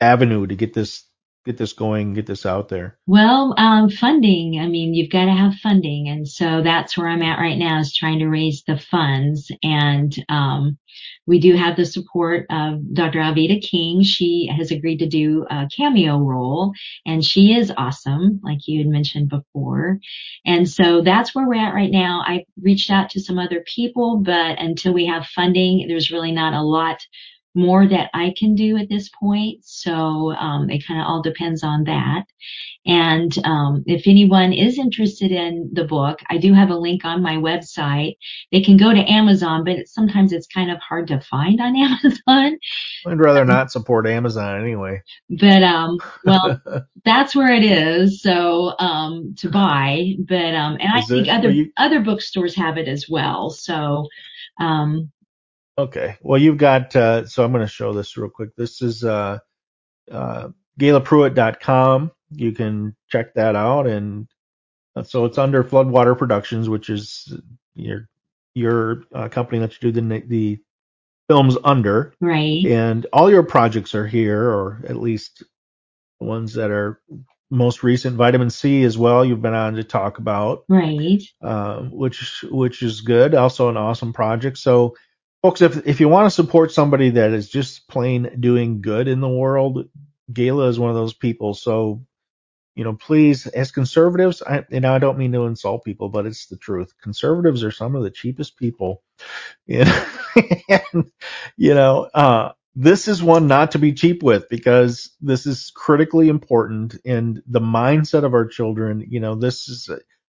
avenue 0.01 0.47
to 0.47 0.57
get 0.57 0.75
this 0.75 1.05
get 1.45 1.57
this 1.57 1.72
going, 1.72 2.14
get 2.14 2.26
this 2.26 2.47
out 2.47 2.68
there? 2.68 2.99
Well, 3.07 3.55
um, 3.57 3.90
funding. 3.90 4.61
I 4.61 4.66
mean, 4.66 4.95
you've 4.95 5.11
got 5.11 5.26
to 5.26 5.32
have 5.32 5.55
funding. 5.57 6.09
And 6.09 6.26
so 6.26 6.62
that's 6.62 6.97
where 6.97 7.09
I'm 7.09 7.22
at 7.22 7.38
right 7.38 7.59
now 7.59 7.80
is 7.80 7.95
trying 7.95 8.20
to 8.20 8.28
raise 8.28 8.62
the 8.66 8.78
funds. 8.78 9.51
And, 9.62 10.14
um, 10.28 10.78
we 11.26 11.38
do 11.38 11.55
have 11.55 11.76
the 11.76 11.86
support 11.86 12.47
of 12.51 12.95
Dr. 12.95 13.20
Alveda 13.20 13.62
King. 13.62 14.03
She 14.03 14.51
has 14.57 14.70
agreed 14.70 14.99
to 14.99 15.09
do 15.09 15.47
a 15.49 15.68
cameo 15.74 16.18
role 16.18 16.72
and 17.07 17.24
she 17.24 17.55
is 17.55 17.72
awesome, 17.76 18.40
like 18.43 18.66
you 18.66 18.80
had 18.80 18.88
mentioned 18.88 19.28
before. 19.28 19.99
And 20.45 20.68
so 20.68 21.03
that's 21.03 21.34
where 21.34 21.47
we're 21.47 21.55
at 21.64 21.74
right 21.74 21.90
now. 21.90 22.22
I 22.26 22.45
reached 22.61 22.90
out 22.90 23.11
to 23.11 23.20
some 23.20 23.38
other 23.38 23.64
people, 23.66 24.18
but 24.18 24.59
until 24.59 24.93
we 24.93 25.07
have 25.07 25.26
funding, 25.26 25.86
there's 25.88 26.11
really 26.11 26.32
not 26.32 26.55
a 26.55 26.62
lot 26.62 26.99
more 27.55 27.87
that 27.87 28.09
I 28.15 28.33
can 28.39 28.55
do 28.55 28.79
at 28.79 28.89
this 28.89 29.11
point. 29.11 29.59
So 29.65 30.33
um, 30.33 30.71
it 30.71 30.87
kind 30.87 31.01
of 31.01 31.07
all 31.07 31.21
depends 31.23 31.63
on 31.63 31.85
that. 31.85 32.25
And 32.87 33.37
um, 33.45 33.85
if 33.87 34.09
anyone 34.09 34.53
is 34.53 34.79
interested 34.79 35.31
in 35.31 35.71
the 35.73 35.85
book, 35.85 36.19
I 36.31 36.39
do 36.39 36.53
have 36.55 36.71
a 36.71 36.77
link 36.77 37.05
on 37.05 37.23
my 37.23 37.37
website. 37.37 38.17
They 38.51 38.61
can 38.61 38.77
go 38.77 38.93
to 38.93 39.11
Amazon, 39.13 39.63
but 39.65 39.75
it's, 39.75 39.95
sometimes 39.95 40.33
it's 40.33 40.49
kind 40.49 40.71
of 40.71 40.79
hard 40.79 41.07
to 41.09 41.21
find 41.21 41.61
on 41.61 41.77
Amazon. 42.05 42.59
I'd 43.07 43.21
rather 43.21 43.45
not 43.45 43.71
support 43.71 44.07
Amazon 44.09 44.61
anyway. 44.61 45.03
But 45.31 45.63
um, 45.63 45.99
well, 46.25 46.61
that's 47.05 47.37
where 47.37 47.53
it 47.53 47.63
is. 47.65 48.21
So 48.23 48.75
um, 48.81 49.35
to 49.39 49.49
buy, 49.51 50.15
but 50.27 50.55
um, 50.55 50.79
and 50.81 50.93
I 50.93 51.01
Is 51.01 51.09
think 51.09 51.29
it- 51.29 51.31
other 51.31 51.51
you- 51.51 51.71
other 51.77 52.01
bookstores 52.01 52.55
have 52.57 52.79
it 52.79 52.89
as 52.89 53.07
well. 53.09 53.51
So 53.51 54.09
um, 54.59 55.12
Okay. 55.79 56.16
Well, 56.20 56.41
you've 56.41 56.59
got, 56.59 56.95
uh, 56.95 57.27
so 57.27 57.45
I'm 57.45 57.53
going 57.53 57.64
to 57.64 57.73
show 57.73 57.93
this 57.93 58.16
real 58.16 58.31
quick. 58.31 58.51
This 58.57 58.83
is, 58.83 59.05
uh, 59.05 59.39
uh, 60.11 60.49
GaylaPrewitt.com. 60.79 62.11
You 62.31 62.53
can 62.53 62.97
check 63.09 63.35
that 63.35 63.57
out. 63.57 63.87
And 63.87 64.29
uh, 64.97 65.03
so 65.03 65.25
it's 65.25 65.39
under 65.39 65.64
Floodwater 65.64 66.16
Productions, 66.16 66.68
which 66.68 66.91
is 66.91 67.35
your, 67.75 68.09
your 68.55 69.05
uh, 69.14 69.29
company 69.29 69.61
that 69.61 69.83
you 69.83 69.93
do 69.93 70.01
the, 70.01 70.23
the 70.27 70.59
films 71.29 71.57
under. 71.64 72.14
right, 72.20 72.64
And 72.66 73.07
all 73.12 73.31
your 73.31 73.43
projects 73.43 73.95
are 73.95 74.07
here, 74.07 74.43
or 74.43 74.85
at 74.87 74.97
least 74.97 75.43
the 76.20 76.27
ones 76.27 76.55
that 76.55 76.70
are 76.70 77.01
most 77.51 77.83
recent. 77.83 78.16
Vitamin 78.16 78.51
C 78.51 78.83
as 78.83 78.99
well, 78.99 79.25
you've 79.25 79.43
been 79.43 79.55
on 79.55 79.75
to 79.75 79.85
talk 79.85 80.18
about 80.18 80.64
right. 80.68 81.23
uh, 81.43 81.83
which 81.83 82.45
which 82.51 82.83
is 82.83 83.03
good. 83.03 83.35
Also 83.35 83.68
an 83.68 83.77
awesome 83.77 84.12
project. 84.12 84.59
So, 84.59 84.97
folks, 85.43 85.61
if 85.61 85.86
if 85.86 86.01
you 86.01 86.09
want 86.09 86.26
to 86.26 86.30
support 86.30 86.72
somebody 86.72 87.11
that 87.11 87.32
is 87.32 87.49
just 87.49 87.88
plain 87.88 88.36
doing 88.40 88.80
good 88.80 89.09
in 89.09 89.20
the 89.20 89.28
world, 89.28 89.88
Gayla 90.32 90.68
is 90.68 90.78
one 90.78 90.90
of 90.90 90.97
those 90.97 91.14
people. 91.14 91.55
So, 91.55 92.05
you 92.74 92.84
know, 92.84 92.95
please, 92.95 93.47
as 93.47 93.72
conservatives, 93.72 94.43
I, 94.43 94.64
and 94.70 94.86
I 94.86 94.99
don't 94.99 95.18
mean 95.18 95.32
to 95.32 95.47
insult 95.47 95.84
people, 95.84 96.09
but 96.09 96.26
it's 96.26 96.47
the 96.47 96.57
truth. 96.57 96.95
Conservatives 97.03 97.64
are 97.64 97.70
some 97.70 97.97
of 97.97 98.03
the 98.03 98.11
cheapest 98.11 98.57
people. 98.57 99.03
You 99.66 99.84
know, 99.84 100.07
and, 100.68 101.11
you 101.57 101.74
know, 101.74 102.09
uh, 102.14 102.53
this 102.74 103.07
is 103.07 103.22
one 103.22 103.47
not 103.47 103.72
to 103.72 103.78
be 103.78 103.93
cheap 103.93 104.22
with 104.22 104.49
because 104.49 105.11
this 105.20 105.47
is 105.47 105.70
critically 105.74 106.28
important 106.28 106.97
and 107.05 107.43
the 107.47 107.61
mindset 107.61 108.24
of 108.24 108.34
our 108.34 108.47
children. 108.47 109.07
You 109.09 109.20
know, 109.20 109.34
this 109.34 109.68
is 109.68 109.90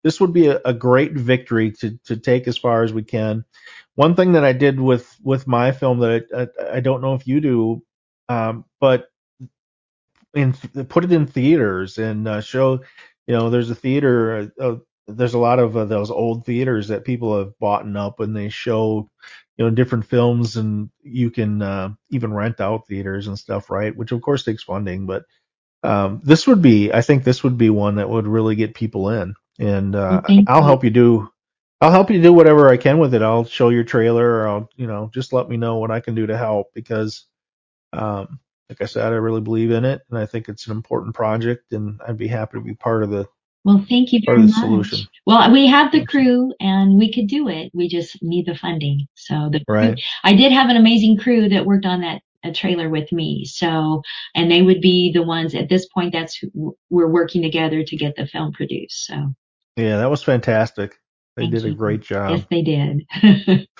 this 0.06 0.22
would 0.22 0.34
be 0.34 0.48
a, 0.48 0.62
a 0.66 0.74
great 0.74 1.14
victory 1.14 1.72
to 1.72 1.98
to 2.06 2.16
take 2.16 2.48
as 2.48 2.60
far 2.60 2.84
as 2.84 2.94
we 2.94 3.04
can. 3.04 3.44
One 3.96 4.16
thing 4.16 4.34
that 4.34 4.46
I 4.46 4.54
did 4.54 4.80
with 4.80 5.18
with 5.24 5.48
my 5.48 5.72
film 5.72 6.00
that 6.00 6.28
I, 6.34 6.42
I, 6.44 6.78
I 6.78 6.80
don't 6.80 7.02
know 7.02 7.16
if 7.16 7.26
you 7.28 7.42
do, 7.42 7.84
um, 8.30 8.66
but 8.80 9.08
in 10.36 10.54
put 10.90 11.06
it 11.06 11.12
in 11.12 11.26
theaters 11.26 11.98
and 11.98 12.28
uh, 12.28 12.42
show, 12.42 12.82
you 13.26 13.36
know, 13.36 13.50
there's 13.50 13.72
a 13.72 13.76
theater. 13.76 14.52
Uh, 14.60 14.64
uh, 14.64 14.78
there's 15.08 15.34
a 15.34 15.40
lot 15.40 15.58
of 15.60 15.76
uh, 15.76 15.86
those 15.86 16.12
old 16.12 16.46
theaters 16.46 16.90
that 16.90 17.06
people 17.06 17.40
have 17.40 17.58
bought 17.60 17.88
up 17.98 18.20
and 18.20 18.36
they 18.36 18.50
show, 18.50 19.10
you 19.58 19.66
know, 19.66 19.72
different 19.72 20.06
films 20.06 20.56
and 20.58 20.92
you 21.02 21.32
can 21.32 21.64
uh, 21.64 21.90
even 22.12 22.34
rent 22.34 22.62
out 22.62 22.88
theaters 22.88 23.28
and 23.28 23.40
stuff, 23.40 23.72
right? 23.72 23.96
Which 23.96 24.12
of 24.12 24.22
course 24.22 24.44
takes 24.44 24.64
funding, 24.64 25.08
but 25.08 25.26
um, 25.84 26.22
this 26.24 26.48
would 26.48 26.62
be, 26.62 26.94
I 26.94 27.02
think 27.02 27.24
this 27.24 27.44
would 27.44 27.58
be 27.58 27.70
one 27.72 27.96
that 27.96 28.10
would 28.10 28.28
really 28.28 28.56
get 28.56 28.76
people 28.76 29.10
in. 29.10 29.36
And 29.60 29.96
uh, 29.96 30.22
I'll 30.48 30.62
you. 30.62 30.64
help 30.64 30.84
you 30.84 30.90
do. 30.90 31.32
I'll 31.82 31.92
help 31.92 32.10
you 32.10 32.22
do 32.22 32.34
whatever 32.34 32.70
I 32.70 32.78
can 32.78 32.98
with 33.00 33.14
it. 33.14 33.22
I'll 33.22 33.46
show 33.46 33.70
your 33.70 33.84
trailer, 33.84 34.28
or 34.28 34.48
I'll, 34.48 34.70
you 34.76 34.88
know, 34.88 35.10
just 35.14 35.34
let 35.34 35.50
me 35.50 35.58
know 35.58 35.78
what 35.78 35.92
I 35.92 36.00
can 36.00 36.16
do 36.16 36.26
to 36.28 36.38
help 36.38 36.74
because, 36.74 37.26
um, 37.94 38.40
like 38.70 38.82
I 38.82 38.86
said, 38.86 39.12
I 39.14 39.16
really 39.18 39.42
believe 39.42 39.72
in 39.72 39.86
it, 39.86 40.02
and 40.10 40.18
I 40.18 40.26
think 40.26 40.50
it's 40.50 40.66
an 40.68 40.72
important 40.72 41.14
project, 41.16 41.74
and 41.74 42.00
I'd 42.08 42.18
be 42.18 42.28
happy 42.28 42.58
to 42.58 42.64
be 42.64 42.74
part 42.76 43.04
of 43.04 43.10
the 43.12 43.28
Well, 43.64 43.86
thank 43.90 44.14
you 44.14 44.22
very 44.26 44.40
the 44.40 44.48
much. 44.48 44.54
solution. 44.56 45.00
Well, 45.26 45.52
we 45.52 45.68
have 45.68 45.92
the 45.92 46.06
crew 46.06 46.54
and 46.60 46.98
we 46.98 47.12
could 47.14 47.28
do 47.28 47.48
it. 47.50 47.72
We 47.74 47.88
just 47.90 48.22
need 48.24 48.46
the 48.46 48.56
funding. 48.56 49.08
So 49.16 49.50
the 49.52 49.64
crew, 49.66 49.76
Right. 49.76 50.02
I 50.24 50.34
did 50.34 50.52
have 50.52 50.70
an 50.70 50.78
amazing 50.78 51.18
crew 51.18 51.50
that 51.50 51.66
worked 51.66 51.86
on 51.86 52.02
that 52.02 52.22
a 52.44 52.54
trailer 52.54 52.90
with 52.90 53.12
me. 53.12 53.44
So, 53.46 54.02
and 54.36 54.52
they 54.52 54.62
would 54.62 54.82
be 54.82 55.12
the 55.12 55.24
ones 55.24 55.56
at 55.56 55.68
this 55.68 55.88
point 55.88 56.14
that's 56.14 56.36
who 56.38 56.78
we're 56.92 57.08
working 57.08 57.42
together 57.42 57.84
to 57.84 57.98
get 57.98 58.16
the 58.16 58.28
film 58.28 58.54
produced. 58.54 59.06
So 59.08 59.34
Yeah, 59.76 59.98
that 59.98 60.10
was 60.10 60.24
fantastic. 60.24 61.00
They 61.36 61.44
Thank 61.44 61.54
did 61.54 61.66
a 61.66 61.72
great 61.72 62.02
job. 62.02 62.32
yes, 62.32 62.46
they 62.50 62.62
did. 62.62 63.68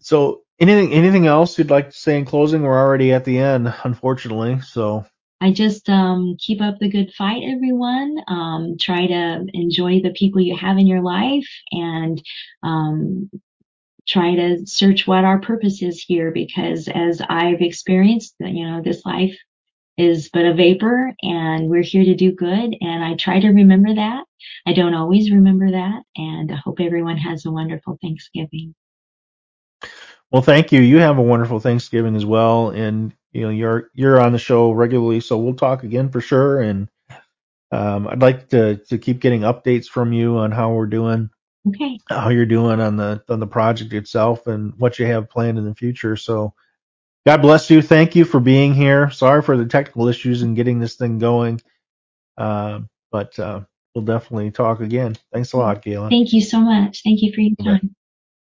So, 0.00 0.42
anything 0.58 0.92
anything 0.92 1.26
else 1.26 1.58
you'd 1.58 1.70
like 1.70 1.90
to 1.90 1.96
say 1.96 2.18
in 2.18 2.24
closing? 2.24 2.62
We're 2.62 2.78
already 2.78 3.12
at 3.12 3.24
the 3.24 3.38
end, 3.38 3.72
unfortunately. 3.84 4.60
So, 4.60 5.04
I 5.40 5.52
just 5.52 5.88
um, 5.88 6.36
keep 6.38 6.60
up 6.60 6.78
the 6.78 6.88
good 6.88 7.12
fight, 7.12 7.42
everyone. 7.44 8.18
Um, 8.28 8.76
try 8.80 9.06
to 9.06 9.46
enjoy 9.52 10.00
the 10.00 10.14
people 10.16 10.40
you 10.40 10.56
have 10.56 10.78
in 10.78 10.86
your 10.86 11.02
life 11.02 11.48
and 11.72 12.22
um, 12.62 13.30
try 14.06 14.34
to 14.34 14.66
search 14.66 15.06
what 15.06 15.24
our 15.24 15.40
purpose 15.40 15.82
is 15.82 16.02
here 16.02 16.30
because 16.30 16.88
as 16.88 17.20
I've 17.28 17.60
experienced, 17.60 18.34
you 18.40 18.66
know, 18.66 18.82
this 18.82 19.04
life 19.04 19.36
is 19.96 20.30
but 20.32 20.46
a 20.46 20.54
vapor 20.54 21.12
and 21.22 21.68
we're 21.68 21.82
here 21.82 22.04
to 22.04 22.14
do 22.14 22.32
good. 22.32 22.76
And 22.80 23.04
I 23.04 23.14
try 23.14 23.40
to 23.40 23.48
remember 23.48 23.94
that. 23.94 24.24
I 24.66 24.72
don't 24.74 24.94
always 24.94 25.30
remember 25.32 25.70
that. 25.72 26.02
And 26.16 26.52
I 26.52 26.56
hope 26.56 26.80
everyone 26.80 27.18
has 27.18 27.46
a 27.46 27.52
wonderful 27.52 27.98
Thanksgiving. 28.02 28.74
well, 30.32 30.42
thank 30.42 30.72
you. 30.72 30.80
You 30.80 30.98
have 30.98 31.18
a 31.18 31.22
wonderful 31.22 31.60
Thanksgiving 31.60 32.16
as 32.16 32.26
well, 32.26 32.70
and 32.70 33.12
you 33.32 33.42
know 33.42 33.50
you're 33.50 33.90
you're 33.94 34.20
on 34.20 34.32
the 34.32 34.38
show 34.38 34.72
regularly, 34.72 35.20
so 35.20 35.38
we'll 35.38 35.54
talk 35.54 35.84
again 35.84 36.10
for 36.10 36.20
sure. 36.20 36.60
And 36.60 36.88
um, 37.72 38.08
I'd 38.08 38.22
like 38.22 38.48
to 38.50 38.76
to 38.76 38.98
keep 38.98 39.20
getting 39.20 39.42
updates 39.42 39.86
from 39.86 40.12
you 40.12 40.38
on 40.38 40.52
how 40.52 40.72
we're 40.74 40.86
doing, 40.86 41.30
Okay. 41.68 41.98
how 42.10 42.30
you're 42.30 42.46
doing 42.46 42.80
on 42.80 42.96
the 42.96 43.22
on 43.28 43.40
the 43.40 43.46
project 43.48 43.92
itself, 43.94 44.46
and 44.48 44.74
what 44.78 44.98
you 44.98 45.06
have 45.06 45.30
planned 45.30 45.58
in 45.58 45.64
the 45.66 45.74
future. 45.74 46.16
So, 46.16 46.54
God 47.26 47.42
bless 47.42 47.70
you. 47.70 47.82
Thank 47.82 48.16
you 48.16 48.24
for 48.24 48.40
being 48.40 48.74
here. 48.74 49.10
Sorry 49.10 49.42
for 49.42 49.56
the 49.56 49.66
technical 49.66 50.08
issues 50.08 50.42
and 50.42 50.56
getting 50.56 50.80
this 50.80 50.96
thing 50.96 51.18
going, 51.18 51.60
um, 52.38 52.88
but 53.12 53.38
uh, 53.38 53.62
we'll 53.94 54.04
definitely 54.04 54.50
talk 54.50 54.80
again. 54.80 55.16
Thanks 55.32 55.52
a 55.52 55.58
lot, 55.58 55.82
Galen. 55.82 56.10
Thank 56.10 56.32
you 56.32 56.40
so 56.42 56.60
much. 56.60 57.02
Thank 57.04 57.22
you 57.22 57.32
for 57.32 57.40
your 57.40 57.52
Okay. 57.60 57.70
time. 57.70 57.94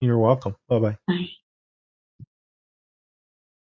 You're 0.01 0.19
welcome. 0.19 0.57
Bye 0.69 0.79
bye. 0.81 0.99
Bye. 1.07 1.29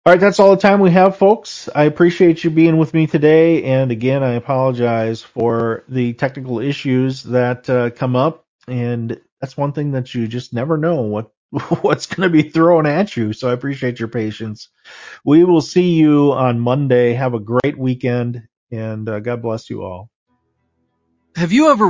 All 0.05 0.13
right, 0.13 0.19
that's 0.19 0.39
all 0.39 0.51
the 0.51 0.61
time 0.61 0.79
we 0.79 0.91
have, 0.91 1.17
folks. 1.17 1.69
I 1.75 1.83
appreciate 1.85 2.43
you 2.43 2.49
being 2.49 2.77
with 2.77 2.93
me 2.93 3.07
today, 3.07 3.63
and 3.63 3.91
again, 3.91 4.23
I 4.23 4.33
apologize 4.33 5.21
for 5.21 5.83
the 5.89 6.13
technical 6.13 6.59
issues 6.59 7.23
that 7.23 7.69
uh, 7.69 7.89
come 7.91 8.15
up. 8.15 8.45
And 8.67 9.19
that's 9.41 9.57
one 9.57 9.73
thing 9.73 9.91
that 9.91 10.15
you 10.15 10.27
just 10.27 10.53
never 10.53 10.77
know 10.77 11.01
what 11.01 11.31
what's 11.81 12.07
going 12.07 12.29
to 12.29 12.43
be 12.43 12.49
thrown 12.49 12.85
at 12.85 13.17
you. 13.17 13.33
So 13.33 13.49
I 13.49 13.53
appreciate 13.53 13.99
your 13.99 14.09
patience. 14.09 14.69
We 15.25 15.43
will 15.43 15.61
see 15.61 15.93
you 15.93 16.33
on 16.33 16.59
Monday. 16.59 17.13
Have 17.13 17.33
a 17.33 17.39
great 17.39 17.77
weekend, 17.77 18.43
and 18.71 19.09
uh, 19.09 19.19
God 19.21 19.41
bless 19.41 19.69
you 19.69 19.83
all. 19.83 20.09
Have 21.37 21.51
you 21.51 21.69
ever 21.69 21.87